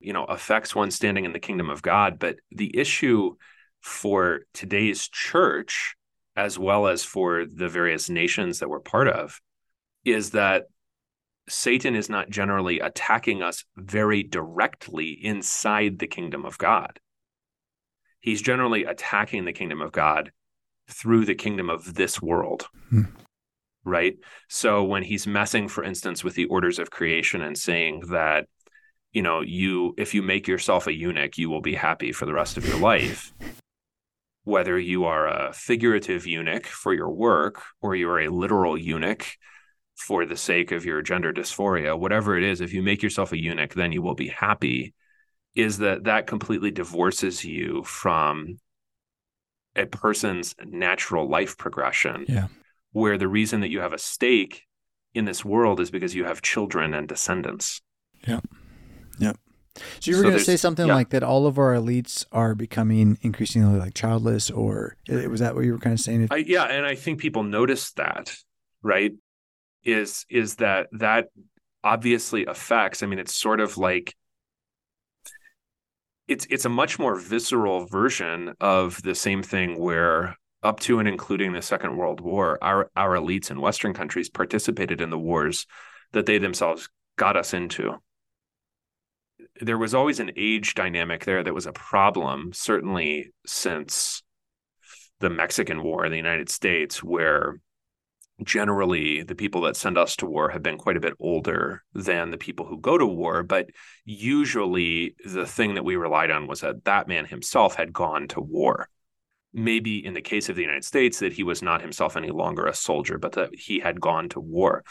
you 0.00 0.12
know 0.12 0.24
affects 0.24 0.74
one 0.74 0.90
standing 0.90 1.24
in 1.24 1.32
the 1.32 1.38
kingdom 1.38 1.70
of 1.70 1.82
God, 1.82 2.18
but 2.18 2.36
the 2.50 2.76
issue 2.76 3.36
for 3.80 4.40
today's 4.52 5.08
church 5.08 5.96
as 6.36 6.58
well 6.58 6.86
as 6.86 7.04
for 7.04 7.44
the 7.44 7.68
various 7.68 8.08
nations 8.08 8.58
that 8.58 8.68
we're 8.68 8.80
part 8.80 9.08
of 9.08 9.40
is 10.04 10.30
that 10.30 10.64
Satan 11.48 11.96
is 11.96 12.08
not 12.08 12.30
generally 12.30 12.80
attacking 12.80 13.42
us 13.42 13.64
very 13.76 14.22
directly 14.22 15.10
inside 15.10 15.98
the 15.98 16.06
kingdom 16.06 16.44
of 16.44 16.56
God. 16.56 17.00
He's 18.20 18.42
generally 18.42 18.84
attacking 18.84 19.44
the 19.44 19.52
kingdom 19.52 19.80
of 19.80 19.92
God 19.92 20.32
through 20.88 21.24
the 21.24 21.34
kingdom 21.34 21.70
of 21.70 21.94
this 21.94 22.20
world. 22.20 22.68
Hmm 22.90 23.04
right? 23.84 24.16
So 24.48 24.84
when 24.84 25.02
he's 25.02 25.26
messing, 25.26 25.68
for 25.68 25.84
instance, 25.84 26.22
with 26.22 26.34
the 26.34 26.46
orders 26.46 26.78
of 26.78 26.90
creation 26.90 27.42
and 27.42 27.56
saying 27.56 28.04
that, 28.10 28.46
you 29.12 29.22
know, 29.22 29.40
you 29.40 29.94
if 29.98 30.14
you 30.14 30.22
make 30.22 30.46
yourself 30.46 30.86
a 30.86 30.94
eunuch, 30.94 31.36
you 31.36 31.50
will 31.50 31.60
be 31.60 31.74
happy 31.74 32.12
for 32.12 32.26
the 32.26 32.34
rest 32.34 32.56
of 32.56 32.66
your 32.66 32.78
life. 32.78 33.32
Whether 34.44 34.78
you 34.78 35.04
are 35.04 35.26
a 35.26 35.52
figurative 35.52 36.26
eunuch 36.26 36.66
for 36.66 36.94
your 36.94 37.10
work 37.10 37.62
or 37.82 37.94
you 37.94 38.08
are 38.08 38.20
a 38.20 38.28
literal 38.28 38.78
eunuch 38.78 39.26
for 39.96 40.24
the 40.24 40.36
sake 40.36 40.72
of 40.72 40.84
your 40.84 41.02
gender 41.02 41.32
dysphoria, 41.32 41.98
whatever 41.98 42.38
it 42.38 42.44
is, 42.44 42.60
if 42.60 42.72
you 42.72 42.82
make 42.82 43.02
yourself 43.02 43.32
a 43.32 43.40
eunuch, 43.40 43.74
then 43.74 43.92
you 43.92 44.00
will 44.00 44.14
be 44.14 44.28
happy. 44.28 44.94
Is 45.54 45.78
that 45.78 46.04
that 46.04 46.26
completely 46.26 46.70
divorces 46.70 47.44
you 47.44 47.82
from 47.84 48.58
a 49.76 49.86
person's 49.86 50.54
natural 50.64 51.28
life 51.28 51.56
progression? 51.56 52.24
Yeah 52.28 52.48
where 52.92 53.18
the 53.18 53.28
reason 53.28 53.60
that 53.60 53.70
you 53.70 53.80
have 53.80 53.92
a 53.92 53.98
stake 53.98 54.66
in 55.14 55.24
this 55.24 55.44
world 55.44 55.80
is 55.80 55.90
because 55.90 56.14
you 56.14 56.24
have 56.24 56.42
children 56.42 56.94
and 56.94 57.08
descendants. 57.08 57.80
Yeah. 58.26 58.40
Yep. 59.18 59.38
So 60.00 60.10
you 60.10 60.16
were 60.16 60.22
so 60.22 60.28
going 60.28 60.38
to 60.38 60.44
say 60.44 60.56
something 60.56 60.88
yeah. 60.88 60.94
like 60.94 61.10
that 61.10 61.22
all 61.22 61.46
of 61.46 61.58
our 61.58 61.72
elites 61.74 62.24
are 62.32 62.54
becoming 62.54 63.18
increasingly 63.22 63.78
like 63.78 63.94
childless 63.94 64.50
or 64.50 64.96
was 65.08 65.40
that 65.40 65.54
what 65.54 65.64
you 65.64 65.72
were 65.72 65.78
kind 65.78 65.94
of 65.94 66.00
saying? 66.00 66.28
I, 66.30 66.36
yeah, 66.36 66.64
and 66.64 66.84
I 66.84 66.96
think 66.96 67.20
people 67.20 67.42
notice 67.42 67.92
that, 67.92 68.34
right? 68.82 69.12
Is 69.82 70.26
is 70.28 70.56
that 70.56 70.88
that 70.92 71.28
obviously 71.82 72.44
affects, 72.44 73.02
I 73.02 73.06
mean 73.06 73.18
it's 73.18 73.34
sort 73.34 73.60
of 73.60 73.78
like 73.78 74.14
it's 76.30 76.46
it's 76.48 76.64
a 76.64 76.70
much 76.70 76.98
more 76.98 77.16
visceral 77.16 77.86
version 77.86 78.54
of 78.60 79.02
the 79.02 79.16
same 79.16 79.42
thing 79.42 79.78
where 79.78 80.36
up 80.62 80.78
to 80.78 81.00
and 81.00 81.08
including 81.08 81.52
the 81.52 81.60
Second 81.60 81.96
World 81.96 82.20
War, 82.20 82.56
our 82.62 82.88
our 82.94 83.16
elites 83.16 83.50
in 83.50 83.60
Western 83.60 83.92
countries 83.92 84.30
participated 84.30 85.00
in 85.00 85.10
the 85.10 85.18
wars 85.18 85.66
that 86.12 86.26
they 86.26 86.38
themselves 86.38 86.88
got 87.16 87.36
us 87.36 87.52
into. 87.52 87.96
There 89.60 89.76
was 89.76 89.92
always 89.92 90.20
an 90.20 90.30
age 90.36 90.74
dynamic 90.74 91.24
there 91.24 91.42
that 91.42 91.52
was 91.52 91.66
a 91.66 91.72
problem, 91.72 92.52
certainly 92.54 93.32
since 93.44 94.22
the 95.18 95.30
Mexican 95.30 95.82
War 95.82 96.04
in 96.04 96.12
the 96.12 96.16
United 96.16 96.48
States, 96.48 97.02
where 97.02 97.58
generally 98.44 99.22
the 99.22 99.34
people 99.34 99.62
that 99.62 99.76
send 99.76 99.98
us 99.98 100.16
to 100.16 100.26
war 100.26 100.50
have 100.50 100.62
been 100.62 100.78
quite 100.78 100.96
a 100.96 101.00
bit 101.00 101.14
older 101.20 101.82
than 101.94 102.30
the 102.30 102.38
people 102.38 102.66
who 102.66 102.80
go 102.80 102.96
to 102.96 103.06
war. 103.06 103.42
But 103.42 103.70
usually 104.04 105.14
the 105.24 105.46
thing 105.46 105.74
that 105.74 105.84
we 105.84 105.96
relied 105.96 106.30
on 106.30 106.46
was 106.46 106.60
that 106.60 106.84
that 106.84 107.08
man 107.08 107.26
himself 107.26 107.74
had 107.74 107.92
gone 107.92 108.28
to 108.28 108.40
war 108.40 108.88
maybe 109.52 110.04
in 110.04 110.14
the 110.14 110.20
case 110.20 110.48
of 110.48 110.56
the 110.56 110.62
United 110.62 110.84
States 110.84 111.18
that 111.18 111.32
he 111.32 111.42
was 111.42 111.62
not 111.62 111.82
himself 111.82 112.16
any 112.16 112.30
longer 112.30 112.66
a 112.66 112.74
soldier, 112.74 113.18
but 113.18 113.32
that 113.32 113.54
he 113.54 113.80
had 113.80 114.00
gone 114.00 114.28
to 114.30 114.40
war. 114.40 114.84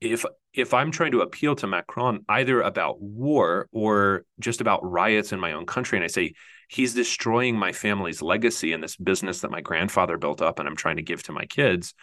If 0.00 0.24
if 0.52 0.72
I'm 0.72 0.90
trying 0.90 1.12
to 1.12 1.20
appeal 1.20 1.54
to 1.56 1.66
Macron 1.66 2.24
either 2.28 2.62
about 2.62 3.00
war 3.00 3.68
or 3.72 4.24
just 4.40 4.60
about 4.60 4.90
riots 4.90 5.32
in 5.32 5.40
my 5.40 5.52
own 5.52 5.66
country, 5.66 5.98
and 5.98 6.04
I 6.04 6.08
say 6.08 6.32
he's 6.68 6.94
destroying 6.94 7.58
my 7.58 7.72
family's 7.72 8.22
legacy 8.22 8.72
in 8.72 8.80
this 8.80 8.96
business 8.96 9.40
that 9.40 9.50
my 9.50 9.60
grandfather 9.60 10.16
built 10.16 10.40
up 10.40 10.58
and 10.58 10.66
I'm 10.66 10.76
trying 10.76 10.96
to 10.96 11.02
give 11.02 11.22
to 11.24 11.32
my 11.32 11.44
kids, 11.44 11.94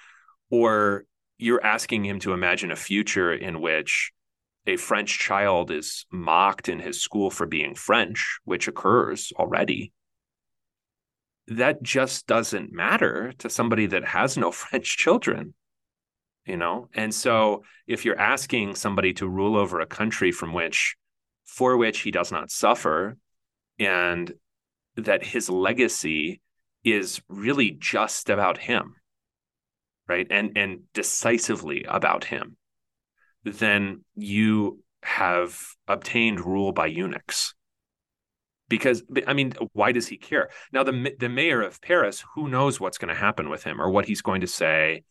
or 0.53 1.05
you're 1.37 1.65
asking 1.65 2.05
him 2.05 2.19
to 2.19 2.33
imagine 2.33 2.71
a 2.71 2.75
future 2.75 3.33
in 3.33 3.59
which 3.61 4.11
a 4.65 4.77
French 4.77 5.19
child 5.19 5.71
is 5.71 6.05
mocked 6.11 6.69
in 6.69 6.79
his 6.79 7.01
school 7.01 7.29
for 7.29 7.45
being 7.45 7.75
French, 7.75 8.39
which 8.45 8.67
occurs 8.67 9.33
already 9.37 9.91
that 11.47 11.83
just 11.83 12.25
doesn't 12.25 12.71
matter 12.71 13.33
to 13.37 13.49
somebody 13.49 13.85
that 13.85 14.05
has 14.05 14.37
no 14.37 14.49
French 14.63 14.97
children 14.97 15.53
you 16.45 16.57
know? 16.57 16.89
And 16.93 17.13
so 17.13 17.63
if 17.87 18.05
you're 18.05 18.19
asking 18.19 18.75
somebody 18.75 19.13
to 19.13 19.27
rule 19.27 19.55
over 19.55 19.79
a 19.79 19.85
country 19.85 20.31
from 20.31 20.53
which 20.53 20.95
for 21.45 21.77
which 21.77 22.01
he 22.01 22.11
does 22.11 22.31
not 22.31 22.51
suffer 22.51 23.17
and 23.79 24.33
that 24.95 25.23
his 25.23 25.49
legacy 25.49 26.41
is 26.83 27.21
really 27.29 27.71
just 27.71 28.29
about 28.29 28.57
him 28.57 28.95
right 30.07 30.27
and 30.29 30.57
and 30.57 30.81
decisively 30.93 31.85
about 31.87 32.25
him 32.25 32.57
then 33.43 34.03
you 34.15 34.81
have 35.01 35.59
obtained 35.87 36.39
rule 36.39 36.71
by 36.71 36.85
eunuchs 36.85 37.53
because 38.73 39.03
I 39.27 39.33
mean, 39.33 39.53
why 39.73 39.91
does 39.91 40.07
he 40.07 40.17
care? 40.17 40.49
Now, 40.71 40.83
the 40.83 41.15
the 41.19 41.29
mayor 41.29 41.61
of 41.61 41.79
Paris, 41.79 42.23
who 42.33 42.47
knows 42.47 42.79
what's 42.79 42.97
going 42.97 43.13
to 43.13 43.19
happen 43.19 43.49
with 43.49 43.63
him 43.63 43.79
or 43.79 43.91
what 43.91 44.05
he's 44.05 44.23
going 44.23 44.41
to 44.41 44.47
say, 44.47 45.03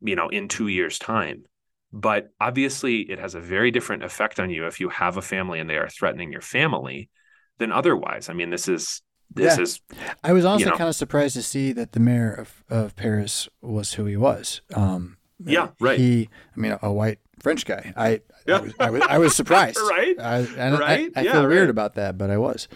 you 0.00 0.16
know, 0.16 0.28
in 0.28 0.48
two 0.48 0.68
years' 0.68 0.98
time. 0.98 1.44
But 1.92 2.28
obviously, 2.40 3.00
it 3.00 3.18
has 3.18 3.34
a 3.34 3.40
very 3.40 3.70
different 3.70 4.02
effect 4.02 4.40
on 4.40 4.48
you 4.48 4.66
if 4.66 4.80
you 4.80 4.88
have 4.88 5.18
a 5.18 5.22
family 5.22 5.60
and 5.60 5.68
they 5.68 5.76
are 5.76 5.90
threatening 5.90 6.32
your 6.32 6.40
family 6.40 7.10
than 7.58 7.70
otherwise. 7.70 8.30
I 8.30 8.32
mean, 8.32 8.48
this 8.48 8.66
is 8.66 9.02
this 9.34 9.56
yeah. 9.56 9.62
is. 9.62 9.80
I 10.24 10.32
was 10.32 10.44
also 10.44 10.64
you 10.64 10.70
know, 10.70 10.76
kind 10.76 10.88
of 10.88 10.96
surprised 10.96 11.34
to 11.34 11.42
see 11.42 11.72
that 11.72 11.92
the 11.92 12.00
mayor 12.00 12.32
of, 12.32 12.64
of 12.68 12.96
Paris 12.96 13.48
was 13.60 13.94
who 13.94 14.06
he 14.06 14.16
was. 14.16 14.60
Um, 14.74 15.16
yeah, 15.44 15.68
right. 15.80 15.98
He, 15.98 16.28
I 16.56 16.60
mean, 16.60 16.78
a 16.80 16.92
white 16.92 17.18
French 17.40 17.66
guy. 17.66 17.92
I, 17.96 18.20
yeah. 18.46 18.56
I, 18.56 18.60
was, 18.60 18.74
I, 18.80 18.90
was, 18.90 19.02
I 19.02 19.18
was 19.18 19.36
surprised. 19.36 19.78
right. 19.78 20.18
I, 20.18 20.36
and 20.38 20.78
right. 20.78 21.12
I, 21.14 21.20
I 21.20 21.24
yeah, 21.24 21.32
feel 21.32 21.42
right. 21.42 21.48
weird 21.48 21.70
about 21.70 21.94
that, 21.94 22.16
but 22.16 22.30
I 22.30 22.38
was. 22.38 22.68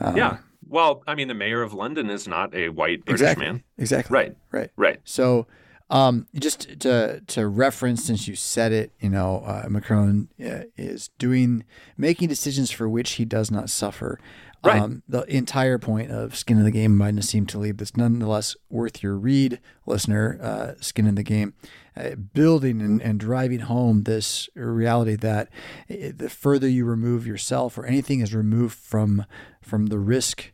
Um, 0.00 0.16
yeah. 0.16 0.38
Well, 0.68 1.02
I 1.06 1.14
mean, 1.14 1.28
the 1.28 1.34
mayor 1.34 1.62
of 1.62 1.74
London 1.74 2.10
is 2.10 2.26
not 2.26 2.54
a 2.54 2.70
white 2.70 3.04
British 3.04 3.22
exactly, 3.22 3.46
man. 3.46 3.62
Exactly. 3.78 4.14
Right. 4.14 4.36
Right. 4.50 4.70
Right. 4.76 5.00
So, 5.04 5.46
um, 5.90 6.26
just 6.34 6.80
to 6.80 7.22
to 7.26 7.46
reference, 7.46 8.04
since 8.04 8.26
you 8.26 8.34
said 8.34 8.72
it, 8.72 8.92
you 8.98 9.08
know, 9.08 9.44
uh, 9.46 9.66
Macron 9.68 10.28
uh, 10.44 10.62
is 10.76 11.10
doing 11.18 11.64
making 11.96 12.28
decisions 12.28 12.72
for 12.72 12.88
which 12.88 13.12
he 13.12 13.24
does 13.24 13.50
not 13.50 13.70
suffer. 13.70 14.18
Right. 14.66 14.82
Um, 14.82 15.02
the 15.08 15.22
entire 15.22 15.78
point 15.78 16.10
of 16.10 16.36
Skin 16.36 16.58
in 16.58 16.64
the 16.64 16.70
Game 16.70 16.98
by 16.98 17.10
Nassim 17.10 17.46
Taleb 17.46 17.78
that's 17.78 17.96
nonetheless 17.96 18.56
worth 18.68 19.02
your 19.02 19.16
read, 19.16 19.60
listener. 19.86 20.38
Uh, 20.42 20.80
Skin 20.80 21.06
in 21.06 21.14
the 21.14 21.22
Game, 21.22 21.54
uh, 21.96 22.10
building 22.14 22.80
and, 22.80 23.00
and 23.00 23.18
driving 23.20 23.60
home 23.60 24.02
this 24.02 24.48
reality 24.54 25.16
that 25.16 25.48
uh, 25.90 26.12
the 26.14 26.28
further 26.28 26.68
you 26.68 26.84
remove 26.84 27.26
yourself 27.26 27.78
or 27.78 27.86
anything 27.86 28.20
is 28.20 28.34
removed 28.34 28.76
from 28.76 29.24
from 29.62 29.86
the 29.86 29.98
risk 29.98 30.52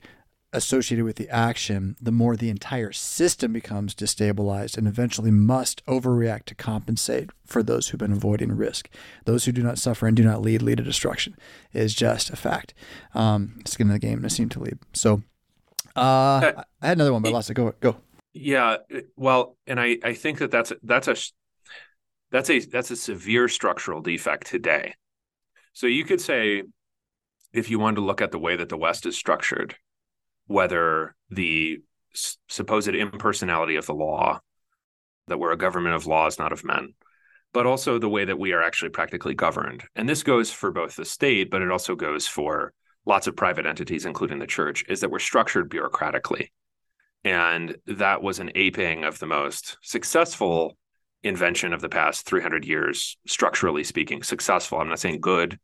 associated 0.53 1.05
with 1.05 1.17
the 1.17 1.29
action, 1.31 1.97
the 2.01 2.13
more 2.13 2.37
the 2.37 2.51
entire 2.51 2.93
system 2.93 3.53
becomes 3.53 3.95
destabilized 3.95 4.77
and 4.77 4.87
eventually 4.87 5.31
must 5.31 5.85
overreact 5.87 6.45
to 6.45 6.55
compensate 6.55 7.31
for 7.47 7.63
those 7.63 7.89
who've 7.89 7.99
been 7.99 8.13
avoiding 8.13 8.57
risk. 8.57 8.89
Those 9.25 9.45
who 9.45 9.53
do 9.53 9.63
not 9.63 9.79
suffer 9.79 10.07
and 10.07 10.17
do 10.17 10.25
not 10.25 10.43
lead 10.43 10.63
lead 10.63 10.79
to 10.79 10.85
destruction 10.85 11.37
is 11.73 11.95
just 11.95 12.31
a 12.31 12.37
fact. 12.37 12.75
Um, 13.15 13.61
skin 13.65 13.89
in 13.89 13.93
the 13.93 13.99
game, 13.99 14.21
Nassim 14.21 14.51
Taleb. 14.51 14.81
So 14.93 15.23
uh, 15.97 16.01
uh, 16.01 16.63
I 16.81 16.87
had 16.87 16.97
another 16.97 17.13
one, 17.13 17.23
but 17.23 17.31
I 17.31 17.33
lost 17.33 17.51
it. 17.51 17.55
Go, 17.55 17.73
go. 17.81 17.97
Yeah, 18.35 18.77
well, 19.17 19.57
and 19.67 19.79
I, 19.79 19.99
I 20.03 20.15
think 20.15 20.39
that 20.39 20.51
that's 20.51 20.73
that's 20.83 21.09
a 21.09 21.17
that's 22.31 22.49
a 22.49 22.61
that's 22.61 22.91
a 22.91 22.97
severe 22.97 23.49
structural 23.49 24.01
defect 24.01 24.47
today. 24.47 24.95
So 25.75 25.87
you 25.87 26.05
could 26.05 26.21
say, 26.21 26.63
if 27.53 27.71
you 27.71 27.79
wanted 27.79 27.97
to 27.97 28.03
look 28.03 28.23
at 28.23 28.31
the 28.31 28.39
way 28.39 28.57
that 28.57 28.69
the 28.71 28.77
West 28.77 29.05
is 29.05 29.17
structured, 29.17 29.77
whether 30.53 31.15
the 31.31 31.79
supposed 32.15 32.89
impersonality 32.89 33.77
of 33.77 33.87
the 33.87 33.95
law, 33.95 34.41
that 35.29 35.39
we're 35.39 35.53
a 35.53 35.57
government 35.57 35.95
of 35.95 36.07
laws, 36.07 36.39
not 36.39 36.53
of 36.53 36.65
men, 36.65 36.95
but 37.53 37.67
also 37.67 37.99
the 37.99 38.09
way 38.09 38.25
that 38.25 38.39
we 38.39 38.53
are 38.53 38.63
actually 38.63 38.91
practically 38.91 39.35
governed. 39.35 39.85
And 39.97 40.09
this 40.09 40.23
goes 40.23 40.51
for 40.51 40.71
both 40.71 40.97
the 40.97 41.05
state, 41.05 41.51
but 41.51 41.63
it 41.63 41.71
also 41.71 41.95
goes 41.95 42.27
for 42.27 42.73
lots 43.07 43.27
of 43.27 43.37
private 43.37 43.67
entities, 43.67 44.05
including 44.07 44.39
the 44.39 44.47
church, 44.47 44.85
is 44.89 45.01
that 45.01 45.11
we're 45.11 45.19
structured 45.19 45.71
bureaucratically. 45.71 46.49
And 47.25 47.77
that 47.87 48.23
was 48.23 48.39
an 48.39 48.51
aping 48.55 49.05
of 49.05 49.19
the 49.19 49.27
most 49.27 49.79
successful 49.83 50.77
invention 51.23 51.73
of 51.73 51.81
the 51.81 51.89
past 51.89 52.27
300 52.27 52.65
years, 52.65 53.17
structurally 53.27 53.85
speaking. 53.85 54.23
Successful. 54.23 54.79
I'm 54.79 54.89
not 54.89 54.99
saying 54.99 55.21
good. 55.21 55.59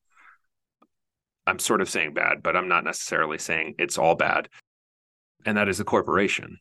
I'm 1.47 1.59
sort 1.59 1.81
of 1.81 1.91
saying 1.91 2.15
bad, 2.15 2.43
but 2.43 2.57
I'm 2.57 2.69
not 2.69 2.85
necessarily 2.85 3.39
saying 3.39 3.75
it's 3.79 3.99
all 3.99 4.15
bad. 4.15 4.49
And 5.45 5.57
that 5.57 5.69
is 5.69 5.81
a 5.81 5.85
corporation. 5.85 6.59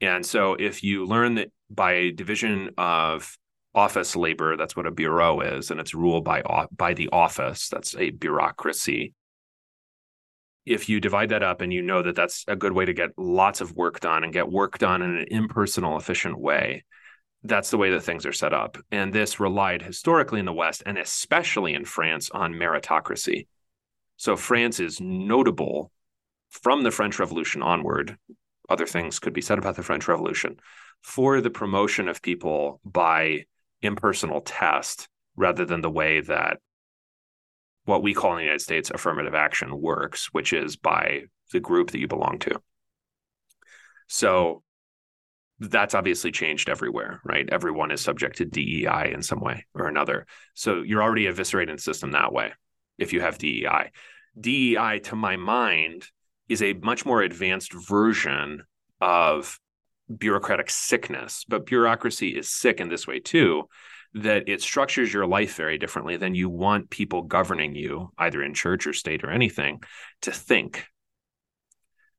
And 0.00 0.24
so 0.24 0.54
if 0.54 0.82
you 0.82 1.06
learn 1.06 1.34
that 1.34 1.50
by 1.68 2.10
division 2.14 2.70
of 2.78 3.36
office 3.74 4.16
labor, 4.16 4.56
that's 4.56 4.74
what 4.74 4.86
a 4.86 4.90
bureau 4.90 5.40
is, 5.40 5.70
and 5.70 5.78
it's 5.78 5.94
ruled 5.94 6.24
by 6.24 6.42
by 6.76 6.94
the 6.94 7.08
office, 7.10 7.68
that's 7.68 7.94
a 7.96 8.10
bureaucracy 8.10 9.14
if 10.66 10.88
you 10.88 11.00
divide 11.00 11.30
that 11.30 11.42
up 11.42 11.60
and 11.60 11.72
you 11.72 11.82
know 11.82 12.02
that 12.02 12.14
that's 12.14 12.44
a 12.46 12.56
good 12.56 12.72
way 12.72 12.84
to 12.84 12.92
get 12.92 13.10
lots 13.16 13.60
of 13.60 13.74
work 13.76 14.00
done 14.00 14.24
and 14.24 14.32
get 14.32 14.50
work 14.50 14.78
done 14.78 15.02
in 15.02 15.16
an 15.16 15.26
impersonal, 15.30 15.96
efficient 15.96 16.38
way, 16.38 16.84
that's 17.42 17.70
the 17.70 17.78
way 17.78 17.90
that 17.90 18.02
things 18.02 18.26
are 18.26 18.32
set 18.32 18.52
up. 18.52 18.76
And 18.90 19.12
this 19.12 19.40
relied 19.40 19.82
historically 19.82 20.38
in 20.38 20.46
the 20.46 20.52
West 20.52 20.82
and 20.84 20.98
especially 20.98 21.74
in 21.74 21.84
France 21.84 22.30
on 22.30 22.52
meritocracy. 22.52 23.46
So 24.16 24.36
France 24.36 24.80
is 24.80 25.00
notable 25.00 25.90
from 26.50 26.82
the 26.82 26.90
French 26.90 27.18
Revolution 27.18 27.62
onward. 27.62 28.16
Other 28.68 28.86
things 28.86 29.18
could 29.18 29.32
be 29.32 29.40
said 29.40 29.58
about 29.58 29.76
the 29.76 29.82
French 29.82 30.06
Revolution 30.06 30.56
for 31.02 31.40
the 31.40 31.50
promotion 31.50 32.08
of 32.08 32.22
people 32.22 32.80
by 32.84 33.44
impersonal 33.82 34.40
test 34.42 35.08
rather 35.36 35.64
than 35.64 35.80
the 35.80 35.90
way 35.90 36.20
that 36.20 36.58
what 37.84 38.02
we 38.02 38.14
call 38.14 38.32
in 38.32 38.38
the 38.38 38.42
United 38.44 38.60
States 38.60 38.90
affirmative 38.90 39.34
action 39.34 39.80
works, 39.80 40.28
which 40.32 40.52
is 40.52 40.76
by 40.76 41.22
the 41.52 41.60
group 41.60 41.90
that 41.90 41.98
you 41.98 42.06
belong 42.06 42.38
to. 42.40 42.60
So 44.06 44.62
that's 45.60 45.94
obviously 45.94 46.32
changed 46.32 46.68
everywhere, 46.68 47.20
right? 47.24 47.48
Everyone 47.50 47.90
is 47.90 48.00
subject 48.00 48.38
to 48.38 48.44
DEI 48.44 49.12
in 49.12 49.22
some 49.22 49.40
way 49.40 49.66
or 49.74 49.86
another. 49.86 50.26
So 50.54 50.82
you're 50.82 51.02
already 51.02 51.26
eviscerating 51.26 51.76
the 51.76 51.82
system 51.82 52.12
that 52.12 52.32
way 52.32 52.52
if 52.98 53.12
you 53.12 53.20
have 53.20 53.38
DEI. 53.38 53.90
DEI, 54.38 55.00
to 55.04 55.16
my 55.16 55.36
mind, 55.36 56.06
is 56.50 56.62
a 56.62 56.74
much 56.74 57.06
more 57.06 57.22
advanced 57.22 57.72
version 57.72 58.64
of 59.00 59.58
bureaucratic 60.14 60.68
sickness, 60.68 61.44
but 61.48 61.64
bureaucracy 61.64 62.36
is 62.36 62.48
sick 62.48 62.80
in 62.80 62.88
this 62.88 63.06
way 63.06 63.20
too, 63.20 63.68
that 64.14 64.48
it 64.48 64.60
structures 64.60 65.14
your 65.14 65.26
life 65.26 65.54
very 65.54 65.78
differently 65.78 66.16
than 66.16 66.34
you 66.34 66.50
want 66.50 66.90
people 66.90 67.22
governing 67.22 67.76
you, 67.76 68.10
either 68.18 68.42
in 68.42 68.52
church 68.52 68.88
or 68.88 68.92
state 68.92 69.22
or 69.22 69.30
anything, 69.30 69.80
to 70.22 70.32
think. 70.32 70.84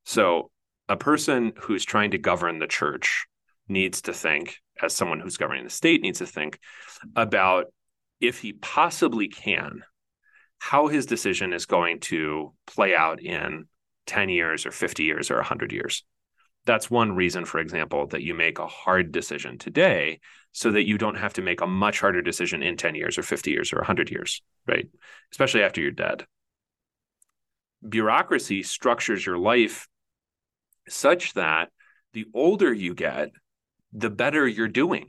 So, 0.06 0.50
a 0.88 0.96
person 0.96 1.52
who's 1.58 1.84
trying 1.84 2.12
to 2.12 2.18
govern 2.18 2.60
the 2.60 2.68
church 2.68 3.28
needs 3.68 4.04
to 4.04 4.14
think, 4.14 4.58
as 4.82 4.96
someone 4.96 5.20
who's 5.20 5.38
governing 5.38 5.66
the 5.66 5.70
state 5.70 6.02
needs 6.02 6.20
to 6.20 6.26
think 6.26 6.58
about 7.18 7.66
if 8.22 8.40
he 8.40 8.54
possibly 8.54 9.28
can, 9.28 9.84
how 10.60 10.88
his 10.88 11.06
decision 11.06 11.52
is 11.52 11.66
going 11.66 12.00
to 12.00 12.54
play 12.66 12.96
out 12.96 13.22
in 13.22 13.68
10 14.06 14.30
years 14.30 14.66
or 14.66 14.72
50 14.72 15.04
years 15.04 15.32
or 15.32 15.36
100 15.36 15.72
years 15.72 16.04
that's 16.66 16.92
one 16.92 17.14
reason, 17.14 17.46
for 17.46 17.60
example, 17.60 18.08
that 18.08 18.22
you 18.22 18.34
make 18.34 18.60
a 18.60 18.68
hard 18.68 19.12
decision 19.12 19.58
today 19.58 20.20
so 20.52 20.72
that 20.72 20.86
you 20.86 20.98
don't 20.98 21.18
have 21.18 21.34
to 21.34 21.42
make 21.42 21.62
a 21.62 21.68
much 21.68 22.00
harder 22.00 22.22
decision 22.22 22.62
in 22.62 22.78
10 22.78 22.96
years 22.96 23.18
or 23.18 23.24
50 23.24 23.52
years 23.52 23.74
or 23.74 23.78
100 23.78 24.12
years, 24.12 24.42
right? 24.68 24.88
Especially 25.32 25.64
after 25.64 25.82
you're 25.82 25.92
dead. 25.92 26.26
Bureaucracy 27.88 28.62
structures 28.62 29.26
your 29.26 29.40
life 29.40 29.88
such 30.88 31.34
that 31.34 31.70
the 32.14 32.26
older 32.34 32.72
you 32.72 32.94
get, 32.94 33.32
the 33.94 34.10
better 34.10 34.48
you're 34.48 34.68
doing. 34.68 35.08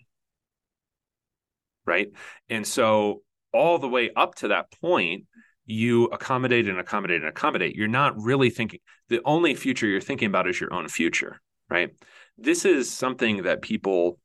Right. 1.85 2.09
And 2.49 2.67
so, 2.67 3.23
all 3.53 3.79
the 3.79 3.89
way 3.89 4.11
up 4.15 4.37
to 4.37 4.49
that 4.49 4.71
point, 4.81 5.27
you 5.73 6.05
accommodate 6.07 6.69
and 6.69 6.79
accommodate 6.79 7.21
and 7.21 7.29
accommodate. 7.29 7.75
You're 7.75 7.89
not 7.89 8.21
really 8.21 8.51
thinking, 8.51 8.81
the 9.09 9.21
only 9.25 9.55
future 9.55 9.87
you're 9.87 10.01
thinking 10.01 10.27
about 10.27 10.47
is 10.47 10.61
your 10.61 10.73
own 10.73 10.89
future, 10.89 11.41
right? 11.69 11.91
This 12.37 12.65
is 12.65 12.93
something 12.93 13.43
that 13.43 13.63
people 13.63 14.19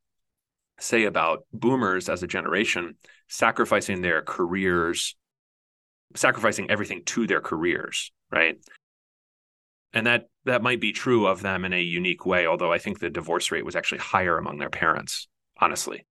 say 0.79 1.05
about 1.05 1.45
boomers 1.53 2.09
as 2.09 2.21
a 2.21 2.27
generation 2.27 2.95
sacrificing 3.27 4.01
their 4.01 4.21
careers, 4.21 5.15
sacrificing 6.15 6.69
everything 6.69 7.03
to 7.05 7.25
their 7.25 7.41
careers, 7.41 8.11
right? 8.31 8.57
And 9.93 10.05
that 10.05 10.25
that 10.45 10.61
might 10.61 10.81
be 10.81 10.91
true 10.91 11.25
of 11.25 11.41
them 11.41 11.65
in 11.65 11.73
a 11.73 11.81
unique 11.81 12.25
way, 12.25 12.45
although 12.45 12.71
I 12.71 12.77
think 12.77 12.99
the 12.99 13.09
divorce 13.09 13.51
rate 13.51 13.65
was 13.65 13.75
actually 13.75 13.99
higher 13.99 14.37
among 14.37 14.57
their 14.57 14.69
parents, 14.69 15.27
honestly. 15.59 16.05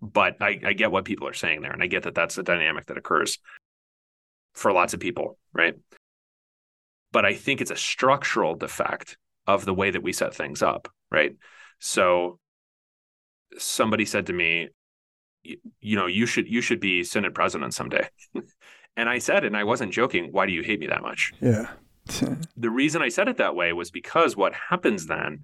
But 0.00 0.36
I, 0.40 0.60
I 0.64 0.72
get 0.74 0.92
what 0.92 1.04
people 1.04 1.26
are 1.26 1.34
saying 1.34 1.62
there, 1.62 1.72
and 1.72 1.82
I 1.82 1.86
get 1.88 2.04
that 2.04 2.14
that's 2.14 2.36
the 2.36 2.42
dynamic 2.42 2.86
that 2.86 2.98
occurs 2.98 3.38
for 4.58 4.72
lots 4.72 4.94
of 4.94 5.00
people, 5.00 5.38
right? 5.52 5.74
But 7.12 7.24
I 7.24 7.34
think 7.34 7.60
it's 7.60 7.70
a 7.70 7.76
structural 7.76 8.54
defect 8.54 9.16
of 9.46 9.64
the 9.64 9.74
way 9.74 9.90
that 9.90 10.02
we 10.02 10.12
set 10.12 10.34
things 10.34 10.62
up, 10.62 10.88
right? 11.10 11.34
So 11.78 12.38
somebody 13.56 14.04
said 14.04 14.26
to 14.26 14.32
me, 14.32 14.68
you 15.42 15.96
know, 15.96 16.06
you 16.06 16.26
should 16.26 16.48
you 16.48 16.60
should 16.60 16.80
be 16.80 17.04
Senate 17.04 17.34
president 17.34 17.72
someday. 17.72 18.08
and 18.96 19.08
I 19.08 19.18
said, 19.18 19.44
and 19.44 19.56
I 19.56 19.64
wasn't 19.64 19.92
joking, 19.92 20.28
why 20.32 20.46
do 20.46 20.52
you 20.52 20.62
hate 20.62 20.80
me 20.80 20.88
that 20.88 21.02
much? 21.02 21.32
Yeah. 21.40 21.70
the 22.56 22.70
reason 22.70 23.00
I 23.00 23.08
said 23.08 23.28
it 23.28 23.38
that 23.38 23.54
way 23.54 23.72
was 23.72 23.90
because 23.90 24.36
what 24.36 24.52
happens 24.54 25.06
then 25.06 25.42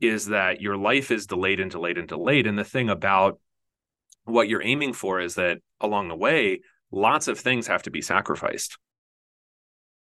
is 0.00 0.26
that 0.26 0.60
your 0.60 0.76
life 0.76 1.10
is 1.10 1.26
delayed 1.26 1.60
and 1.60 1.70
delayed 1.70 1.96
and 1.96 2.08
delayed. 2.08 2.46
And 2.46 2.58
the 2.58 2.64
thing 2.64 2.90
about 2.90 3.38
what 4.24 4.48
you're 4.48 4.62
aiming 4.62 4.92
for 4.92 5.20
is 5.20 5.36
that 5.36 5.58
along 5.80 6.08
the 6.08 6.16
way, 6.16 6.60
lots 6.90 7.28
of 7.28 7.38
things 7.38 7.66
have 7.66 7.82
to 7.82 7.90
be 7.90 8.00
sacrificed. 8.00 8.78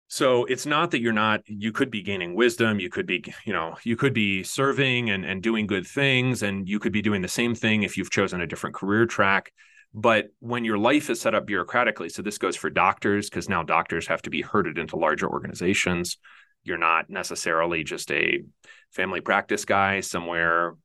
So 0.08 0.46
it's 0.46 0.68
not 0.68 0.92
that 0.92 1.02
you're 1.02 1.14
not, 1.14 1.42
you 1.48 1.72
could 1.72 1.90
be 1.90 2.04
gaining 2.04 2.36
wisdom, 2.36 2.80
you 2.80 2.90
could 2.90 3.08
be, 3.08 3.24
you 3.44 3.54
know, 3.54 3.76
you 3.84 3.96
could 3.96 4.14
be 4.14 4.44
serving 4.44 5.10
and, 5.10 5.26
and 5.26 5.42
doing 5.42 5.66
good 5.66 5.88
things, 5.88 6.44
and 6.44 6.70
you 6.70 6.80
could 6.80 6.94
be 6.94 7.02
doing 7.02 7.24
the 7.24 7.28
same 7.28 7.56
thing 7.56 7.84
if 7.84 7.98
you've 7.98 8.12
chosen 8.12 8.40
a 8.40 8.48
different 8.48 8.76
career 8.76 9.08
track. 9.08 9.52
But 9.96 10.28
when 10.40 10.64
your 10.64 10.78
life 10.78 11.10
is 11.10 11.22
set 11.22 11.34
up 11.34 11.48
bureaucratically, 11.48 12.12
so 12.12 12.22
this 12.22 12.38
goes 12.38 12.56
for 12.56 12.70
doctors, 12.70 13.30
because 13.30 13.50
now 13.50 13.64
doctors 13.64 14.08
have 14.08 14.22
to 14.24 14.30
be 14.30 14.42
herded 14.42 14.78
into 14.78 14.98
larger 14.98 15.28
organizations. 15.28 16.18
You're 16.64 16.78
not 16.78 17.10
necessarily 17.10 17.84
just 17.84 18.12
a 18.12 18.44
family 18.92 19.22
practice 19.22 19.66
guy 19.66 20.02
somewhere 20.02 20.76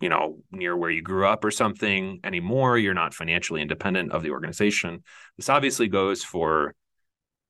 you 0.00 0.08
know 0.08 0.38
near 0.50 0.76
where 0.76 0.90
you 0.90 1.02
grew 1.02 1.26
up 1.26 1.44
or 1.44 1.50
something 1.50 2.20
anymore 2.24 2.78
you're 2.78 2.94
not 2.94 3.14
financially 3.14 3.62
independent 3.62 4.12
of 4.12 4.22
the 4.22 4.30
organization 4.30 5.02
this 5.36 5.48
obviously 5.48 5.88
goes 5.88 6.22
for 6.22 6.74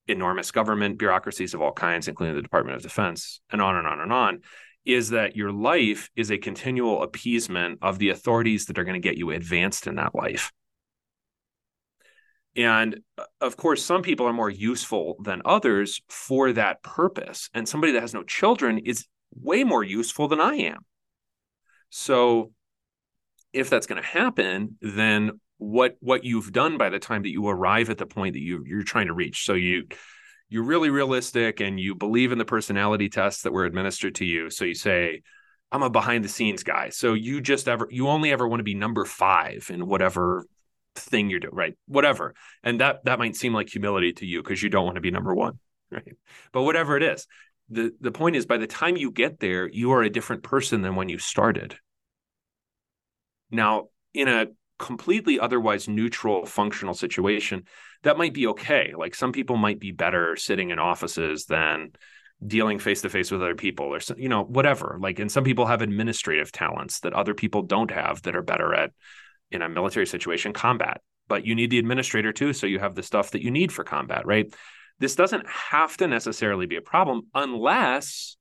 enormous 0.09 0.51
government 0.51 0.99
bureaucracies 0.99 1.55
of 1.55 1.63
all 1.63 1.73
kinds 1.73 2.09
including 2.09 2.37
the 2.37 2.43
department 2.43 2.77
of 2.77 2.83
defense 2.83 3.41
and 3.51 3.61
on 3.61 3.77
and 3.77 3.87
on 3.87 4.01
and 4.01 4.13
on 4.13 4.41
is 4.85 5.11
that 5.11 5.35
your 5.35 5.51
life 5.51 6.09
is 6.15 6.31
a 6.31 6.39
continual 6.39 7.03
appeasement 7.03 7.79
of 7.83 7.99
the 7.99 8.11
authorities 8.11 8.67
that 8.67 8.79
are 8.79 8.85
going 8.85 9.01
to 9.01 9.09
get 9.09 9.19
you 9.19 9.31
advanced 9.31 9.87
in 9.87 9.97
that 9.97 10.15
life 10.15 10.53
and 12.57 13.01
uh, 13.19 13.25
of 13.41 13.57
course, 13.57 13.85
some 13.85 14.03
people 14.03 14.27
are 14.27 14.33
more 14.33 14.51
useful 14.51 15.17
than 15.23 15.43
others 15.45 16.01
for 16.09 16.53
that 16.53 16.83
purpose. 16.83 17.51
And 17.53 17.69
somebody 17.69 17.93
that 17.93 18.01
has 18.01 18.15
no 18.15 18.23
children 18.23 18.79
is 18.79 19.07
way 19.35 19.65
more 19.65 19.85
useful 19.85 20.29
than 20.29 20.41
I 20.41 20.55
am. 20.55 20.85
So 21.91 22.53
if 23.53 23.71
that's 23.71 23.87
going 23.87 24.03
to 24.03 24.09
happen, 24.09 24.77
then 24.81 25.41
what 25.59 25.97
what 26.01 26.25
you've 26.25 26.53
done 26.53 26.77
by 26.77 26.91
the 26.91 26.99
time 26.99 27.23
that 27.23 27.31
you 27.31 27.49
arrive 27.49 27.89
at 27.89 27.99
the 27.99 28.07
point 28.07 28.35
that 28.35 28.43
you 28.43 28.63
you're 28.67 28.83
trying 28.83 29.07
to 29.07 29.15
reach. 29.15 29.45
So 29.45 29.55
you 29.55 29.87
you're 30.49 30.65
really 30.65 30.91
realistic 30.91 31.61
and 31.61 31.81
you 31.81 31.95
believe 31.95 32.33
in 32.33 32.39
the 32.39 32.45
personality 32.45 33.09
tests 33.09 33.43
that 33.43 33.53
were 33.53 33.65
administered 33.65 34.17
to 34.17 34.25
you. 34.25 34.51
So 34.51 34.65
you 34.65 34.75
say, 34.75 35.23
I'm 35.73 35.83
a 35.83 35.91
behind 35.91 36.25
the 36.25 36.29
scenes 36.29 36.63
guy. 36.63 36.91
So 36.91 37.15
you 37.15 37.41
just 37.41 37.69
ever 37.69 37.89
you 37.91 38.09
only 38.09 38.33
ever 38.33 38.47
want 38.47 38.61
to 38.61 38.65
be 38.65 38.75
number 38.75 39.05
five 39.05 39.71
in 39.73 39.87
whatever 39.87 40.47
thing 40.95 41.31
you're 41.31 41.41
doing, 41.41 41.55
right? 41.55 41.79
Whatever. 41.87 42.35
And 42.63 42.81
that 42.81 43.05
that 43.05 43.19
might 43.19 43.37
seem 43.37 43.53
like 43.53 43.69
humility 43.69 44.13
to 44.15 44.27
you 44.27 44.43
because 44.43 44.63
you 44.63 44.69
don't 44.69 44.85
want 44.85 44.97
to 44.97 45.01
be 45.01 45.11
number 45.11 45.35
one. 45.35 45.59
Right. 45.89 46.17
But 46.51 46.65
whatever 46.65 46.97
it 46.97 47.05
is, 47.05 47.29
the 47.69 47.93
the 48.01 48.13
point 48.13 48.37
is 48.37 48.47
by 48.47 48.59
the 48.59 48.67
time 48.67 48.97
you 48.97 49.11
get 49.11 49.41
there 49.41 49.69
you 49.69 49.93
are 49.93 50.03
a 50.03 50.11
different 50.11 50.43
person 50.43 50.83
than 50.83 50.95
when 50.95 51.09
you 51.09 51.19
started. 51.19 51.77
Now 53.51 53.89
in 54.15 54.29
a 54.29 54.47
completely 54.79 55.41
otherwise 55.41 55.89
neutral 55.89 56.45
functional 56.45 56.95
situation 56.95 57.65
that 58.03 58.19
might 58.19 58.35
be 58.35 58.47
okay. 58.49 58.93
Like 58.97 59.15
some 59.15 59.33
people 59.33 59.57
might 59.57 59.81
be 59.81 59.91
better 59.91 60.37
sitting 60.37 60.71
in 60.71 60.79
offices 60.79 61.47
than 61.47 61.93
dealing 62.47 62.79
face 62.79 63.01
to 63.03 63.09
face 63.09 63.31
with 63.31 63.43
other 63.43 63.55
people 63.55 63.87
or 63.87 64.01
you 64.17 64.29
know 64.29 64.45
whatever. 64.45 64.99
Like 65.01 65.19
and 65.19 65.33
some 65.33 65.45
people 65.45 65.67
have 65.67 65.83
administrative 65.83 66.53
talents 66.53 67.01
that 67.01 67.15
other 67.15 67.35
people 67.35 67.63
don't 67.63 67.91
have 67.91 68.23
that 68.23 68.37
are 68.37 68.43
better 68.43 68.75
at 68.75 68.93
in 69.51 69.63
a 69.63 69.69
military 69.69 70.07
situation 70.07 70.53
combat. 70.53 71.01
But 71.29 71.45
you 71.45 71.57
need 71.57 71.71
the 71.71 71.81
administrator 71.81 72.33
too 72.33 72.53
so 72.53 72.67
you 72.69 72.79
have 72.79 72.95
the 72.95 73.03
stuff 73.03 73.33
that 73.33 73.43
you 73.43 73.51
need 73.51 73.73
for 73.73 73.83
combat 73.83 74.27
right 74.27 74.55
this 74.99 75.15
doesn't 75.15 75.47
have 75.47 75.97
to 75.99 76.09
necessarily 76.09 76.67
be 76.67 76.77
a 76.77 76.81
problem 76.83 77.29
unless 77.35 78.37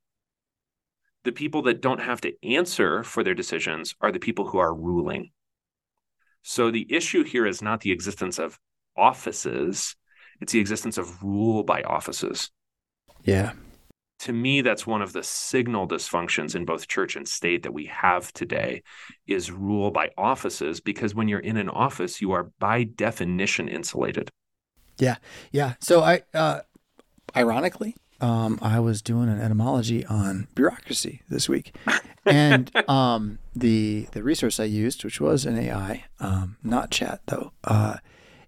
the 1.23 1.31
people 1.31 1.63
that 1.63 1.81
don't 1.81 2.01
have 2.01 2.21
to 2.21 2.33
answer 2.43 3.03
for 3.03 3.23
their 3.23 3.33
decisions 3.33 3.95
are 3.99 4.11
the 4.11 4.19
people 4.19 4.47
who 4.47 4.59
are 4.59 4.73
ruling. 4.73 5.31
So 6.43 6.69
the 6.69 6.85
issue 6.89 7.23
here 7.23 7.45
is 7.47 7.61
not 7.61 7.81
the 7.81 7.91
existence 7.91 8.37
of 8.37 8.59
offices, 8.95 9.95
it's 10.39 10.53
the 10.53 10.59
existence 10.59 10.97
of 10.97 11.23
rule 11.23 11.63
by 11.63 11.81
offices. 11.81 12.51
Yeah. 13.23 13.53
To 14.19 14.31
me, 14.31 14.61
that's 14.61 14.87
one 14.87 15.01
of 15.01 15.11
the 15.11 15.23
signal 15.23 15.87
dysfunctions 15.87 16.55
in 16.55 16.63
both 16.63 16.87
church 16.87 17.15
and 17.15 17.27
state 17.27 17.63
that 17.63 17.73
we 17.73 17.87
have 17.87 18.31
today 18.31 18.83
is 19.27 19.51
rule 19.51 19.91
by 19.91 20.11
offices, 20.17 20.79
because 20.79 21.13
when 21.13 21.27
you're 21.27 21.39
in 21.39 21.57
an 21.57 21.69
office, 21.69 22.21
you 22.21 22.31
are 22.31 22.51
by 22.59 22.83
definition 22.83 23.67
insulated. 23.67 24.29
Yeah. 24.97 25.17
Yeah. 25.51 25.73
So 25.79 26.01
I, 26.01 26.23
uh, 26.33 26.61
ironically, 27.35 27.95
um, 28.21 28.59
I 28.61 28.79
was 28.79 29.01
doing 29.01 29.29
an 29.29 29.41
etymology 29.41 30.05
on 30.05 30.47
bureaucracy 30.55 31.21
this 31.29 31.49
week, 31.49 31.75
and 32.25 32.71
um, 32.89 33.39
the 33.55 34.07
the 34.13 34.23
resource 34.23 34.59
I 34.59 34.65
used, 34.65 35.03
which 35.03 35.19
was 35.19 35.45
an 35.45 35.57
AI, 35.57 36.05
um, 36.19 36.57
not 36.63 36.91
chat 36.91 37.21
though, 37.27 37.51
uh, 37.65 37.97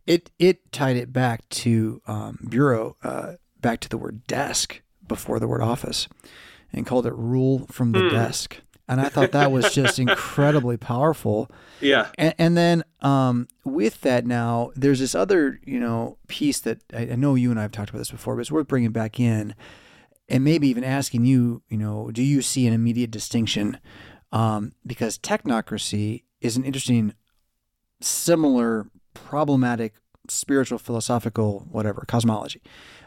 it 0.06 0.32
it 0.40 0.72
tied 0.72 0.96
it 0.96 1.12
back 1.12 1.48
to 1.50 2.02
um, 2.08 2.40
bureau, 2.50 2.96
uh, 3.04 3.34
back 3.60 3.82
to 3.82 3.90
the 3.90 3.98
word 3.98 4.26
desk 4.26 4.82
before 5.06 5.40
the 5.40 5.48
word 5.48 5.62
office, 5.62 6.08
and 6.72 6.86
called 6.86 7.06
it 7.06 7.14
rule 7.14 7.68
from 7.70 7.92
the 7.92 8.00
mm. 8.00 8.12
desk. 8.12 8.62
And 8.88 9.02
I 9.02 9.10
thought 9.10 9.32
that 9.34 9.52
was 9.52 9.74
just 9.74 10.00
incredibly 10.00 10.78
powerful. 10.78 11.52
Yeah. 11.82 12.08
And, 12.18 12.34
and 12.38 12.58
then 12.58 12.84
um, 13.02 13.48
with 13.66 14.02
that, 14.02 14.26
now 14.26 14.72
there's 14.76 15.00
this 15.00 15.14
other, 15.14 15.60
you 15.66 15.80
know, 15.80 16.18
piece 16.28 16.62
that 16.62 16.82
I, 16.94 17.02
I, 17.02 17.16
know 17.16 17.36
you 17.36 17.52
and 17.52 17.60
I 17.60 17.64
have 17.64 17.72
talked 17.72 17.90
about 17.90 18.00
this 18.00 18.12
before, 18.12 18.36
but 18.36 18.42
it's 18.42 18.52
worth 18.52 18.68
bringing 18.68 18.92
back 18.92 19.20
in, 19.20 19.56
and 20.30 20.44
maybe 20.44 20.68
even 20.70 20.84
asking 20.84 21.26
you, 21.26 21.62
you 21.70 21.78
know, 21.78 22.12
do 22.12 22.24
you 22.24 22.42
see 22.42 22.66
an 22.66 22.74
immediate 22.74 23.12
distinction? 23.12 23.80
Um, 24.32 24.74
because 24.86 25.18
technocracy 25.18 26.24
is 26.42 26.58
an 26.58 26.64
interesting, 26.64 27.14
similar, 28.02 28.88
problematic, 29.14 29.96
spiritual, 30.30 30.80
philosophical, 30.80 31.66
whatever 31.72 32.04
cosmology. 32.08 32.62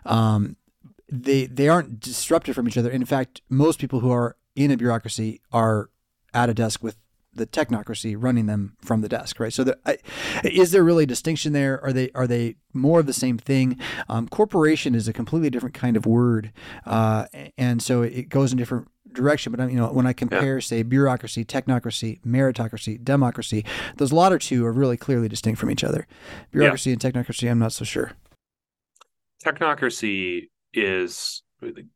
Um, 0.04 0.56
they 1.12 1.46
they 1.46 1.68
aren't 1.68 2.00
disruptive 2.00 2.54
from 2.54 2.68
each 2.68 2.78
other. 2.78 2.90
In 2.90 3.04
fact, 3.04 3.42
most 3.48 3.78
people 3.78 4.00
who 4.00 4.10
are 4.10 4.36
in 4.54 4.70
a 4.70 4.76
bureaucracy 4.76 5.40
are 5.52 5.90
at 6.32 6.48
a 6.48 6.54
desk 6.54 6.82
with 6.82 6.96
the 7.32 7.46
technocracy 7.46 8.16
running 8.18 8.46
them 8.46 8.76
from 8.80 9.02
the 9.02 9.08
desk, 9.08 9.38
right? 9.38 9.52
So, 9.52 9.64
the, 9.64 9.78
I, 9.86 9.98
is 10.44 10.72
there 10.72 10.82
really 10.82 11.04
a 11.04 11.06
distinction 11.06 11.52
there? 11.52 11.82
Are 11.84 11.92
they 11.92 12.10
are 12.14 12.26
they 12.26 12.56
more 12.72 13.00
of 13.00 13.06
the 13.06 13.12
same 13.12 13.38
thing? 13.38 13.78
Um, 14.08 14.28
corporation 14.28 14.94
is 14.94 15.06
a 15.06 15.12
completely 15.12 15.50
different 15.50 15.74
kind 15.74 15.96
of 15.96 16.06
word, 16.06 16.52
uh, 16.84 17.26
and 17.56 17.82
so 17.82 18.02
it 18.02 18.28
goes 18.28 18.52
in 18.52 18.58
different 18.58 18.88
direction. 19.12 19.52
But 19.52 19.70
you 19.70 19.76
know, 19.76 19.86
when 19.88 20.06
I 20.06 20.12
compare, 20.12 20.56
yeah. 20.56 20.60
say, 20.60 20.82
bureaucracy, 20.82 21.44
technocracy, 21.44 22.20
meritocracy, 22.22 23.02
democracy, 23.02 23.64
those 23.96 24.12
latter 24.12 24.38
two 24.38 24.66
are 24.66 24.72
really 24.72 24.96
clearly 24.96 25.28
distinct 25.28 25.60
from 25.60 25.70
each 25.70 25.84
other. 25.84 26.06
Bureaucracy 26.50 26.90
yeah. 26.90 26.96
and 27.00 27.14
technocracy, 27.14 27.50
I'm 27.50 27.58
not 27.58 27.72
so 27.72 27.84
sure. 27.84 28.12
Technocracy 29.44 30.48
is 30.74 31.42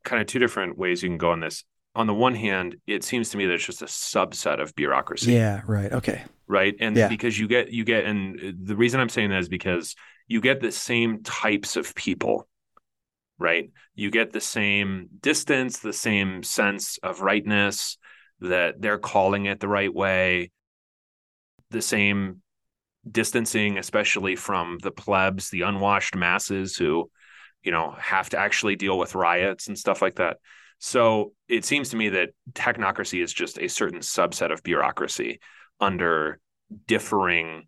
kind 0.03 0.21
of 0.21 0.27
two 0.27 0.39
different 0.39 0.77
ways 0.77 1.03
you 1.03 1.09
can 1.09 1.17
go 1.17 1.31
on 1.31 1.39
this 1.39 1.63
on 1.95 2.07
the 2.07 2.13
one 2.13 2.35
hand, 2.35 2.75
it 2.85 3.03
seems 3.03 3.29
to 3.29 3.37
me 3.37 3.45
that 3.45 3.53
it's 3.53 3.65
just 3.65 3.81
a 3.81 3.85
subset 3.85 4.61
of 4.61 4.75
bureaucracy. 4.75 5.33
Yeah, 5.33 5.61
right. 5.65 5.91
Okay. 5.91 6.23
Right. 6.47 6.75
And 6.79 6.95
yeah. 6.95 7.07
because 7.07 7.39
you 7.39 7.47
get, 7.47 7.71
you 7.71 7.83
get, 7.83 8.05
and 8.05 8.57
the 8.63 8.75
reason 8.75 8.99
I'm 8.99 9.09
saying 9.09 9.29
that 9.29 9.39
is 9.39 9.49
because 9.49 9.95
you 10.27 10.41
get 10.41 10.61
the 10.61 10.71
same 10.71 11.23
types 11.23 11.75
of 11.75 11.95
people, 11.95 12.47
right? 13.39 13.71
You 13.95 14.11
get 14.11 14.33
the 14.33 14.41
same 14.41 15.09
distance, 15.21 15.79
the 15.79 15.93
same 15.93 16.43
sense 16.43 16.99
of 17.01 17.21
rightness, 17.21 17.97
that 18.41 18.81
they're 18.81 18.99
calling 18.99 19.45
it 19.45 19.59
the 19.59 19.67
right 19.67 19.93
way, 19.93 20.51
the 21.71 21.81
same 21.81 22.41
distancing, 23.09 23.77
especially 23.77 24.35
from 24.35 24.77
the 24.79 24.91
plebs, 24.91 25.49
the 25.49 25.61
unwashed 25.61 26.15
masses 26.15 26.75
who, 26.75 27.09
you 27.63 27.71
know, 27.71 27.91
have 27.97 28.29
to 28.29 28.37
actually 28.37 28.75
deal 28.75 28.97
with 28.97 29.15
riots 29.15 29.67
and 29.67 29.77
stuff 29.77 30.01
like 30.01 30.15
that. 30.15 30.37
So 30.79 31.33
it 31.47 31.65
seems 31.65 31.89
to 31.89 31.97
me 31.97 32.09
that 32.09 32.29
technocracy 32.53 33.23
is 33.23 33.33
just 33.33 33.57
a 33.59 33.67
certain 33.67 33.99
subset 33.99 34.51
of 34.51 34.61
bureaucracy 34.63 35.39
under 35.79 36.39
differing 36.87 37.67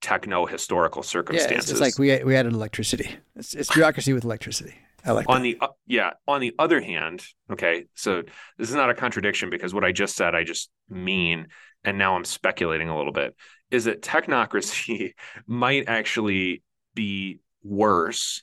techno 0.00 0.46
historical 0.46 1.02
circumstances. 1.02 1.50
Yeah, 1.50 1.58
it's, 1.58 1.70
it's, 1.70 1.80
like 1.80 1.98
we 1.98 2.22
we 2.24 2.36
added 2.36 2.52
electricity. 2.52 3.10
It's, 3.36 3.54
it's 3.54 3.72
bureaucracy 3.72 4.12
with 4.12 4.24
electricity. 4.24 4.74
I 5.04 5.12
like 5.12 5.28
on 5.28 5.42
that. 5.42 5.58
the 5.58 5.58
uh, 5.60 5.68
yeah. 5.86 6.10
On 6.26 6.40
the 6.40 6.54
other 6.58 6.80
hand, 6.80 7.24
okay, 7.50 7.86
so 7.94 8.22
this 8.58 8.68
is 8.68 8.74
not 8.74 8.90
a 8.90 8.94
contradiction 8.94 9.50
because 9.50 9.74
what 9.74 9.84
I 9.84 9.92
just 9.92 10.16
said 10.16 10.34
I 10.34 10.44
just 10.44 10.70
mean, 10.88 11.48
and 11.84 11.98
now 11.98 12.16
I'm 12.16 12.24
speculating 12.24 12.88
a 12.88 12.96
little 12.96 13.12
bit. 13.12 13.34
Is 13.70 13.84
that 13.84 14.02
technocracy 14.02 15.14
might 15.46 15.88
actually 15.88 16.62
be 16.94 17.40
worse, 17.62 18.42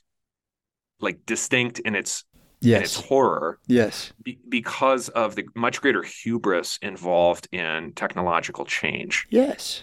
like 1.00 1.24
distinct 1.26 1.78
in 1.80 1.94
its 1.94 2.24
yes. 2.62 2.76
and 2.76 2.84
its 2.84 2.96
horror. 3.08 3.58
Yes. 3.66 4.12
Be- 4.22 4.38
because 4.48 5.08
of 5.10 5.36
the 5.36 5.44
much 5.54 5.80
greater 5.80 6.02
hubris 6.02 6.78
involved 6.82 7.48
in 7.52 7.92
technological 7.92 8.64
change. 8.64 9.26
Yes. 9.30 9.82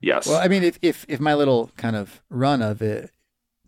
Yes. 0.00 0.26
Well, 0.26 0.40
I 0.40 0.48
mean, 0.48 0.62
if, 0.62 0.78
if, 0.82 1.06
if 1.08 1.20
my 1.20 1.34
little 1.34 1.70
kind 1.76 1.96
of 1.96 2.22
run 2.28 2.62
of 2.62 2.82
it, 2.82 3.10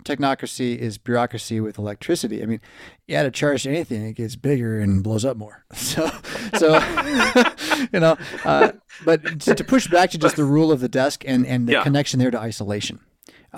technocracy 0.04 0.76
is 0.76 0.98
bureaucracy 0.98 1.60
with 1.60 1.78
electricity. 1.78 2.42
I 2.42 2.46
mean, 2.46 2.60
you 3.06 3.16
add 3.16 3.26
a 3.26 3.30
charge 3.30 3.64
to 3.64 3.70
anything, 3.70 4.04
it 4.06 4.14
gets 4.14 4.36
bigger 4.36 4.78
and 4.78 5.02
blows 5.02 5.24
up 5.24 5.36
more. 5.36 5.64
So, 5.74 6.10
so 6.56 6.74
you 7.92 8.00
know, 8.00 8.16
uh, 8.44 8.72
but 9.04 9.40
to, 9.40 9.54
to, 9.54 9.64
push 9.64 9.88
back 9.88 10.10
to 10.10 10.18
just 10.18 10.36
the 10.36 10.44
rule 10.44 10.70
of 10.70 10.80
the 10.80 10.88
desk 10.88 11.24
and, 11.26 11.46
and 11.46 11.66
the 11.66 11.72
yeah. 11.72 11.82
connection 11.82 12.18
there 12.18 12.30
to 12.30 12.38
isolation 12.38 13.00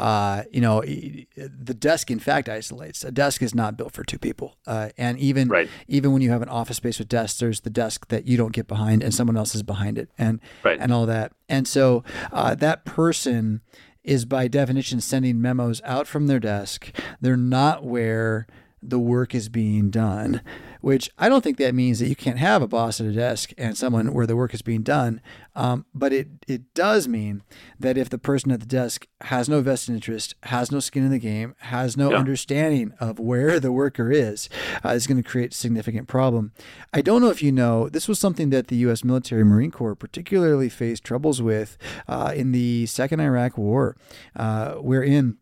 uh, 0.01 0.45
you 0.51 0.63
know, 0.63 0.81
the 0.81 1.75
desk 1.75 2.11
in 2.11 2.19
fact 2.19 2.49
isolates. 2.49 3.05
A 3.05 3.13
desk 3.13 3.43
is 3.43 3.55
not 3.55 3.77
built 3.77 3.93
for 3.93 4.03
two 4.03 4.19
people, 4.19 4.57
uh, 4.67 4.89
and 4.97 5.19
even 5.19 5.49
right. 5.49 5.69
even 5.89 6.13
when 6.13 6.23
you 6.23 6.31
have 6.31 6.41
an 6.41 6.49
office 6.49 6.79
space 6.79 6.99
with 6.99 7.09
desks, 7.09 7.39
there's 7.39 7.61
the 7.61 7.71
desk 7.71 8.09
that 8.09 8.27
you 8.27 8.39
don't 8.39 8.55
get 8.55 8.67
behind, 8.67 9.03
and 9.03 9.13
someone 9.13 9.37
else 9.37 9.55
is 9.55 9.63
behind 9.63 9.99
it, 9.99 10.09
and 10.17 10.41
right. 10.65 10.79
and 10.81 10.91
all 10.91 11.05
that. 11.05 11.33
And 11.51 11.69
so 11.69 12.03
uh, 12.33 12.55
that 12.55 12.87
person 12.87 13.61
is 14.03 14.25
by 14.25 14.49
definition 14.49 15.03
sending 15.03 15.43
memos 15.43 15.83
out 15.85 16.07
from 16.07 16.29
their 16.29 16.41
desk. 16.41 16.97
They're 17.21 17.37
not 17.37 17.85
where 17.85 18.47
the 18.83 18.99
work 18.99 19.35
is 19.35 19.49
being 19.49 19.91
done 19.91 20.41
which 20.81 21.11
I 21.19 21.29
don't 21.29 21.43
think 21.43 21.59
that 21.59 21.75
means 21.75 21.99
that 21.99 22.09
you 22.09 22.17
can't 22.17 22.39
have 22.39 22.63
a 22.63 22.69
boss 22.69 23.01
at 23.01 23.07
a 23.07 23.13
desk 23.13 23.53
and 23.59 23.77
someone 23.77 24.13
where 24.15 24.27
the 24.27 24.37
work 24.37 24.55
is 24.55 24.63
being 24.63 24.83
done. 24.83 25.21
Um, 25.55 25.85
but 25.95 26.13
it, 26.13 26.29
it 26.47 26.73
does 26.75 27.07
mean 27.07 27.43
that 27.79 27.99
if 27.99 28.09
the 28.09 28.19
person 28.19 28.51
at 28.51 28.61
the 28.61 28.67
desk 28.67 29.07
has 29.23 29.49
no 29.49 29.61
vested 29.61 29.95
interest, 29.95 30.35
has 30.45 30.73
no 30.73 30.81
skin 30.81 31.05
in 31.05 31.11
the 31.11 31.19
game, 31.19 31.55
has 31.59 31.97
no 31.97 32.11
yeah. 32.11 32.17
understanding 32.17 32.95
of 33.01 33.19
where 33.19 33.61
the 33.61 33.73
worker 33.73 34.11
is, 34.11 34.49
uh, 34.85 34.91
is 34.91 35.07
going 35.07 35.23
to 35.23 35.29
create 35.29 35.53
a 35.53 35.57
significant 35.57 36.09
problem. 36.09 36.53
I 36.93 37.03
don't 37.03 37.21
know 37.21 37.31
if 37.31 37.43
you 37.43 37.53
know, 37.53 37.89
this 37.89 38.09
was 38.09 38.19
something 38.19 38.51
that 38.51 38.69
the 38.69 38.77
U.S. 38.77 39.05
military 39.05 39.45
Marine 39.45 39.71
Corps 39.71 39.95
particularly 39.95 40.69
faced 40.69 41.05
troubles 41.05 41.43
with 41.43 41.77
uh, 42.09 42.33
in 42.35 42.53
the 42.53 42.87
Second 42.87 43.21
Iraq 43.21 43.59
War, 43.59 43.97
uh, 44.37 44.75
wherein 44.75 45.37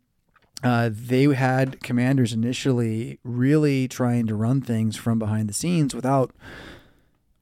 uh, 0.62 0.90
they 0.92 1.24
had 1.24 1.80
commanders 1.80 2.32
initially 2.32 3.18
really 3.22 3.86
trying 3.86 4.26
to 4.26 4.34
run 4.34 4.60
things 4.60 4.96
from 4.96 5.18
behind 5.18 5.48
the 5.48 5.54
scenes 5.54 5.94
without 5.94 6.32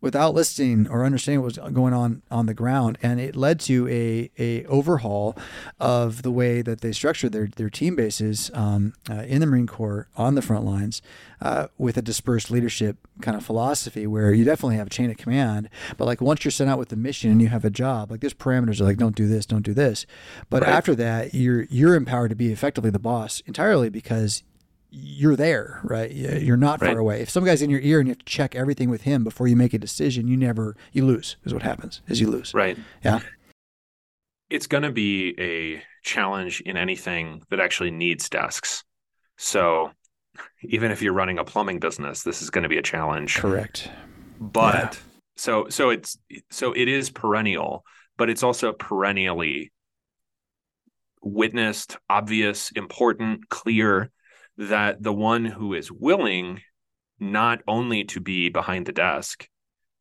without 0.00 0.34
listening 0.34 0.86
or 0.88 1.04
understanding 1.04 1.40
what 1.40 1.56
was 1.56 1.72
going 1.72 1.94
on 1.94 2.22
on 2.30 2.46
the 2.46 2.54
ground, 2.54 2.98
and 3.02 3.18
it 3.18 3.34
led 3.34 3.58
to 3.60 3.88
a 3.88 4.30
a 4.38 4.64
overhaul 4.66 5.36
of 5.80 6.22
the 6.22 6.30
way 6.30 6.62
that 6.62 6.80
they 6.80 6.92
structured 6.92 7.32
their 7.32 7.46
their 7.46 7.70
team 7.70 7.96
bases 7.96 8.50
um, 8.54 8.92
uh, 9.10 9.22
in 9.22 9.40
the 9.40 9.46
Marine 9.46 9.66
Corps 9.66 10.08
on 10.16 10.34
the 10.34 10.42
front 10.42 10.64
lines 10.64 11.02
uh, 11.40 11.68
with 11.78 11.96
a 11.96 12.02
dispersed 12.02 12.50
leadership 12.50 12.96
kind 13.20 13.36
of 13.36 13.44
philosophy 13.44 14.06
where 14.06 14.32
you 14.32 14.44
definitely 14.44 14.76
have 14.76 14.86
a 14.86 14.90
chain 14.90 15.10
of 15.10 15.16
command, 15.16 15.68
but 15.96 16.04
like 16.04 16.20
once 16.20 16.44
you're 16.44 16.52
sent 16.52 16.70
out 16.70 16.78
with 16.78 16.90
the 16.90 16.96
mission 16.96 17.30
and 17.30 17.40
you 17.40 17.48
have 17.48 17.64
a 17.64 17.70
job, 17.70 18.10
like 18.10 18.20
there's 18.20 18.34
parameters 18.34 18.80
are 18.80 18.84
like 18.84 18.98
don't 18.98 19.16
do 19.16 19.26
this, 19.26 19.46
don't 19.46 19.62
do 19.62 19.74
this, 19.74 20.06
but 20.50 20.62
right. 20.62 20.72
after 20.72 20.94
that 20.94 21.34
you're 21.34 21.62
you're 21.64 21.94
empowered 21.94 22.30
to 22.30 22.36
be 22.36 22.52
effectively 22.52 22.90
the 22.90 22.98
boss 22.98 23.42
entirely 23.46 23.88
because 23.88 24.42
you're 24.90 25.36
there, 25.36 25.80
right? 25.84 26.10
Mm-hmm. 26.10 26.44
You're 26.44 26.56
not 26.56 26.80
far 26.80 26.98
away. 26.98 27.20
If 27.20 27.30
some 27.30 27.44
guy's 27.44 27.62
in 27.62 27.70
your 27.70 27.80
ear 27.80 27.98
and 27.98 28.08
you 28.08 28.12
have 28.12 28.18
to 28.18 28.24
check 28.24 28.54
everything 28.54 28.90
with 28.90 29.02
him 29.02 29.24
before 29.24 29.48
you 29.48 29.56
make 29.56 29.74
a 29.74 29.78
decision, 29.78 30.28
you 30.28 30.36
never 30.36 30.76
you 30.92 31.04
lose. 31.04 31.36
Is 31.44 31.52
what 31.52 31.62
happens. 31.62 32.02
Is 32.08 32.20
you 32.20 32.30
lose. 32.30 32.54
Right. 32.54 32.78
Yeah. 33.04 33.20
It's 34.48 34.66
going 34.66 34.84
to 34.84 34.92
be 34.92 35.34
a 35.40 35.82
challenge 36.04 36.60
in 36.60 36.76
anything 36.76 37.42
that 37.50 37.58
actually 37.58 37.90
needs 37.90 38.28
desks. 38.28 38.84
So, 39.36 39.90
even 40.62 40.92
if 40.92 41.02
you're 41.02 41.12
running 41.12 41.38
a 41.38 41.44
plumbing 41.44 41.80
business, 41.80 42.22
this 42.22 42.42
is 42.42 42.50
going 42.50 42.62
to 42.62 42.68
be 42.68 42.78
a 42.78 42.82
challenge. 42.82 43.36
Correct. 43.36 43.90
But 44.40 44.74
yeah. 44.74 45.00
so 45.36 45.68
so 45.68 45.90
it's 45.90 46.16
so 46.50 46.72
it 46.72 46.88
is 46.88 47.10
perennial, 47.10 47.84
but 48.16 48.30
it's 48.30 48.42
also 48.42 48.72
perennially 48.72 49.72
witnessed, 51.22 51.96
obvious, 52.08 52.70
important, 52.70 53.48
clear 53.48 54.10
that 54.58 55.02
the 55.02 55.12
one 55.12 55.44
who 55.44 55.74
is 55.74 55.92
willing 55.92 56.60
not 57.18 57.62
only 57.66 58.04
to 58.04 58.20
be 58.20 58.48
behind 58.48 58.86
the 58.86 58.92
desk 58.92 59.48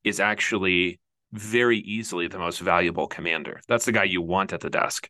is 0.04 0.20
actually 0.20 1.00
very 1.34 1.80
easily 1.80 2.28
the 2.28 2.38
most 2.38 2.60
valuable 2.60 3.08
commander. 3.08 3.60
That's 3.68 3.86
the 3.86 3.92
guy 3.92 4.04
you 4.04 4.22
want 4.22 4.54
at 4.54 4.62
the 4.62 4.70
desk. 4.70 5.10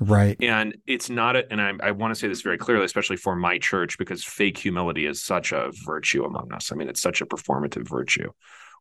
Right. 0.00 0.36
And 0.40 0.76
it's 0.86 1.10
not 1.10 1.36
a, 1.36 1.50
and 1.50 1.60
I, 1.60 1.72
I 1.82 1.90
want 1.90 2.12
to 2.12 2.18
say 2.18 2.28
this 2.28 2.42
very 2.42 2.56
clearly, 2.56 2.84
especially 2.84 3.16
for 3.16 3.34
my 3.34 3.58
church, 3.58 3.98
because 3.98 4.24
fake 4.24 4.56
humility 4.56 5.06
is 5.06 5.22
such 5.22 5.52
a 5.52 5.72
virtue 5.84 6.24
among 6.24 6.52
us. 6.52 6.70
I 6.70 6.76
mean, 6.76 6.88
it's 6.88 7.02
such 7.02 7.20
a 7.20 7.26
performative 7.26 7.88
virtue. 7.88 8.30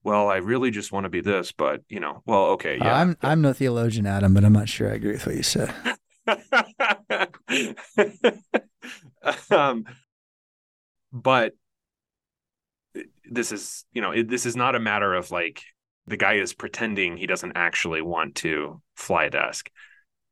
Well, 0.03 0.29
I 0.29 0.37
really 0.37 0.69
just 0.69 0.91
want 0.91 1.05
to 1.05 1.09
be 1.09 1.21
this, 1.21 1.51
but 1.51 1.81
you 1.89 1.99
know, 1.99 2.21
well, 2.25 2.45
okay, 2.51 2.77
yeah. 2.77 2.93
Uh, 2.93 3.01
I'm 3.01 3.17
I'm 3.23 3.41
no 3.41 3.51
theologian, 3.51 4.05
Adam, 4.05 4.33
but 4.33 4.45
I'm 4.45 4.53
not 4.53 4.69
sure 4.69 4.91
I 4.91 4.93
agree 4.93 5.13
with 5.13 5.25
what 5.25 5.35
you 5.35 5.43
said. 5.43 5.73
um, 9.51 9.85
but 11.11 11.53
this 13.29 13.51
is, 13.51 13.85
you 13.93 14.01
know, 14.01 14.11
it, 14.11 14.29
this 14.29 14.45
is 14.45 14.55
not 14.55 14.75
a 14.75 14.79
matter 14.79 15.13
of 15.13 15.31
like 15.31 15.61
the 16.07 16.17
guy 16.17 16.35
is 16.35 16.53
pretending 16.53 17.17
he 17.17 17.27
doesn't 17.27 17.53
actually 17.55 18.01
want 18.01 18.35
to 18.35 18.81
fly 18.95 19.25
a 19.25 19.29
desk. 19.29 19.69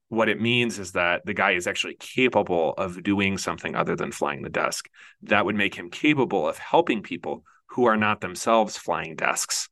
What 0.08 0.30
it 0.30 0.40
means 0.40 0.80
is 0.80 0.94
that 0.94 1.26
the 1.26 1.34
guy 1.34 1.52
is 1.52 1.68
actually 1.68 1.96
capable 2.00 2.74
of 2.78 3.04
doing 3.04 3.38
something 3.38 3.76
other 3.76 3.96
than 3.96 4.12
flying 4.12 4.42
the 4.42 4.50
desk. 4.50 4.88
That 5.24 5.46
would 5.46 5.56
make 5.56 5.76
him 5.76 5.90
capable 5.90 6.48
of 6.48 6.58
helping 6.58 7.02
people 7.02 7.44
who 7.68 7.86
are 7.86 7.98
not 7.98 8.22
themselves 8.22 8.78
flying 8.78 9.16
desks. 9.16 9.68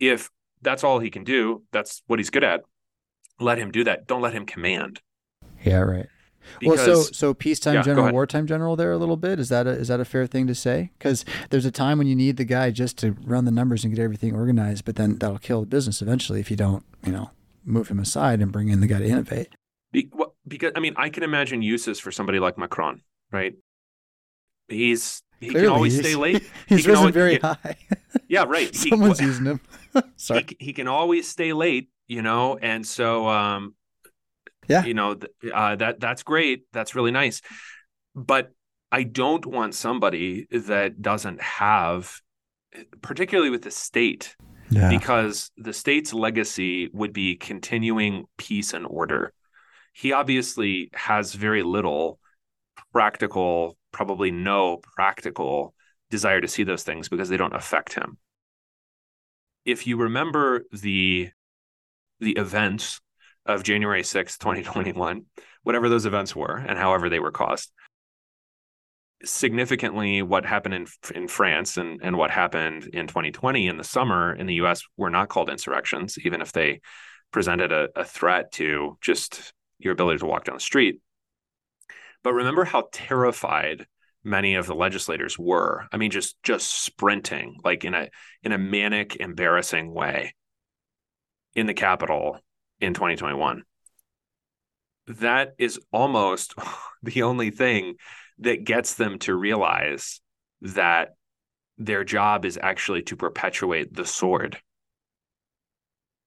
If 0.00 0.30
that's 0.62 0.84
all 0.84 1.00
he 1.00 1.10
can 1.10 1.24
do, 1.24 1.64
that's 1.72 2.02
what 2.06 2.18
he's 2.18 2.30
good 2.30 2.44
at. 2.44 2.62
Let 3.38 3.58
him 3.58 3.70
do 3.70 3.84
that. 3.84 4.06
Don't 4.06 4.22
let 4.22 4.32
him 4.32 4.46
command. 4.46 5.00
Yeah, 5.64 5.78
right. 5.78 6.06
Because, 6.60 6.86
well, 6.86 7.02
so 7.04 7.12
so 7.12 7.34
peacetime 7.34 7.74
yeah, 7.74 7.82
general, 7.82 8.12
wartime 8.12 8.46
general, 8.46 8.76
there 8.76 8.92
a 8.92 8.98
little 8.98 9.16
bit. 9.16 9.38
Is 9.38 9.48
that 9.48 9.66
a, 9.66 9.70
is 9.70 9.88
that 9.88 10.00
a 10.00 10.04
fair 10.04 10.26
thing 10.26 10.46
to 10.46 10.54
say? 10.54 10.90
Because 10.98 11.24
there's 11.50 11.64
a 11.64 11.70
time 11.70 11.98
when 11.98 12.06
you 12.06 12.16
need 12.16 12.36
the 12.36 12.44
guy 12.44 12.70
just 12.70 12.98
to 12.98 13.12
run 13.24 13.44
the 13.44 13.50
numbers 13.50 13.84
and 13.84 13.94
get 13.94 14.02
everything 14.02 14.34
organized, 14.34 14.84
but 14.84 14.96
then 14.96 15.18
that'll 15.18 15.38
kill 15.38 15.60
the 15.60 15.66
business 15.66 16.02
eventually 16.02 16.40
if 16.40 16.50
you 16.50 16.56
don't, 16.56 16.84
you 17.04 17.12
know, 17.12 17.30
move 17.64 17.88
him 17.88 17.98
aside 17.98 18.40
and 18.40 18.52
bring 18.52 18.68
in 18.68 18.80
the 18.80 18.86
guy 18.86 18.98
to 18.98 19.06
innovate. 19.06 19.54
Be, 19.92 20.08
well, 20.12 20.34
because 20.46 20.72
I 20.74 20.80
mean, 20.80 20.94
I 20.96 21.10
can 21.10 21.22
imagine 21.22 21.62
uses 21.62 22.00
for 22.00 22.10
somebody 22.10 22.38
like 22.38 22.56
Macron, 22.56 23.02
right? 23.30 23.54
He's 24.68 25.22
he 25.42 25.50
Clearly, 25.50 25.66
can 25.66 25.74
always 25.74 25.98
stay 25.98 26.14
late. 26.14 26.42
He's 26.68 26.84
he 26.84 26.90
risen 26.90 26.96
always, 26.96 27.14
very 27.14 27.38
high. 27.38 27.76
Yeah, 28.28 28.44
right. 28.44 28.74
Someone's 28.74 29.18
he, 29.18 29.26
using 29.26 29.44
him. 29.44 29.60
Sorry. 30.16 30.46
He, 30.48 30.66
he, 30.66 30.72
can 30.72 30.86
always 30.86 31.28
stay 31.28 31.52
late, 31.52 31.90
you 32.06 32.22
know, 32.22 32.56
and 32.58 32.86
so 32.86 33.28
um, 33.28 33.74
yeah. 34.68 34.84
You 34.84 34.94
know, 34.94 35.16
uh, 35.52 35.76
that 35.76 36.00
that's 36.00 36.22
great. 36.22 36.64
That's 36.72 36.94
really 36.94 37.10
nice. 37.10 37.42
But 38.14 38.52
I 38.90 39.02
don't 39.04 39.44
want 39.46 39.74
somebody 39.74 40.46
that 40.50 41.00
doesn't 41.00 41.40
have, 41.40 42.20
particularly 43.00 43.50
with 43.50 43.62
the 43.62 43.70
state, 43.70 44.36
yeah. 44.70 44.88
because 44.88 45.50
the 45.56 45.72
state's 45.72 46.12
legacy 46.12 46.88
would 46.92 47.12
be 47.12 47.36
continuing 47.36 48.24
peace 48.36 48.72
and 48.72 48.86
order. 48.86 49.32
He 49.92 50.12
obviously 50.12 50.90
has 50.94 51.34
very 51.34 51.62
little 51.62 52.18
practical, 52.92 53.76
probably 53.92 54.30
no 54.30 54.80
practical 54.96 55.74
desire 56.10 56.40
to 56.40 56.48
see 56.48 56.62
those 56.62 56.82
things 56.82 57.08
because 57.08 57.28
they 57.28 57.36
don't 57.36 57.54
affect 57.54 57.94
him. 57.94 58.18
If 59.64 59.86
you 59.86 59.96
remember 59.96 60.64
the 60.72 61.30
the 62.20 62.32
events 62.32 63.00
of 63.46 63.62
January 63.62 64.02
6th, 64.02 64.38
2021, 64.38 65.24
whatever 65.62 65.88
those 65.88 66.06
events 66.06 66.34
were 66.34 66.56
and 66.56 66.78
however 66.78 67.08
they 67.08 67.20
were 67.20 67.32
caused. 67.32 67.70
Significantly, 69.24 70.22
what 70.22 70.44
happened 70.44 70.74
in 70.74 70.86
in 71.14 71.28
France 71.28 71.76
and, 71.76 72.00
and 72.02 72.16
what 72.16 72.30
happened 72.30 72.86
in 72.92 73.06
2020 73.06 73.68
in 73.68 73.76
the 73.76 73.84
summer 73.84 74.34
in 74.34 74.46
the 74.46 74.54
US 74.54 74.82
were 74.96 75.10
not 75.10 75.28
called 75.28 75.48
insurrections, 75.48 76.18
even 76.24 76.40
if 76.40 76.52
they 76.52 76.80
presented 77.30 77.70
a, 77.72 77.88
a 77.94 78.04
threat 78.04 78.52
to 78.52 78.98
just 79.00 79.52
your 79.78 79.92
ability 79.92 80.18
to 80.18 80.26
walk 80.26 80.44
down 80.44 80.56
the 80.56 80.60
street. 80.60 81.00
But 82.24 82.34
remember 82.34 82.64
how 82.64 82.88
terrified 82.92 83.86
many 84.24 84.54
of 84.54 84.66
the 84.66 84.74
legislators 84.74 85.38
were. 85.38 85.86
I 85.92 85.96
mean, 85.96 86.10
just 86.10 86.40
just 86.42 86.68
sprinting 86.68 87.58
like 87.64 87.84
in 87.84 87.94
a 87.94 88.08
in 88.42 88.52
a 88.52 88.58
manic, 88.58 89.16
embarrassing 89.16 89.92
way 89.92 90.34
in 91.54 91.66
the 91.66 91.74
Capitol 91.74 92.38
in 92.82 92.94
2021. 92.94 93.62
That 95.06 95.54
is 95.58 95.80
almost 95.92 96.54
the 97.02 97.22
only 97.22 97.50
thing 97.50 97.94
that 98.38 98.64
gets 98.64 98.94
them 98.94 99.18
to 99.20 99.34
realize 99.34 100.20
that 100.60 101.14
their 101.78 102.04
job 102.04 102.44
is 102.44 102.58
actually 102.60 103.02
to 103.02 103.16
perpetuate 103.16 103.94
the 103.94 104.06
sword. 104.06 104.58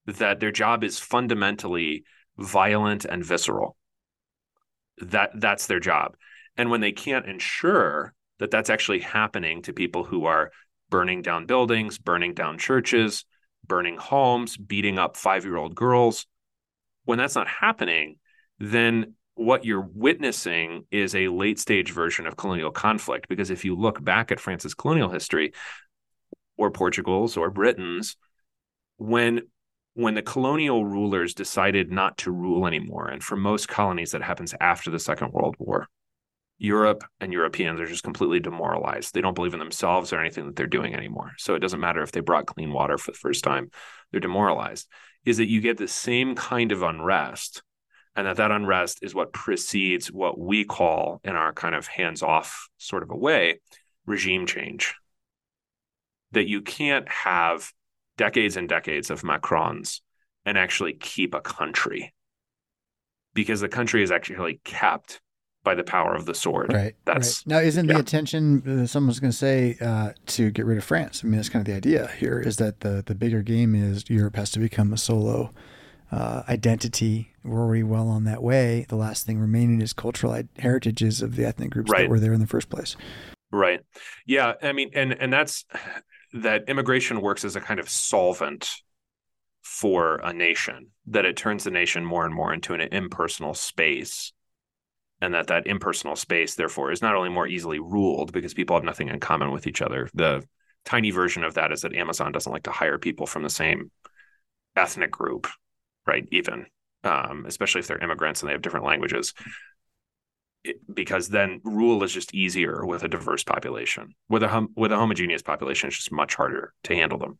That 0.05 0.39
their 0.39 0.51
job 0.51 0.83
is 0.83 0.99
fundamentally 0.99 2.03
violent 2.37 3.05
and 3.05 3.23
visceral. 3.23 3.77
That 4.99 5.31
that's 5.35 5.67
their 5.67 5.79
job. 5.79 6.15
And 6.57 6.69
when 6.69 6.81
they 6.81 6.91
can't 6.91 7.25
ensure 7.25 8.13
that 8.39 8.51
that's 8.51 8.69
actually 8.69 8.99
happening 8.99 9.61
to 9.63 9.73
people 9.73 10.03
who 10.03 10.25
are 10.25 10.51
burning 10.89 11.21
down 11.21 11.45
buildings, 11.45 11.97
burning 11.97 12.33
down 12.33 12.57
churches, 12.57 13.25
burning 13.65 13.97
homes, 13.97 14.57
beating 14.57 14.99
up 14.99 15.17
5-year-old 15.17 15.75
girls, 15.75 16.27
when 17.05 17.17
that's 17.17 17.35
not 17.35 17.47
happening, 17.47 18.17
then 18.59 19.13
what 19.35 19.65
you're 19.65 19.87
witnessing 19.93 20.85
is 20.91 21.13
a 21.13 21.27
late 21.27 21.59
stage 21.59 21.91
version 21.91 22.25
of 22.25 22.37
colonial 22.37 22.71
conflict. 22.71 23.27
Because 23.27 23.49
if 23.49 23.65
you 23.65 23.75
look 23.75 24.03
back 24.03 24.31
at 24.31 24.39
France's 24.39 24.73
colonial 24.73 25.09
history, 25.09 25.53
or 26.57 26.71
Portugal's 26.71 27.37
or 27.37 27.49
Britain's, 27.49 28.17
when 28.97 29.41
when 29.93 30.13
the 30.13 30.21
colonial 30.21 30.85
rulers 30.85 31.33
decided 31.33 31.89
not 31.89 32.17
to 32.17 32.31
rule 32.31 32.67
anymore, 32.67 33.07
and 33.07 33.23
for 33.23 33.37
most 33.37 33.69
colonies 33.69 34.11
that 34.11 34.21
happens 34.21 34.53
after 34.59 34.91
the 34.91 34.99
Second 34.99 35.31
World 35.31 35.55
War, 35.57 35.87
Europe 36.57 37.05
and 37.21 37.31
Europeans 37.31 37.79
are 37.79 37.85
just 37.85 38.03
completely 38.03 38.41
demoralized. 38.41 39.13
They 39.13 39.21
don't 39.21 39.35
believe 39.35 39.53
in 39.53 39.59
themselves 39.59 40.11
or 40.11 40.19
anything 40.19 40.47
that 40.47 40.57
they're 40.57 40.67
doing 40.67 40.93
anymore. 40.93 41.31
So 41.37 41.55
it 41.55 41.59
doesn't 41.59 41.79
matter 41.79 42.01
if 42.01 42.11
they 42.11 42.19
brought 42.19 42.45
clean 42.45 42.73
water 42.73 42.97
for 42.97 43.11
the 43.11 43.17
first 43.17 43.43
time, 43.43 43.69
they're 44.11 44.19
demoralized 44.19 44.87
is 45.25 45.37
that 45.37 45.49
you 45.49 45.61
get 45.61 45.77
the 45.77 45.87
same 45.87 46.35
kind 46.35 46.71
of 46.71 46.83
unrest 46.83 47.63
and 48.15 48.27
that 48.27 48.37
that 48.37 48.51
unrest 48.51 48.99
is 49.01 49.13
what 49.13 49.33
precedes 49.33 50.11
what 50.11 50.39
we 50.39 50.63
call 50.63 51.19
in 51.23 51.35
our 51.35 51.51
kind 51.51 51.75
of 51.75 51.87
hands-off 51.87 52.69
sort 52.77 53.03
of 53.03 53.11
a 53.11 53.15
way 53.15 53.59
regime 54.05 54.45
change. 54.45 54.95
That 56.31 56.47
you 56.47 56.61
can't 56.61 57.09
have 57.09 57.71
decades 58.17 58.55
and 58.55 58.69
decades 58.69 59.09
of 59.09 59.23
macrons 59.23 60.01
and 60.45 60.57
actually 60.57 60.93
keep 60.93 61.33
a 61.33 61.41
country 61.41 62.13
because 63.33 63.59
the 63.59 63.67
country 63.67 64.01
is 64.01 64.11
actually 64.11 64.61
kept 64.63 65.19
by 65.65 65.75
the 65.75 65.83
power 65.83 66.15
of 66.15 66.25
the 66.25 66.33
sword. 66.33 66.71
Right. 66.71 66.95
That's 67.03 67.45
right. 67.45 67.55
now 67.55 67.59
isn't 67.59 67.87
yeah. 67.87 67.93
the 67.93 67.99
intention 67.99 68.83
uh, 68.83 68.87
someone's 68.87 69.19
going 69.19 69.31
to 69.31 69.37
say 69.37 69.75
uh, 69.81 70.11
to 70.27 70.51
get 70.51 70.65
rid 70.65 70.77
of 70.77 70.85
France? 70.85 71.21
I 71.23 71.27
mean, 71.27 71.35
that's 71.35 71.49
kind 71.49 71.61
of 71.61 71.65
the 71.65 71.75
idea 71.75 72.09
here 72.17 72.39
is 72.39 72.55
that 72.57 72.79
the 72.79 73.03
the 73.05 73.15
bigger 73.15 73.41
game 73.41 73.75
is 73.75 74.09
Europe 74.09 74.37
has 74.37 74.51
to 74.51 74.59
become 74.59 74.93
a 74.93 74.97
solo 74.97 75.51
uh, 76.11 76.43
identity. 76.47 77.33
We're 77.43 77.59
already 77.59 77.83
well 77.83 78.07
on 78.07 78.23
that 78.23 78.41
way. 78.41 78.85
The 78.87 78.95
last 78.95 79.25
thing 79.25 79.39
remaining 79.39 79.81
is 79.81 79.91
cultural 79.91 80.41
heritages 80.59 81.21
of 81.21 81.35
the 81.35 81.45
ethnic 81.45 81.71
groups 81.71 81.91
right. 81.91 82.03
that 82.03 82.09
were 82.09 82.19
there 82.19 82.33
in 82.33 82.39
the 82.39 82.47
first 82.47 82.69
place. 82.69 82.95
Right. 83.51 83.81
Yeah. 84.25 84.53
I 84.61 84.71
mean, 84.71 84.91
and 84.93 85.11
and 85.13 85.33
that's 85.33 85.65
that 86.33 86.69
immigration 86.69 87.21
works 87.21 87.43
as 87.43 87.55
a 87.55 87.61
kind 87.61 87.79
of 87.79 87.89
solvent 87.89 88.69
for 89.63 90.17
a 90.17 90.31
nation 90.31 90.91
that 91.07 91.25
it 91.25 91.35
turns 91.35 91.63
the 91.63 91.71
nation 91.71 92.05
more 92.05 92.23
and 92.25 92.35
more 92.35 92.53
into 92.53 92.73
an 92.73 92.81
impersonal 92.81 93.53
space 93.53 94.31
and 95.21 95.33
that 95.33 95.47
that 95.47 95.67
impersonal 95.67 96.15
space 96.15 96.55
therefore 96.55 96.91
is 96.91 97.01
not 97.01 97.15
only 97.15 97.29
more 97.29 97.47
easily 97.47 97.79
ruled 97.79 98.31
because 98.31 98.53
people 98.53 98.75
have 98.75 98.83
nothing 98.83 99.07
in 99.07 99.19
common 99.19 99.51
with 99.51 99.67
each 99.67 99.81
other. 99.81 100.09
The 100.13 100.43
tiny 100.85 101.11
version 101.11 101.43
of 101.43 101.55
that 101.55 101.71
is 101.71 101.81
that 101.81 101.95
amazon 101.95 102.31
doesn't 102.31 102.51
like 102.51 102.61
to 102.61 102.71
hire 102.71 102.99
people 102.99 103.25
from 103.25 103.41
the 103.41 103.49
same 103.49 103.89
ethnic 104.75 105.09
group 105.09 105.47
right 106.05 106.27
even 106.31 106.67
um, 107.05 107.45
especially 107.47 107.79
if 107.79 107.87
they're 107.87 107.99
immigrants 107.99 108.41
and 108.41 108.49
they 108.49 108.53
have 108.53 108.61
different 108.61 108.85
languages. 108.85 109.33
Because 110.91 111.29
then 111.29 111.61
rule 111.63 112.03
is 112.03 112.11
just 112.11 112.33
easier 112.33 112.83
with 112.83 113.03
a 113.03 113.07
diverse 113.07 113.43
population. 113.43 114.15
With 114.27 114.41
a 114.41 114.47
hum, 114.47 114.69
with 114.75 114.91
a 114.91 114.97
homogeneous 114.97 115.43
population 115.43 115.87
it's 115.87 115.97
just 115.97 116.11
much 116.11 116.33
harder 116.33 116.73
to 116.85 116.95
handle 116.95 117.19
them. 117.19 117.37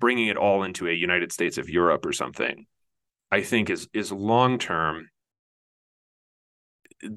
Bringing 0.00 0.28
it 0.28 0.38
all 0.38 0.62
into 0.62 0.88
a 0.88 0.92
united 0.92 1.30
states 1.30 1.58
of 1.58 1.68
europe 1.68 2.04
or 2.06 2.12
something 2.12 2.66
i 3.30 3.42
think 3.42 3.70
is 3.70 3.88
is 3.92 4.10
long 4.10 4.58
term 4.58 5.08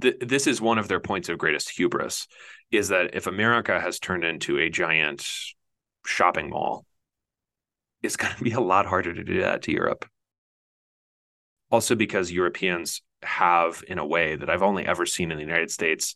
th- 0.02 0.20
this 0.20 0.48
is 0.48 0.62
one 0.62 0.78
of 0.78 0.88
their 0.88 1.00
points 1.00 1.30
of 1.30 1.38
greatest 1.38 1.70
hubris 1.72 2.28
is 2.72 2.90
that 2.90 3.16
if 3.16 3.28
America 3.28 3.80
has 3.80 4.00
turned 4.00 4.24
into 4.24 4.58
a 4.58 4.70
giant 4.70 5.28
shopping 6.06 6.50
mall, 6.50 6.86
it's 8.02 8.18
going 8.18 8.36
to 8.36 8.44
be 8.44 8.52
a 8.52 8.60
lot 8.60 8.86
harder 8.86 9.14
to 9.14 9.24
do 9.24 9.42
that 9.42 9.64
to 9.64 9.72
Europe. 9.72 10.06
Also, 11.70 11.96
because 11.96 12.32
Europeans 12.32 13.02
have, 13.22 13.84
in 13.88 13.98
a 13.98 14.06
way 14.06 14.36
that 14.36 14.50
I've 14.50 14.64
only 14.64 14.86
ever 14.86 15.06
seen 15.06 15.32
in 15.32 15.38
the 15.38 15.44
United 15.44 15.72
States, 15.72 16.16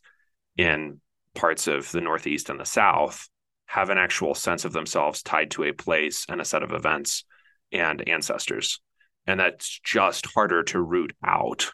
in 0.57 1.01
parts 1.34 1.67
of 1.67 1.91
the 1.91 2.01
Northeast 2.01 2.49
and 2.49 2.59
the 2.59 2.65
South, 2.65 3.28
have 3.65 3.89
an 3.89 3.97
actual 3.97 4.36
sense 4.36 4.65
of 4.65 4.74
themselves 4.74 5.24
tied 5.24 5.51
to 5.51 5.63
a 5.63 5.74
place 5.74 6.26
and 6.30 6.41
a 6.41 6.45
set 6.45 6.63
of 6.63 6.72
events 6.72 7.26
and 7.72 8.07
ancestors. 8.07 8.80
And 9.26 9.39
that's 9.39 9.80
just 9.84 10.26
harder 10.26 10.63
to 10.63 10.82
root 10.82 11.13
out 11.24 11.72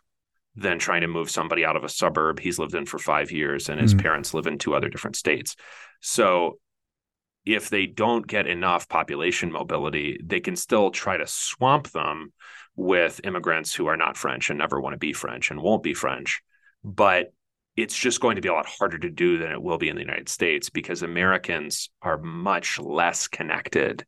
than 0.57 0.79
trying 0.79 1.01
to 1.01 1.07
move 1.07 1.29
somebody 1.29 1.63
out 1.63 1.75
of 1.75 1.83
a 1.83 1.89
suburb 1.89 2.39
he's 2.39 2.57
lived 2.57 2.73
in 2.73 2.85
for 2.85 2.97
five 2.97 3.31
years 3.31 3.69
and 3.69 3.79
his 3.79 3.93
mm. 3.93 4.01
parents 4.01 4.33
live 4.33 4.47
in 4.47 4.57
two 4.57 4.73
other 4.73 4.89
different 4.89 5.15
states. 5.15 5.55
So 6.01 6.57
if 7.45 7.69
they 7.69 7.85
don't 7.85 8.25
get 8.25 8.47
enough 8.47 8.89
population 8.89 9.51
mobility, 9.51 10.19
they 10.23 10.39
can 10.39 10.55
still 10.55 10.89
try 10.89 11.15
to 11.15 11.27
swamp 11.27 11.91
them 11.91 12.33
with 12.75 13.21
immigrants 13.23 13.73
who 13.73 13.85
are 13.85 13.97
not 13.97 14.17
French 14.17 14.49
and 14.49 14.57
never 14.57 14.81
want 14.81 14.95
to 14.95 14.99
be 14.99 15.13
French 15.13 15.51
and 15.51 15.61
won't 15.61 15.83
be 15.83 15.93
French. 15.93 16.41
But 16.83 17.31
it's 17.75 17.95
just 17.95 18.19
going 18.19 18.35
to 18.35 18.41
be 18.41 18.49
a 18.49 18.53
lot 18.53 18.65
harder 18.65 18.97
to 18.97 19.09
do 19.09 19.37
than 19.37 19.51
it 19.51 19.61
will 19.61 19.77
be 19.77 19.89
in 19.89 19.95
the 19.95 20.01
United 20.01 20.27
States 20.27 20.71
because 20.71 21.03
Americans 21.03 21.91
are 22.01 22.17
much 22.17 22.79
less 22.79 23.27
connected 23.27 24.05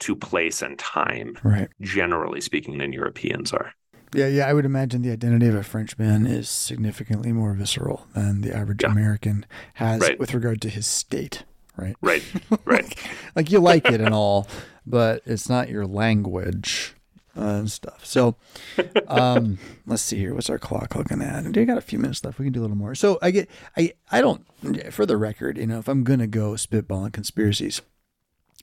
to 0.00 0.14
place 0.14 0.62
and 0.62 0.78
time, 0.78 1.36
right. 1.42 1.68
generally 1.80 2.40
speaking, 2.40 2.78
than 2.78 2.92
Europeans 2.92 3.52
are. 3.52 3.72
Yeah, 4.14 4.26
yeah, 4.26 4.46
I 4.46 4.52
would 4.52 4.66
imagine 4.66 5.02
the 5.02 5.10
identity 5.10 5.46
of 5.46 5.54
a 5.54 5.62
Frenchman 5.62 6.26
is 6.26 6.48
significantly 6.48 7.32
more 7.32 7.54
visceral 7.54 8.06
than 8.14 8.42
the 8.42 8.54
average 8.54 8.82
yeah. 8.82 8.90
American 8.90 9.46
has 9.74 10.02
right. 10.02 10.18
with 10.18 10.34
regard 10.34 10.60
to 10.62 10.68
his 10.68 10.86
state, 10.86 11.44
right? 11.76 11.96
Right, 12.02 12.22
right. 12.64 12.84
like, 12.84 12.98
like 13.34 13.50
you 13.50 13.60
like 13.60 13.90
it 13.90 14.00
and 14.00 14.14
all, 14.14 14.46
but 14.86 15.22
it's 15.24 15.48
not 15.48 15.70
your 15.70 15.86
language 15.86 16.94
uh, 17.36 17.40
and 17.40 17.70
stuff. 17.70 18.04
So, 18.04 18.36
um, 19.08 19.58
let's 19.86 20.02
see 20.02 20.18
here. 20.18 20.34
What's 20.34 20.50
our 20.50 20.58
clock 20.58 20.94
looking 20.94 21.22
at? 21.22 21.44
We 21.44 21.64
got 21.64 21.78
a 21.78 21.82
few 21.82 21.98
minutes 21.98 22.22
left. 22.24 22.38
We 22.38 22.44
can 22.44 22.52
do 22.52 22.60
a 22.60 22.62
little 22.62 22.76
more. 22.76 22.94
So 22.94 23.18
I 23.22 23.30
get, 23.30 23.48
I, 23.76 23.94
I 24.10 24.20
don't. 24.20 24.46
For 24.92 25.06
the 25.06 25.16
record, 25.16 25.56
you 25.56 25.66
know, 25.66 25.78
if 25.78 25.88
I'm 25.88 26.04
gonna 26.04 26.26
go 26.26 26.52
spitballing 26.52 27.12
conspiracies, 27.12 27.80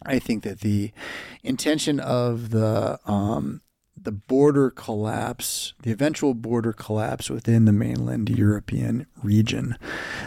I 0.04 0.20
think 0.20 0.44
that 0.44 0.62
the 0.62 0.92
intention 1.44 2.00
of 2.00 2.52
the 2.52 3.00
um, 3.06 3.62
the 4.04 4.12
border 4.12 4.70
collapse, 4.70 5.74
the 5.84 5.92
eventual 5.92 6.34
border 6.34 6.74
collapse 6.74 7.30
within 7.30 7.66
the 7.66 7.72
mainland 7.72 8.30
European 8.30 9.06
region, 9.24 9.78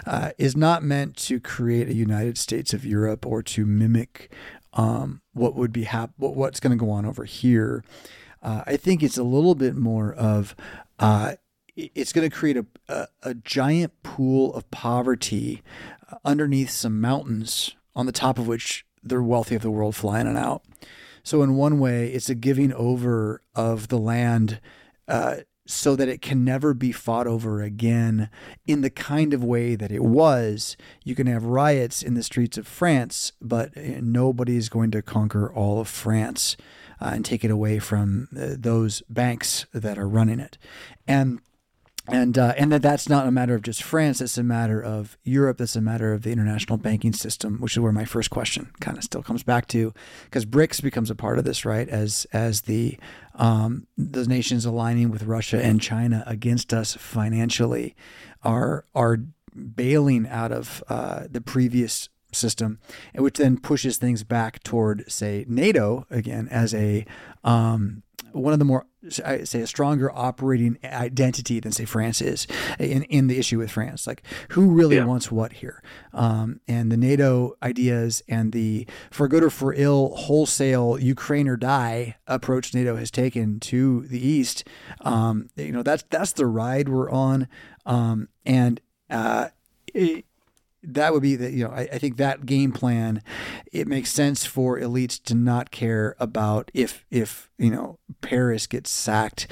uh, 0.06 0.30
is 0.38 0.56
not 0.56 0.82
meant 0.82 1.16
to 1.16 1.40
create 1.40 1.88
a 1.88 1.94
United 1.94 2.38
States 2.38 2.72
of 2.72 2.84
Europe 2.84 3.26
or 3.26 3.42
to 3.42 3.66
mimic 3.66 4.32
um, 4.74 5.20
what 5.32 5.54
would 5.54 5.72
be 5.72 5.84
hap- 5.84 6.12
what's 6.16 6.60
going 6.60 6.76
to 6.76 6.82
go 6.82 6.90
on 6.90 7.04
over 7.04 7.24
here. 7.24 7.84
Uh, 8.42 8.62
I 8.66 8.76
think 8.76 9.02
it's 9.02 9.18
a 9.18 9.22
little 9.22 9.54
bit 9.54 9.76
more 9.76 10.12
of 10.12 10.56
uh, 10.98 11.34
it's 11.76 12.12
going 12.12 12.28
to 12.28 12.34
create 12.34 12.56
a, 12.56 12.66
a, 12.88 13.06
a, 13.22 13.34
giant 13.34 14.02
pool 14.02 14.54
of 14.54 14.70
poverty 14.70 15.62
uh, 16.10 16.16
underneath 16.24 16.70
some 16.70 17.00
mountains 17.00 17.74
on 17.94 18.06
the 18.06 18.12
top 18.12 18.38
of 18.38 18.46
which 18.46 18.84
the 19.02 19.22
wealthy 19.22 19.54
of 19.54 19.62
the 19.62 19.70
world 19.70 19.96
fly 19.96 20.20
in 20.20 20.26
and 20.26 20.38
out. 20.38 20.62
So, 21.22 21.42
in 21.42 21.54
one 21.54 21.78
way, 21.78 22.08
it's 22.08 22.28
a 22.28 22.34
giving 22.34 22.72
over 22.72 23.42
of 23.54 23.88
the 23.88 23.98
land 23.98 24.60
uh, 25.08 25.36
so 25.66 25.94
that 25.96 26.08
it 26.08 26.20
can 26.20 26.44
never 26.44 26.74
be 26.74 26.92
fought 26.92 27.26
over 27.26 27.62
again 27.62 28.28
in 28.66 28.80
the 28.80 28.90
kind 28.90 29.32
of 29.32 29.44
way 29.44 29.74
that 29.76 29.92
it 29.92 30.02
was. 30.02 30.76
You 31.04 31.14
can 31.14 31.26
have 31.26 31.44
riots 31.44 32.02
in 32.02 32.14
the 32.14 32.22
streets 32.22 32.58
of 32.58 32.66
France, 32.66 33.32
but 33.40 33.76
uh, 33.76 34.00
nobody 34.00 34.56
is 34.56 34.68
going 34.68 34.90
to 34.92 35.02
conquer 35.02 35.52
all 35.52 35.80
of 35.80 35.88
France 35.88 36.56
uh, 37.00 37.10
and 37.14 37.24
take 37.24 37.44
it 37.44 37.50
away 37.50 37.78
from 37.78 38.28
uh, 38.36 38.54
those 38.58 39.02
banks 39.08 39.66
that 39.72 39.98
are 39.98 40.08
running 40.08 40.40
it. 40.40 40.58
And 41.06 41.40
and 42.08 42.36
uh, 42.36 42.54
and 42.56 42.72
that 42.72 42.82
that's 42.82 43.08
not 43.08 43.28
a 43.28 43.30
matter 43.30 43.54
of 43.54 43.62
just 43.62 43.82
France. 43.82 44.20
It's 44.20 44.36
a 44.36 44.42
matter 44.42 44.82
of 44.82 45.16
Europe. 45.22 45.60
It's 45.60 45.76
a 45.76 45.80
matter 45.80 46.12
of 46.12 46.22
the 46.22 46.32
international 46.32 46.76
banking 46.78 47.12
system, 47.12 47.58
which 47.58 47.72
is 47.72 47.80
where 47.80 47.92
my 47.92 48.04
first 48.04 48.30
question 48.30 48.70
kind 48.80 48.98
of 48.98 49.04
still 49.04 49.22
comes 49.22 49.42
back 49.42 49.68
to, 49.68 49.94
because 50.24 50.44
BRICS 50.44 50.82
becomes 50.82 51.10
a 51.10 51.14
part 51.14 51.38
of 51.38 51.44
this, 51.44 51.64
right? 51.64 51.88
As 51.88 52.26
as 52.32 52.62
the 52.62 52.98
um, 53.36 53.86
those 53.96 54.28
nations 54.28 54.64
aligning 54.64 55.10
with 55.10 55.22
Russia 55.22 55.64
and 55.64 55.80
China 55.80 56.24
against 56.26 56.74
us 56.74 56.94
financially 56.94 57.94
are 58.42 58.84
are 58.94 59.18
bailing 59.54 60.26
out 60.26 60.50
of 60.50 60.82
uh, 60.88 61.24
the 61.30 61.40
previous 61.40 62.08
system, 62.32 62.80
which 63.14 63.38
then 63.38 63.58
pushes 63.58 63.98
things 63.98 64.24
back 64.24 64.62
toward, 64.62 65.04
say, 65.10 65.44
NATO 65.46 66.06
again 66.10 66.48
as 66.50 66.74
a 66.74 67.06
um, 67.44 68.02
one 68.32 68.52
of 68.52 68.58
the 68.58 68.64
more 68.64 68.86
I 69.24 69.44
say 69.44 69.60
a 69.60 69.66
stronger 69.66 70.10
operating 70.12 70.78
identity 70.84 71.60
than 71.60 71.72
say 71.72 71.84
France 71.84 72.20
is 72.20 72.46
in 72.78 73.02
in 73.04 73.26
the 73.26 73.38
issue 73.38 73.58
with 73.58 73.70
France. 73.70 74.06
Like 74.06 74.22
who 74.50 74.70
really 74.70 74.96
yeah. 74.96 75.04
wants 75.04 75.32
what 75.32 75.54
here? 75.54 75.82
Um, 76.12 76.60
and 76.68 76.90
the 76.92 76.96
NATO 76.96 77.54
ideas 77.62 78.22
and 78.28 78.52
the 78.52 78.86
for 79.10 79.28
good 79.28 79.42
or 79.42 79.50
for 79.50 79.74
ill 79.74 80.14
wholesale 80.14 80.98
Ukraine 80.98 81.48
or 81.48 81.56
die 81.56 82.16
approach 82.26 82.74
NATO 82.74 82.96
has 82.96 83.10
taken 83.10 83.60
to 83.60 84.06
the 84.06 84.24
East. 84.24 84.66
Um, 85.00 85.48
you 85.56 85.72
know 85.72 85.82
that's 85.82 86.04
that's 86.10 86.32
the 86.32 86.46
ride 86.46 86.88
we're 86.88 87.10
on, 87.10 87.48
um, 87.86 88.28
and. 88.44 88.80
Uh, 89.10 89.48
it, 89.94 90.24
that 90.82 91.12
would 91.12 91.22
be 91.22 91.36
the 91.36 91.50
you 91.50 91.64
know 91.64 91.70
I, 91.70 91.88
I, 91.92 91.98
think 91.98 92.16
that 92.16 92.44
game 92.44 92.72
plan 92.72 93.22
it 93.72 93.86
makes 93.86 94.10
sense 94.10 94.44
for 94.44 94.78
elites 94.80 95.22
to 95.24 95.34
not 95.34 95.70
care 95.70 96.16
about 96.18 96.70
if 96.74 97.04
if 97.10 97.50
you 97.56 97.70
know 97.70 97.98
Paris 98.20 98.66
gets 98.66 98.90
sacked. 98.90 99.46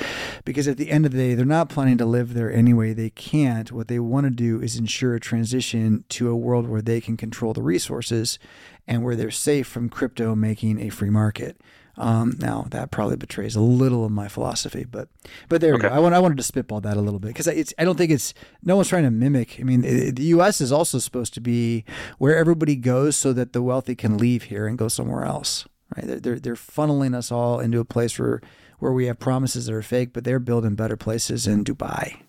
Because 0.45 0.67
at 0.67 0.77
the 0.77 0.91
end 0.91 1.07
of 1.07 1.13
the 1.13 1.19
day 1.19 1.35
they're 1.35 1.45
not 1.45 1.69
planning 1.69 1.99
to 1.99 2.07
live 2.07 2.35
there 2.35 2.53
anyway. 2.53 2.93
They 2.93 3.11
can't. 3.11 3.71
What 3.71 3.89
they 3.89 3.99
want 3.99 4.25
to 4.25 4.31
do 4.31 4.61
is 4.61 4.77
ensure 4.77 5.15
a 5.15 5.21
transition 5.21 6.05
to 6.11 6.31
a 6.31 6.37
world 6.37 6.69
where 6.69 6.83
they 6.83 7.01
can 7.01 7.17
control 7.17 7.53
the 7.53 7.63
resources 7.63 8.39
and 8.87 9.05
where 9.05 9.17
they're 9.17 9.31
safe 9.31 9.67
from 9.67 9.89
crypto 9.89 10.35
making 10.35 10.81
a 10.81 10.89
free 10.89 11.11
market 11.11 11.61
um, 12.01 12.37
now 12.39 12.67
that 12.71 12.91
probably 12.91 13.17
betrays 13.17 13.55
a 13.55 13.61
little 13.61 14.05
of 14.05 14.11
my 14.11 14.27
philosophy, 14.27 14.85
but 14.85 15.09
but 15.49 15.61
there 15.61 15.75
okay. 15.75 15.87
we 15.87 15.91
go. 15.91 15.95
I 15.95 15.99
want 15.99 16.15
I 16.15 16.19
wanted 16.19 16.39
to 16.39 16.43
spitball 16.43 16.81
that 16.81 16.97
a 16.97 17.01
little 17.01 17.21
bit 17.21 17.29
because 17.29 17.47
it's 17.47 17.75
I 17.79 17.85
don't 17.85 17.99
think 17.99 18.11
it's 18.11 18.33
no 18.63 18.77
one's 18.77 18.89
trying 18.89 19.05
to 19.05 19.11
mimic. 19.11 19.59
I 19.61 19.65
mean, 19.65 19.85
it, 19.85 20.17
the 20.17 20.25
U.S. 20.25 20.61
is 20.61 20.73
also 20.73 20.99
supposed 20.99 21.35
to 21.35 21.41
be 21.41 21.85
where 22.19 22.37
everybody 22.37 22.77
goes 22.77 23.17
so 23.17 23.33
that 23.35 23.53
the 23.53 23.63
wealthy 23.63 23.95
can 23.95 24.17
leave 24.17 24.45
here 24.45 24.67
and 24.67 24.79
go 24.79 24.89
somewhere 24.89 25.25
else. 25.25 25.67
Right? 25.95 26.07
They're 26.07 26.21
they're, 26.21 26.41
they're 26.41 26.55
funneling 26.55 27.15
us 27.15 27.31
all 27.31 27.61
into 27.61 27.79
a 27.79 27.85
place 27.85 28.19
where 28.19 28.41
where 28.79 28.93
we 28.93 29.07
have 29.07 29.19
promises 29.19 29.67
that 29.67 29.75
are 29.75 29.83
fake, 29.83 30.13
but 30.13 30.25
they're 30.25 30.39
building 30.41 30.75
better 30.75 30.97
places 30.97 31.47
in 31.47 31.65
Dubai. 31.65 32.23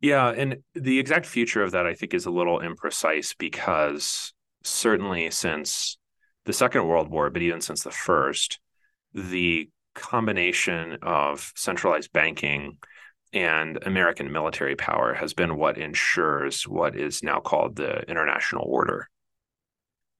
Yeah, 0.00 0.30
and 0.30 0.58
the 0.74 1.00
exact 1.00 1.26
future 1.26 1.62
of 1.62 1.72
that 1.72 1.86
I 1.86 1.94
think 1.94 2.14
is 2.14 2.24
a 2.24 2.30
little 2.30 2.60
imprecise 2.60 3.36
because 3.36 4.32
certainly 4.62 5.30
since 5.30 5.97
the 6.48 6.54
Second 6.54 6.88
World 6.88 7.10
War, 7.10 7.28
but 7.28 7.42
even 7.42 7.60
since 7.60 7.82
the 7.82 7.90
first, 7.90 8.58
the 9.12 9.68
combination 9.94 10.96
of 11.02 11.52
centralized 11.54 12.10
banking 12.14 12.78
and 13.34 13.78
American 13.82 14.32
military 14.32 14.74
power 14.74 15.12
has 15.12 15.34
been 15.34 15.58
what 15.58 15.76
ensures 15.76 16.66
what 16.66 16.96
is 16.96 17.22
now 17.22 17.38
called 17.38 17.76
the 17.76 18.00
international 18.08 18.64
order. 18.66 19.10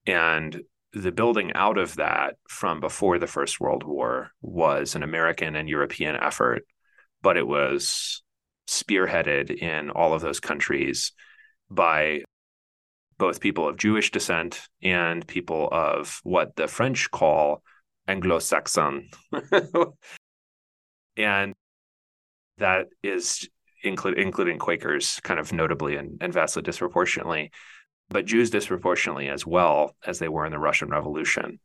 And 0.06 0.60
the 0.92 1.12
building 1.12 1.52
out 1.54 1.78
of 1.78 1.96
that 1.96 2.36
from 2.46 2.80
before 2.80 3.18
the 3.18 3.26
First 3.26 3.58
World 3.58 3.84
War 3.84 4.30
was 4.42 4.94
an 4.94 5.02
American 5.02 5.56
and 5.56 5.66
European 5.66 6.14
effort, 6.14 6.66
but 7.22 7.38
it 7.38 7.46
was 7.46 8.22
spearheaded 8.68 9.50
in 9.50 9.88
all 9.88 10.12
of 10.12 10.20
those 10.20 10.40
countries 10.40 11.12
by 11.70 12.20
both 13.18 13.40
people 13.40 13.68
of 13.68 13.76
Jewish 13.76 14.10
descent 14.10 14.68
and 14.82 15.26
people 15.26 15.68
of 15.70 16.20
what 16.22 16.56
the 16.56 16.68
French 16.68 17.10
call 17.10 17.62
Anglo 18.06 18.38
Saxon. 18.38 19.10
and 21.16 21.54
that 22.58 22.86
is 23.02 23.48
include, 23.82 24.18
including 24.18 24.58
Quakers, 24.58 25.20
kind 25.22 25.38
of 25.38 25.52
notably 25.52 25.96
and, 25.96 26.18
and 26.20 26.32
vastly 26.32 26.62
disproportionately, 26.62 27.50
but 28.08 28.24
Jews 28.24 28.50
disproportionately 28.50 29.28
as 29.28 29.46
well 29.46 29.96
as 30.06 30.18
they 30.18 30.28
were 30.28 30.46
in 30.46 30.52
the 30.52 30.58
Russian 30.58 30.88
Revolution. 30.88 31.60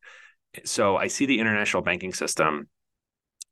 So 0.66 0.98
I 0.98 1.08
see 1.08 1.26
the 1.26 1.40
international 1.40 1.84
banking 1.84 2.14
system 2.14 2.68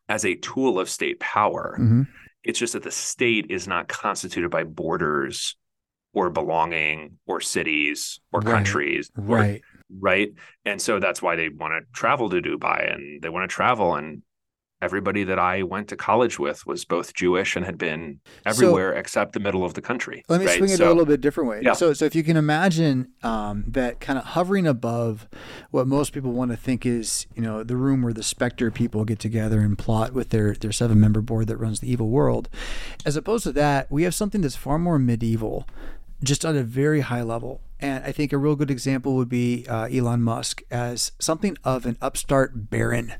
as 0.10 0.26
a 0.26 0.36
tool 0.36 0.80
of 0.80 0.90
state 0.90 1.20
power. 1.20 1.78
Mm-hmm. 1.80 2.04
It's 2.44 2.60
just 2.60 2.74
that 2.74 2.84
the 2.84 2.92
state 2.92 3.48
is 3.50 3.68
not 3.68 3.88
constituted 3.88 4.50
by 4.50 4.64
borders 4.64 5.56
or 6.14 6.30
belonging 6.30 7.18
or 7.26 7.40
cities 7.40 8.20
or 8.32 8.42
right. 8.42 8.52
countries 8.52 9.10
right 9.16 9.62
or, 9.62 10.00
right 10.00 10.30
and 10.66 10.82
so 10.82 11.00
that's 11.00 11.22
why 11.22 11.36
they 11.36 11.50
want 11.50 11.74
to 11.74 11.82
travel 11.94 12.30
to 12.30 12.42
dubai 12.42 12.94
and 12.94 13.22
they 13.22 13.30
want 13.30 13.50
to 13.50 13.54
travel 13.54 13.96
and 13.96 14.22
everybody 14.82 15.24
that 15.24 15.38
I 15.38 15.62
went 15.64 15.88
to 15.90 15.96
college 15.96 16.40
with 16.40 16.66
was 16.66 16.86
both 16.86 17.14
Jewish 17.14 17.56
and 17.56 17.66
had 17.66 17.78
been 17.78 18.20
everywhere 18.46 18.94
so, 18.94 19.00
except 19.00 19.34
the 19.34 19.40
middle 19.40 19.64
of 19.64 19.76
the 19.76 19.82
country. 19.82 20.24
Let 20.28 20.40
me 20.40 20.48
right? 20.48 20.58
swing 20.58 20.72
it 20.72 20.78
so, 20.78 20.88
a 20.88 20.90
little 20.90 21.06
bit 21.06 21.22
different 21.22 21.50
way. 21.50 21.62
Yeah. 21.64 21.74
So, 21.74 21.94
so 21.94 22.06
if 22.06 22.16
you 22.16 22.24
can 22.24 22.36
imagine 22.36 23.10
um, 23.24 23.64
that 23.68 24.00
kind 24.00 24.18
of 24.18 24.26
hovering 24.26 24.66
above 24.66 25.28
what 25.70 25.88
most 25.88 26.14
people 26.14 26.32
want 26.32 26.52
to 26.52 26.58
think 26.58 26.86
is, 26.86 27.28
you 27.36 27.42
know, 27.42 27.64
the 27.64 27.76
room 27.76 28.02
where 28.02 28.14
the 28.14 28.24
Spectre 28.24 28.72
people 28.72 29.06
get 29.06 29.20
together 29.20 29.62
and 29.62 29.78
plot 29.78 30.14
with 30.14 30.30
their 30.30 30.54
their 30.54 30.72
seven 30.72 31.00
member 31.00 31.22
board 31.22 31.48
that 31.48 31.58
runs 31.58 31.80
the 31.80 31.92
evil 31.92 32.10
world, 32.10 32.50
as 33.06 33.16
opposed 33.16 33.44
to 33.44 33.52
that, 33.54 33.92
we 33.92 34.04
have 34.04 34.16
something 34.16 34.42
that's 34.42 34.56
far 34.56 34.80
more 34.80 34.98
medieval, 34.98 35.68
just 36.24 36.46
on 36.46 36.56
a 36.56 36.64
very 36.64 37.02
high 37.02 37.22
level. 37.22 37.62
And 37.80 38.04
I 38.04 38.12
think 38.12 38.32
a 38.32 38.38
real 38.38 38.56
good 38.56 38.70
example 38.70 39.16
would 39.16 39.30
be 39.30 39.66
uh, 39.68 39.86
Elon 39.86 40.22
Musk 40.22 40.62
as 40.70 41.12
something 41.20 41.58
of 41.64 41.86
an 41.86 41.98
upstart 42.02 42.70
baron 42.70 43.14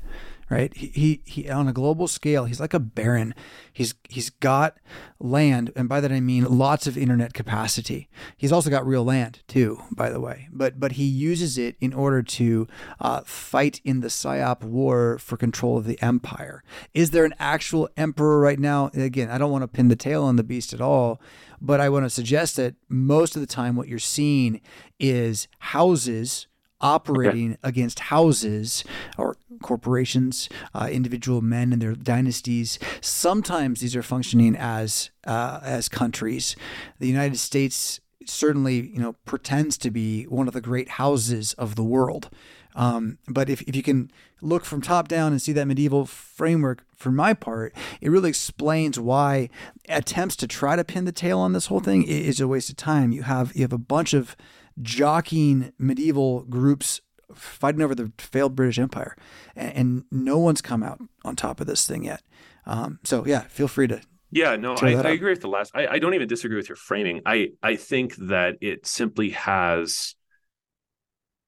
right? 0.52 0.76
He, 0.76 0.88
he, 0.88 1.22
he 1.24 1.48
on 1.48 1.66
a 1.66 1.72
global 1.72 2.06
scale, 2.06 2.44
he's 2.44 2.60
like 2.60 2.74
a 2.74 2.78
baron. 2.78 3.34
He's 3.72 3.94
he's 4.10 4.28
got 4.28 4.76
land, 5.18 5.72
and 5.74 5.88
by 5.88 6.00
that 6.00 6.12
I 6.12 6.20
mean 6.20 6.44
lots 6.44 6.86
of 6.86 6.98
internet 6.98 7.32
capacity. 7.32 8.10
He's 8.36 8.52
also 8.52 8.68
got 8.68 8.86
real 8.86 9.02
land 9.02 9.42
too, 9.48 9.82
by 9.90 10.10
the 10.10 10.20
way. 10.20 10.48
But 10.52 10.78
but 10.78 10.92
he 10.92 11.04
uses 11.04 11.56
it 11.56 11.76
in 11.80 11.94
order 11.94 12.22
to 12.22 12.68
uh, 13.00 13.22
fight 13.24 13.80
in 13.82 14.00
the 14.00 14.08
psyop 14.08 14.62
war 14.62 15.18
for 15.18 15.38
control 15.38 15.78
of 15.78 15.86
the 15.86 16.00
empire. 16.02 16.62
Is 16.92 17.12
there 17.12 17.24
an 17.24 17.34
actual 17.38 17.88
emperor 17.96 18.38
right 18.38 18.58
now? 18.58 18.90
Again, 18.92 19.30
I 19.30 19.38
don't 19.38 19.50
want 19.50 19.62
to 19.62 19.68
pin 19.68 19.88
the 19.88 19.96
tail 19.96 20.22
on 20.22 20.36
the 20.36 20.44
beast 20.44 20.74
at 20.74 20.82
all, 20.82 21.18
but 21.62 21.80
I 21.80 21.88
want 21.88 22.04
to 22.04 22.10
suggest 22.10 22.56
that 22.56 22.74
most 22.90 23.36
of 23.36 23.40
the 23.40 23.46
time, 23.46 23.74
what 23.74 23.88
you're 23.88 23.98
seeing 23.98 24.60
is 25.00 25.48
houses 25.60 26.46
operating 26.82 27.52
okay. 27.52 27.60
against 27.62 28.00
houses 28.00 28.84
or 29.16 29.36
corporations, 29.62 30.48
uh, 30.74 30.88
individual 30.90 31.40
men 31.40 31.72
and 31.72 31.80
their 31.80 31.94
dynasties. 31.94 32.78
Sometimes 33.00 33.80
these 33.80 33.96
are 33.96 34.02
functioning 34.02 34.56
as 34.56 35.10
uh, 35.26 35.60
as 35.62 35.88
countries. 35.88 36.56
The 36.98 37.08
United 37.08 37.38
States 37.38 38.00
certainly, 38.26 38.88
you 38.88 38.98
know, 38.98 39.14
pretends 39.24 39.76
to 39.78 39.90
be 39.90 40.24
one 40.24 40.48
of 40.48 40.54
the 40.54 40.60
great 40.60 40.90
houses 40.90 41.54
of 41.54 41.74
the 41.74 41.82
world. 41.82 42.30
Um, 42.74 43.18
but 43.28 43.50
if, 43.50 43.62
if 43.62 43.76
you 43.76 43.82
can 43.82 44.10
look 44.40 44.64
from 44.64 44.80
top 44.80 45.08
down 45.08 45.32
and 45.32 45.42
see 45.42 45.52
that 45.52 45.66
medieval 45.66 46.06
framework, 46.06 46.84
for 46.96 47.10
my 47.10 47.34
part, 47.34 47.74
it 48.00 48.10
really 48.10 48.28
explains 48.28 48.98
why 48.98 49.48
attempts 49.88 50.36
to 50.36 50.46
try 50.46 50.76
to 50.76 50.84
pin 50.84 51.04
the 51.04 51.12
tail 51.12 51.38
on 51.38 51.52
this 51.52 51.66
whole 51.66 51.80
thing 51.80 52.04
is 52.04 52.40
a 52.40 52.48
waste 52.48 52.70
of 52.70 52.76
time. 52.76 53.12
You 53.12 53.24
have 53.24 53.54
you 53.54 53.62
have 53.62 53.72
a 53.72 53.78
bunch 53.78 54.14
of 54.14 54.36
jockeying 54.80 55.72
medieval 55.78 56.42
groups 56.44 57.00
fighting 57.34 57.82
over 57.82 57.94
the 57.94 58.12
failed 58.18 58.54
British 58.54 58.78
Empire, 58.78 59.16
and, 59.56 59.72
and 59.76 60.04
no 60.10 60.38
one's 60.38 60.62
come 60.62 60.82
out 60.82 61.00
on 61.24 61.36
top 61.36 61.60
of 61.60 61.66
this 61.66 61.86
thing 61.86 62.04
yet. 62.04 62.22
Um, 62.66 62.98
so 63.04 63.26
yeah, 63.26 63.40
feel 63.42 63.68
free 63.68 63.88
to. 63.88 64.00
Yeah, 64.30 64.56
no, 64.56 64.74
I, 64.80 64.94
I, 64.94 65.10
agree 65.10 65.30
with 65.30 65.42
the 65.42 65.48
last. 65.48 65.72
I, 65.74 65.86
I 65.86 65.98
don't 65.98 66.14
even 66.14 66.26
disagree 66.26 66.56
with 66.56 66.68
your 66.68 66.76
framing. 66.76 67.20
I 67.26 67.50
I 67.62 67.76
think 67.76 68.16
that 68.16 68.56
it 68.62 68.86
simply 68.86 69.30
has 69.30 70.14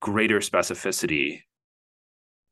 greater 0.00 0.40
specificity 0.40 1.40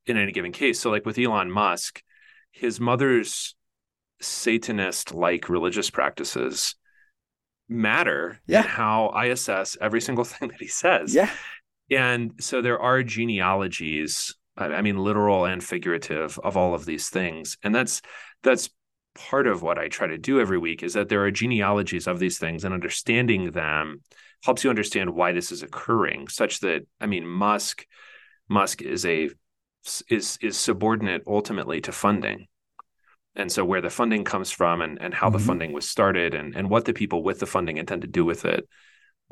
in 0.07 0.17
any 0.17 0.33
given 0.33 0.53
case. 0.53 0.81
So, 0.81 0.91
like 0.91 1.05
with 1.05 1.19
Elon 1.19 1.51
Musk, 1.51 2.03
his 2.51 2.81
mother's 2.81 3.55
Satanist 4.23 5.15
like 5.15 5.49
religious 5.49 5.91
practices 5.91 6.77
matter 7.73 8.41
yeah. 8.47 8.63
how 8.63 9.07
I 9.07 9.27
assess 9.27 9.77
every 9.81 10.01
single 10.01 10.25
thing 10.33 10.49
that 10.49 10.61
he 10.61 10.69
says. 10.69 11.15
Yeah. 11.15 11.31
And 11.91 12.33
so 12.41 12.63
there 12.63 12.81
are 12.81 13.03
genealogies, 13.03 14.35
I 14.57 14.83
mean 14.83 14.99
literal 14.99 15.45
and 15.45 15.63
figurative 15.63 16.39
of 16.43 16.57
all 16.57 16.75
of 16.75 16.85
these 16.85 17.09
things. 17.09 17.59
And 17.63 17.75
that's 17.75 18.03
that's 18.43 18.71
part 19.15 19.47
of 19.47 19.63
what 19.63 19.79
I 19.79 19.89
try 19.89 20.07
to 20.07 20.19
do 20.19 20.41
every 20.41 20.59
week 20.59 20.83
is 20.83 20.95
that 20.95 21.09
there 21.09 21.25
are 21.25 21.31
genealogies 21.31 22.07
of 22.07 22.19
these 22.19 22.39
things 22.39 22.65
and 22.65 22.73
understanding 22.73 23.51
them 23.51 24.01
helps 24.43 24.65
you 24.65 24.71
understand 24.71 25.11
why 25.11 25.33
this 25.33 25.53
is 25.53 25.63
occurring 25.63 26.29
such 26.29 26.61
that 26.61 26.87
I 27.01 27.07
mean 27.07 27.27
Musk 27.27 27.87
Musk 28.49 28.83
is 28.83 29.05
a 29.07 29.31
is 30.09 30.39
is 30.41 30.57
subordinate 30.57 31.23
ultimately 31.27 31.81
to 31.83 31.93
funding 31.93 32.47
and 33.35 33.51
so 33.51 33.65
where 33.65 33.81
the 33.81 33.91
funding 33.91 34.25
comes 34.25 34.51
from 34.51 34.83
and, 34.83 35.01
and 35.01 35.15
how 35.15 35.29
mm-hmm. 35.29 35.39
the 35.39 35.43
funding 35.43 35.73
was 35.73 35.89
started 35.89 36.35
and, 36.35 36.55
and 36.55 36.69
what 36.69 36.85
the 36.85 36.93
people 36.93 37.23
with 37.23 37.39
the 37.39 37.47
funding 37.47 37.79
intend 37.79 38.03
to 38.03 38.09
do 38.09 38.25
with 38.25 38.45
it 38.45 38.69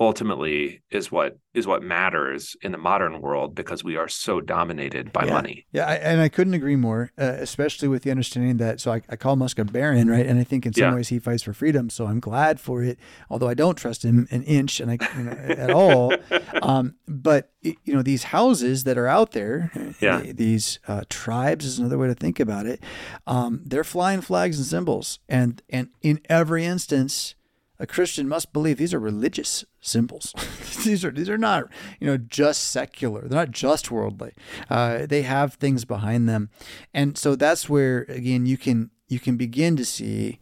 ultimately 0.00 0.80
is 0.90 1.12
what 1.12 1.38
is 1.52 1.66
what 1.66 1.82
matters 1.82 2.56
in 2.62 2.72
the 2.72 2.78
modern 2.78 3.20
world 3.20 3.54
because 3.54 3.84
we 3.84 3.96
are 3.96 4.08
so 4.08 4.40
dominated 4.40 5.12
by 5.12 5.26
yeah. 5.26 5.32
money. 5.32 5.66
Yeah, 5.72 5.84
I, 5.86 5.94
and 5.96 6.20
I 6.20 6.28
couldn't 6.28 6.54
agree 6.54 6.76
more, 6.76 7.12
uh, 7.18 7.36
especially 7.38 7.88
with 7.88 8.02
the 8.02 8.10
understanding 8.10 8.56
that. 8.56 8.80
So 8.80 8.92
I, 8.92 9.02
I, 9.10 9.16
call 9.16 9.36
Musk 9.36 9.58
a 9.58 9.64
baron, 9.64 10.08
right? 10.08 10.24
And 10.24 10.38
I 10.38 10.44
think 10.44 10.64
in 10.64 10.72
some 10.72 10.84
yeah. 10.84 10.94
ways 10.94 11.08
he 11.08 11.18
fights 11.18 11.42
for 11.42 11.52
freedom. 11.52 11.90
So 11.90 12.06
I'm 12.06 12.20
glad 12.20 12.60
for 12.60 12.82
it, 12.82 12.98
although 13.28 13.48
I 13.48 13.54
don't 13.54 13.74
trust 13.74 14.04
him 14.04 14.26
an 14.30 14.42
inch 14.44 14.80
and 14.80 14.90
I 14.90 14.98
you 15.18 15.24
know, 15.24 15.32
at 15.32 15.70
all. 15.70 16.14
Um, 16.62 16.96
but 17.06 17.52
you 17.62 17.76
know 17.86 18.02
these 18.02 18.24
houses 18.24 18.84
that 18.84 18.98
are 18.98 19.06
out 19.06 19.32
there, 19.32 19.70
yeah. 20.00 20.20
these 20.20 20.78
uh, 20.88 21.02
tribes 21.08 21.64
is 21.64 21.78
another 21.78 21.96
way 21.96 22.06
to 22.08 22.14
think 22.14 22.38
about 22.38 22.66
it. 22.66 22.82
Um, 23.26 23.62
they're 23.64 23.84
flying 23.84 24.20
flags 24.20 24.58
and 24.58 24.66
symbols, 24.66 25.20
and 25.28 25.62
and 25.70 25.88
in 26.02 26.20
every 26.28 26.64
instance 26.64 27.34
a 27.80 27.86
Christian 27.86 28.28
must 28.28 28.52
believe 28.52 28.76
these 28.76 28.92
are 28.92 29.00
religious 29.00 29.64
symbols. 29.80 30.34
these 30.84 31.04
are 31.04 31.10
these 31.10 31.30
are 31.30 31.38
not 31.38 31.64
you 31.98 32.06
know 32.06 32.18
just 32.18 32.70
secular. 32.70 33.22
They're 33.22 33.40
not 33.40 33.50
just 33.50 33.90
worldly. 33.90 34.34
Uh, 34.68 35.06
they 35.06 35.22
have 35.22 35.54
things 35.54 35.84
behind 35.84 36.28
them, 36.28 36.50
and 36.92 37.16
so 37.16 37.34
that's 37.34 37.68
where 37.68 38.02
again 38.08 38.46
you 38.46 38.58
can 38.58 38.90
you 39.08 39.18
can 39.18 39.36
begin 39.36 39.76
to 39.76 39.84
see 39.84 40.38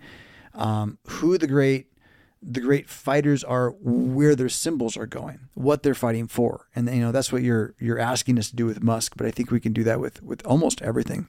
um, 0.55 0.99
who 1.07 1.39
the 1.39 1.47
great 1.47 1.86
the 2.43 2.61
great 2.61 2.89
fighters 2.89 3.43
are, 3.43 3.70
where 3.80 4.36
their 4.36 4.49
symbols 4.49 4.97
are 4.97 5.07
going, 5.07 5.49
what 5.55 5.82
they're 5.82 5.95
fighting 5.95 6.26
for, 6.26 6.66
and 6.74 6.89
you 6.89 7.01
know 7.01 7.12
that's 7.12 7.32
what 7.32 7.43
you're 7.43 7.74
you're 7.78 8.01
asking 8.01 8.39
us 8.39 8.51
to 8.51 8.57
do 8.57 8.66
with 8.66 8.82
Musk. 8.82 9.14
But 9.16 9.26
I 9.26 9.30
think 9.30 9.53
we 9.53 9.61
can 9.61 9.72
do 9.72 9.84
that 9.84 10.01
with 10.01 10.22
with 10.22 10.45
almost 10.45 10.82
everything. 10.82 11.28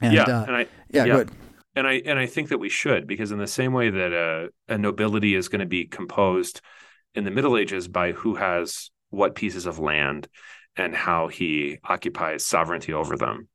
And, 0.00 0.12
yeah, 0.12 0.22
uh, 0.24 0.44
and 0.44 0.56
I, 0.56 0.66
yeah, 0.90 1.04
yeah. 1.04 1.16
good 1.16 1.30
and 1.76 1.86
I 1.86 2.02
and 2.06 2.18
I 2.18 2.26
think 2.26 2.48
that 2.48 2.58
we 2.58 2.70
should 2.70 3.06
because 3.06 3.30
in 3.30 3.38
the 3.38 3.46
same 3.46 3.74
way 3.74 3.90
that 3.90 4.12
a, 4.12 4.48
a 4.72 4.78
nobility 4.78 5.34
is 5.34 5.48
going 5.48 5.60
to 5.60 5.66
be 5.66 5.84
composed 5.84 6.62
in 7.14 7.24
the 7.24 7.30
Middle 7.30 7.56
Ages 7.56 7.86
by 7.86 8.12
who 8.12 8.34
has 8.34 8.90
what 9.10 9.34
pieces 9.34 9.66
of 9.66 9.78
land 9.78 10.26
and 10.74 10.94
how 10.94 11.28
he 11.28 11.78
occupies 11.84 12.46
sovereignty 12.46 12.92
over 12.92 13.16
them, 13.16 13.48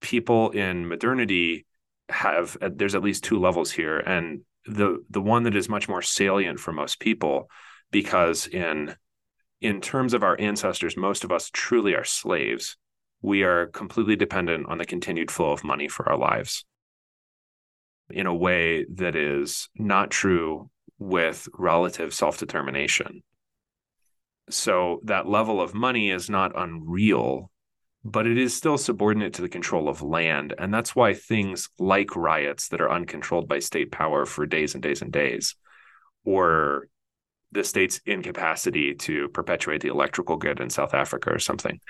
people 0.00 0.50
in 0.50 0.88
modernity 0.88 1.66
have 2.08 2.56
uh, 2.60 2.70
there's 2.74 2.94
at 2.94 3.02
least 3.02 3.22
two 3.22 3.38
levels 3.38 3.70
here, 3.70 3.98
and 3.98 4.40
the 4.64 5.04
the 5.10 5.20
one 5.20 5.42
that 5.42 5.54
is 5.54 5.68
much 5.68 5.88
more 5.88 6.02
salient 6.02 6.58
for 6.58 6.72
most 6.72 7.00
people 7.00 7.50
because 7.90 8.46
in 8.46 8.94
in 9.60 9.80
terms 9.82 10.14
of 10.14 10.22
our 10.22 10.40
ancestors, 10.40 10.96
most 10.96 11.22
of 11.22 11.30
us 11.30 11.50
truly 11.52 11.94
are 11.94 12.04
slaves. 12.04 12.76
We 13.20 13.44
are 13.44 13.66
completely 13.66 14.16
dependent 14.16 14.66
on 14.68 14.78
the 14.78 14.84
continued 14.84 15.30
flow 15.30 15.52
of 15.52 15.62
money 15.62 15.86
for 15.86 16.08
our 16.08 16.18
lives 16.18 16.64
in 18.10 18.26
a 18.26 18.34
way 18.34 18.84
that 18.94 19.16
is 19.16 19.68
not 19.76 20.10
true 20.10 20.70
with 20.98 21.48
relative 21.58 22.14
self 22.14 22.38
determination. 22.38 23.22
So 24.50 25.00
that 25.04 25.28
level 25.28 25.60
of 25.60 25.74
money 25.74 26.10
is 26.10 26.28
not 26.28 26.52
unreal, 26.54 27.50
but 28.04 28.26
it 28.26 28.38
is 28.38 28.54
still 28.54 28.78
subordinate 28.78 29.34
to 29.34 29.42
the 29.42 29.48
control 29.48 29.88
of 29.88 30.02
land. 30.02 30.54
And 30.58 30.72
that's 30.72 30.94
why 30.94 31.14
things 31.14 31.68
like 31.78 32.16
riots 32.16 32.68
that 32.68 32.80
are 32.80 32.90
uncontrolled 32.90 33.48
by 33.48 33.60
state 33.60 33.92
power 33.92 34.26
for 34.26 34.46
days 34.46 34.74
and 34.74 34.82
days 34.82 35.02
and 35.02 35.12
days, 35.12 35.54
or 36.24 36.88
the 37.52 37.64
state's 37.64 38.00
incapacity 38.06 38.94
to 38.94 39.28
perpetuate 39.28 39.82
the 39.82 39.88
electrical 39.88 40.36
grid 40.36 40.60
in 40.60 40.70
South 40.70 40.94
Africa 40.94 41.30
or 41.30 41.38
something, 41.38 41.80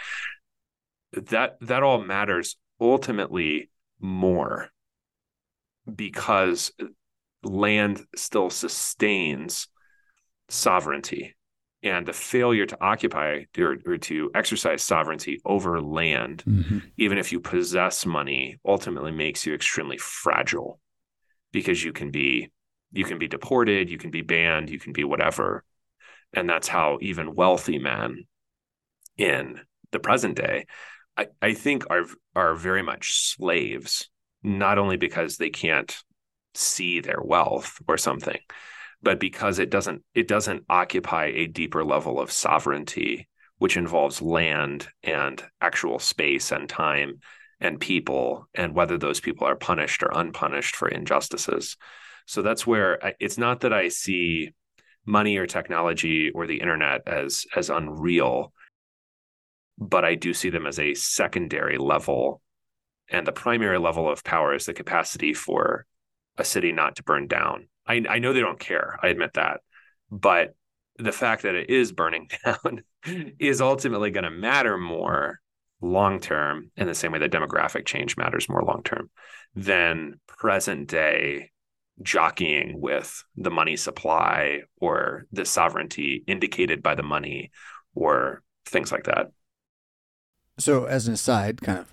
that 1.12 1.56
that 1.60 1.82
all 1.82 2.02
matters 2.02 2.56
ultimately 2.80 3.70
more 4.00 4.71
because 5.92 6.72
land 7.42 8.00
still 8.14 8.50
sustains 8.50 9.68
sovereignty 10.48 11.34
and 11.82 12.06
the 12.06 12.12
failure 12.12 12.66
to 12.66 12.78
occupy 12.80 13.44
or, 13.58 13.76
or 13.86 13.98
to 13.98 14.30
exercise 14.34 14.82
sovereignty 14.82 15.40
over 15.44 15.80
land 15.80 16.44
mm-hmm. 16.46 16.78
even 16.96 17.18
if 17.18 17.32
you 17.32 17.40
possess 17.40 18.06
money 18.06 18.58
ultimately 18.64 19.10
makes 19.10 19.44
you 19.46 19.54
extremely 19.54 19.98
fragile 19.98 20.78
because 21.52 21.82
you 21.82 21.92
can 21.92 22.10
be 22.10 22.50
you 22.92 23.04
can 23.04 23.18
be 23.18 23.28
deported 23.28 23.90
you 23.90 23.98
can 23.98 24.10
be 24.10 24.22
banned 24.22 24.70
you 24.70 24.78
can 24.78 24.92
be 24.92 25.04
whatever 25.04 25.64
and 26.32 26.48
that's 26.48 26.68
how 26.68 26.98
even 27.00 27.34
wealthy 27.34 27.78
men 27.78 28.24
in 29.16 29.60
the 29.90 29.98
present 29.98 30.36
day 30.36 30.66
I, 31.16 31.26
I 31.40 31.54
think 31.54 31.84
are 31.90 32.04
are 32.36 32.54
very 32.54 32.82
much 32.82 33.34
slaves 33.34 34.08
not 34.42 34.78
only 34.78 34.96
because 34.96 35.36
they 35.36 35.50
can't 35.50 35.96
see 36.54 37.00
their 37.00 37.20
wealth 37.22 37.80
or 37.88 37.96
something 37.96 38.38
but 39.02 39.18
because 39.18 39.58
it 39.58 39.70
doesn't 39.70 40.02
it 40.14 40.28
doesn't 40.28 40.64
occupy 40.68 41.26
a 41.26 41.46
deeper 41.46 41.84
level 41.84 42.20
of 42.20 42.30
sovereignty 42.30 43.28
which 43.62 43.76
involves 43.76 44.20
land 44.20 44.88
and 45.04 45.44
actual 45.60 46.00
space 46.00 46.50
and 46.50 46.68
time 46.68 47.20
and 47.60 47.78
people 47.78 48.48
and 48.54 48.74
whether 48.74 48.98
those 48.98 49.20
people 49.20 49.46
are 49.46 49.54
punished 49.54 50.02
or 50.02 50.10
unpunished 50.12 50.74
for 50.74 50.88
injustices. 50.88 51.76
So 52.26 52.42
that's 52.42 52.66
where 52.66 53.04
I, 53.04 53.14
it's 53.20 53.38
not 53.38 53.60
that 53.60 53.72
I 53.72 53.86
see 53.86 54.52
money 55.06 55.36
or 55.36 55.46
technology 55.46 56.30
or 56.34 56.48
the 56.48 56.60
internet 56.60 57.02
as 57.06 57.46
as 57.54 57.70
unreal, 57.70 58.52
but 59.78 60.04
I 60.04 60.16
do 60.16 60.34
see 60.34 60.50
them 60.50 60.66
as 60.66 60.80
a 60.80 60.94
secondary 60.94 61.78
level. 61.78 62.41
And 63.12 63.26
the 63.26 63.32
primary 63.32 63.78
level 63.78 64.10
of 64.10 64.24
power 64.24 64.54
is 64.54 64.64
the 64.66 64.72
capacity 64.72 65.34
for 65.34 65.86
a 66.38 66.44
city 66.44 66.72
not 66.72 66.96
to 66.96 67.02
burn 67.02 67.28
down. 67.28 67.68
I, 67.86 68.02
I 68.08 68.18
know 68.18 68.32
they 68.32 68.40
don't 68.40 68.58
care. 68.58 68.98
I 69.02 69.08
admit 69.08 69.34
that. 69.34 69.60
But 70.10 70.54
the 70.98 71.12
fact 71.12 71.42
that 71.42 71.54
it 71.54 71.68
is 71.68 71.92
burning 71.92 72.30
down 72.44 72.82
is 73.38 73.60
ultimately 73.60 74.10
going 74.10 74.24
to 74.24 74.30
matter 74.30 74.78
more 74.78 75.40
long 75.82 76.20
term 76.20 76.70
in 76.76 76.86
the 76.86 76.94
same 76.94 77.12
way 77.12 77.18
that 77.18 77.32
demographic 77.32 77.84
change 77.84 78.16
matters 78.16 78.48
more 78.48 78.62
long 78.62 78.82
term 78.82 79.10
than 79.54 80.20
present 80.26 80.88
day 80.88 81.50
jockeying 82.00 82.80
with 82.80 83.22
the 83.36 83.50
money 83.50 83.76
supply 83.76 84.60
or 84.80 85.26
the 85.32 85.44
sovereignty 85.44 86.24
indicated 86.26 86.82
by 86.82 86.94
the 86.94 87.02
money 87.02 87.50
or 87.94 88.42
things 88.64 88.90
like 88.90 89.04
that. 89.04 89.26
So, 90.58 90.84
as 90.84 91.08
an 91.08 91.14
aside, 91.14 91.60
kind 91.60 91.78
of 91.78 91.92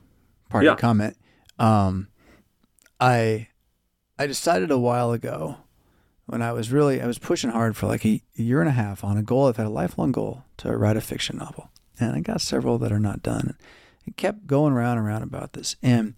part 0.50 0.64
yeah. 0.64 0.72
of 0.72 0.78
the 0.78 0.82
comment, 0.82 1.18
um, 1.58 2.08
I 3.00 3.48
I 4.18 4.28
decided 4.28 4.72
a 4.72 4.78
while 4.78 5.12
ago 5.12 5.58
when 6.26 6.42
I 6.42 6.52
was 6.52 6.72
really 6.72 7.02
I 7.02 7.08
was 7.08 7.18
pushing 7.18 7.52
hard 7.52 7.78
for 7.78 7.88
like 7.88 8.06
a 8.06 8.22
year 8.36 8.60
and 8.60 8.70
a 8.70 8.74
half 8.74 9.04
on 9.04 9.18
a 9.18 9.24
goal. 9.24 9.48
I've 9.48 9.58
had 9.58 9.66
a 9.66 9.72
lifelong 9.72 10.12
goal 10.12 10.44
to 10.58 10.76
write 10.76 10.98
a 10.98 11.02
fiction 11.02 11.38
novel, 11.38 11.70
and 12.00 12.16
I 12.16 12.20
got 12.20 12.42
several 12.42 12.78
that 12.80 12.92
are 12.92 13.00
not 13.00 13.24
done. 13.24 13.56
I 14.08 14.12
kept 14.12 14.48
going 14.48 14.74
around 14.74 14.98
and 14.98 15.08
around 15.08 15.24
about 15.24 15.54
this, 15.54 15.76
and 15.82 16.16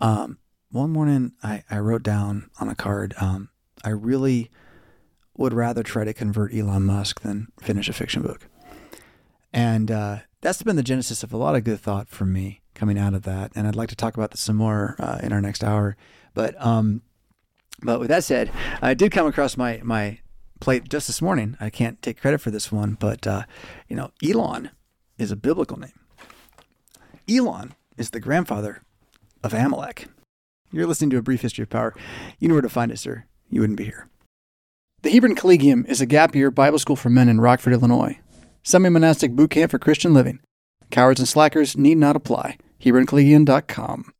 um, 0.00 0.38
one 0.70 0.90
morning 0.90 1.32
I, 1.42 1.64
I 1.70 1.78
wrote 1.78 2.02
down 2.02 2.50
on 2.58 2.68
a 2.68 2.74
card, 2.74 3.14
um, 3.20 3.50
I 3.84 3.90
really 3.90 4.50
would 5.36 5.52
rather 5.52 5.82
try 5.82 6.04
to 6.04 6.14
convert 6.14 6.54
Elon 6.54 6.84
Musk 6.84 7.20
than 7.20 7.48
finish 7.60 7.88
a 7.88 7.92
fiction 7.92 8.22
book, 8.22 8.48
and 9.52 9.90
uh, 9.90 10.18
that's 10.40 10.62
been 10.62 10.76
the 10.76 10.82
genesis 10.82 11.22
of 11.22 11.32
a 11.32 11.36
lot 11.36 11.56
of 11.56 11.64
good 11.64 11.80
thought 11.80 12.08
for 12.08 12.24
me 12.24 12.61
coming 12.74 12.98
out 12.98 13.14
of 13.14 13.22
that. 13.22 13.52
And 13.54 13.66
I'd 13.66 13.76
like 13.76 13.88
to 13.90 13.96
talk 13.96 14.16
about 14.16 14.30
this 14.30 14.40
some 14.40 14.56
more 14.56 14.96
uh, 14.98 15.18
in 15.22 15.32
our 15.32 15.40
next 15.40 15.64
hour, 15.64 15.96
but. 16.34 16.54
Um, 16.64 17.02
but 17.84 17.98
with 17.98 18.08
that 18.08 18.22
said, 18.22 18.52
I 18.80 18.94
did 18.94 19.10
come 19.10 19.26
across 19.26 19.56
my 19.56 19.80
my 19.82 20.20
plate 20.60 20.88
just 20.88 21.08
this 21.08 21.20
morning. 21.20 21.56
I 21.60 21.68
can't 21.68 22.00
take 22.00 22.20
credit 22.20 22.40
for 22.40 22.50
this 22.50 22.70
one, 22.70 22.96
but 22.98 23.26
uh, 23.26 23.42
you 23.88 23.96
know, 23.96 24.12
Elon 24.24 24.70
is 25.18 25.30
a 25.30 25.36
biblical 25.36 25.78
name. 25.78 25.98
Elon 27.28 27.74
is 27.96 28.10
the 28.10 28.20
grandfather 28.20 28.82
of 29.42 29.52
Amalek. 29.52 30.06
You're 30.70 30.86
listening 30.86 31.10
to 31.10 31.18
a 31.18 31.22
brief 31.22 31.42
history 31.42 31.64
of 31.64 31.70
power. 31.70 31.94
You 32.38 32.48
know 32.48 32.54
where 32.54 32.62
to 32.62 32.68
find 32.68 32.90
us, 32.92 33.02
sir. 33.02 33.24
You 33.50 33.60
wouldn't 33.60 33.76
be 33.76 33.84
here. 33.84 34.08
The 35.02 35.10
Hebron 35.10 35.34
Collegium 35.34 35.84
is 35.86 36.00
a 36.00 36.06
gap 36.06 36.34
year 36.34 36.50
Bible 36.50 36.78
school 36.78 36.96
for 36.96 37.10
men 37.10 37.28
in 37.28 37.40
Rockford, 37.40 37.72
Illinois. 37.72 38.18
Semi 38.62 38.88
monastic 38.88 39.32
boot 39.32 39.50
camp 39.50 39.72
for 39.72 39.78
Christian 39.78 40.14
living. 40.14 40.38
Cowards 40.92 41.18
and 41.18 41.28
slackers 41.28 41.74
need 41.76 41.96
not 41.96 42.16
apply. 42.16 42.58
HebronCollegium.com. 42.80 44.12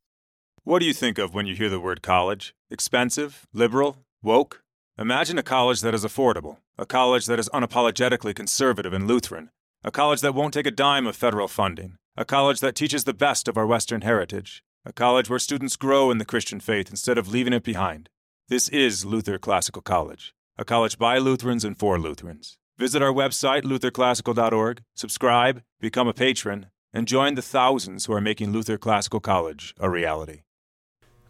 What 0.63 0.79
do 0.79 0.85
you 0.85 0.93
think 0.93 1.19
of 1.19 1.33
when 1.33 1.45
you 1.45 1.55
hear 1.55 1.69
the 1.69 1.79
word 1.79 2.01
college? 2.01 2.55
Expensive? 2.71 3.45
Liberal? 3.53 3.97
Woke? 4.23 4.63
Imagine 4.97 5.37
a 5.37 5.43
college 5.43 5.81
that 5.81 5.93
is 5.93 6.03
affordable, 6.03 6.57
a 6.77 6.87
college 6.87 7.27
that 7.27 7.37
is 7.37 7.49
unapologetically 7.49 8.33
conservative 8.33 8.91
and 8.91 9.07
Lutheran, 9.07 9.51
a 9.83 9.91
college 9.91 10.21
that 10.21 10.33
won't 10.33 10.53
take 10.53 10.65
a 10.65 10.71
dime 10.71 11.05
of 11.05 11.15
federal 11.15 11.47
funding, 11.47 11.97
a 12.17 12.25
college 12.25 12.59
that 12.61 12.75
teaches 12.75 13.03
the 13.03 13.13
best 13.13 13.47
of 13.47 13.55
our 13.55 13.67
Western 13.67 14.01
heritage, 14.01 14.63
a 14.83 14.91
college 14.93 15.29
where 15.29 15.39
students 15.39 15.75
grow 15.75 16.09
in 16.09 16.17
the 16.17 16.25
Christian 16.25 16.59
faith 16.59 16.89
instead 16.89 17.19
of 17.19 17.27
leaving 17.27 17.53
it 17.53 17.63
behind. 17.63 18.09
This 18.47 18.67
is 18.69 19.05
Luther 19.05 19.37
Classical 19.37 19.83
College, 19.83 20.33
a 20.57 20.65
college 20.65 20.97
by 20.97 21.19
Lutherans 21.19 21.63
and 21.63 21.77
for 21.77 21.99
Lutherans. 21.99 22.57
Visit 22.77 23.03
our 23.03 23.13
website, 23.13 23.61
lutherclassical.org, 23.63 24.81
subscribe, 24.95 25.61
become 25.79 26.07
a 26.07 26.13
patron, 26.13 26.67
and 26.91 27.07
join 27.07 27.35
the 27.35 27.41
thousands 27.43 28.05
who 28.05 28.13
are 28.13 28.21
making 28.21 28.51
Luther 28.51 28.79
Classical 28.79 29.19
College 29.19 29.75
a 29.79 29.91
reality. 29.91 30.41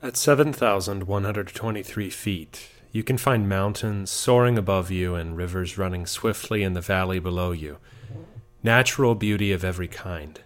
At 0.01 0.15
7,123 0.15 2.09
feet, 2.09 2.69
you 2.93 3.03
can 3.03 3.17
find 3.17 3.49
mountains 3.49 4.09
soaring 4.09 4.57
above 4.57 4.89
you 4.89 5.15
and 5.15 5.35
rivers 5.35 5.77
running 5.77 6.05
swiftly 6.05 6.63
in 6.63 6.75
the 6.75 6.81
valley 6.81 7.19
below 7.19 7.51
you. 7.51 7.77
Natural 8.63 9.13
beauty 9.13 9.51
of 9.51 9.65
every 9.65 9.89
kind. 9.89 10.39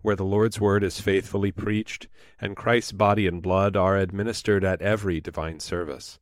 where 0.00 0.16
the 0.16 0.24
Lord's 0.24 0.60
Word 0.60 0.82
is 0.82 1.00
faithfully 1.00 1.52
preached 1.52 2.08
and 2.40 2.56
Christ's 2.56 2.92
body 2.92 3.28
and 3.28 3.40
blood 3.40 3.76
are 3.76 3.96
administered 3.96 4.64
at 4.64 4.82
every 4.82 5.20
divine 5.20 5.60
service. 5.60 6.18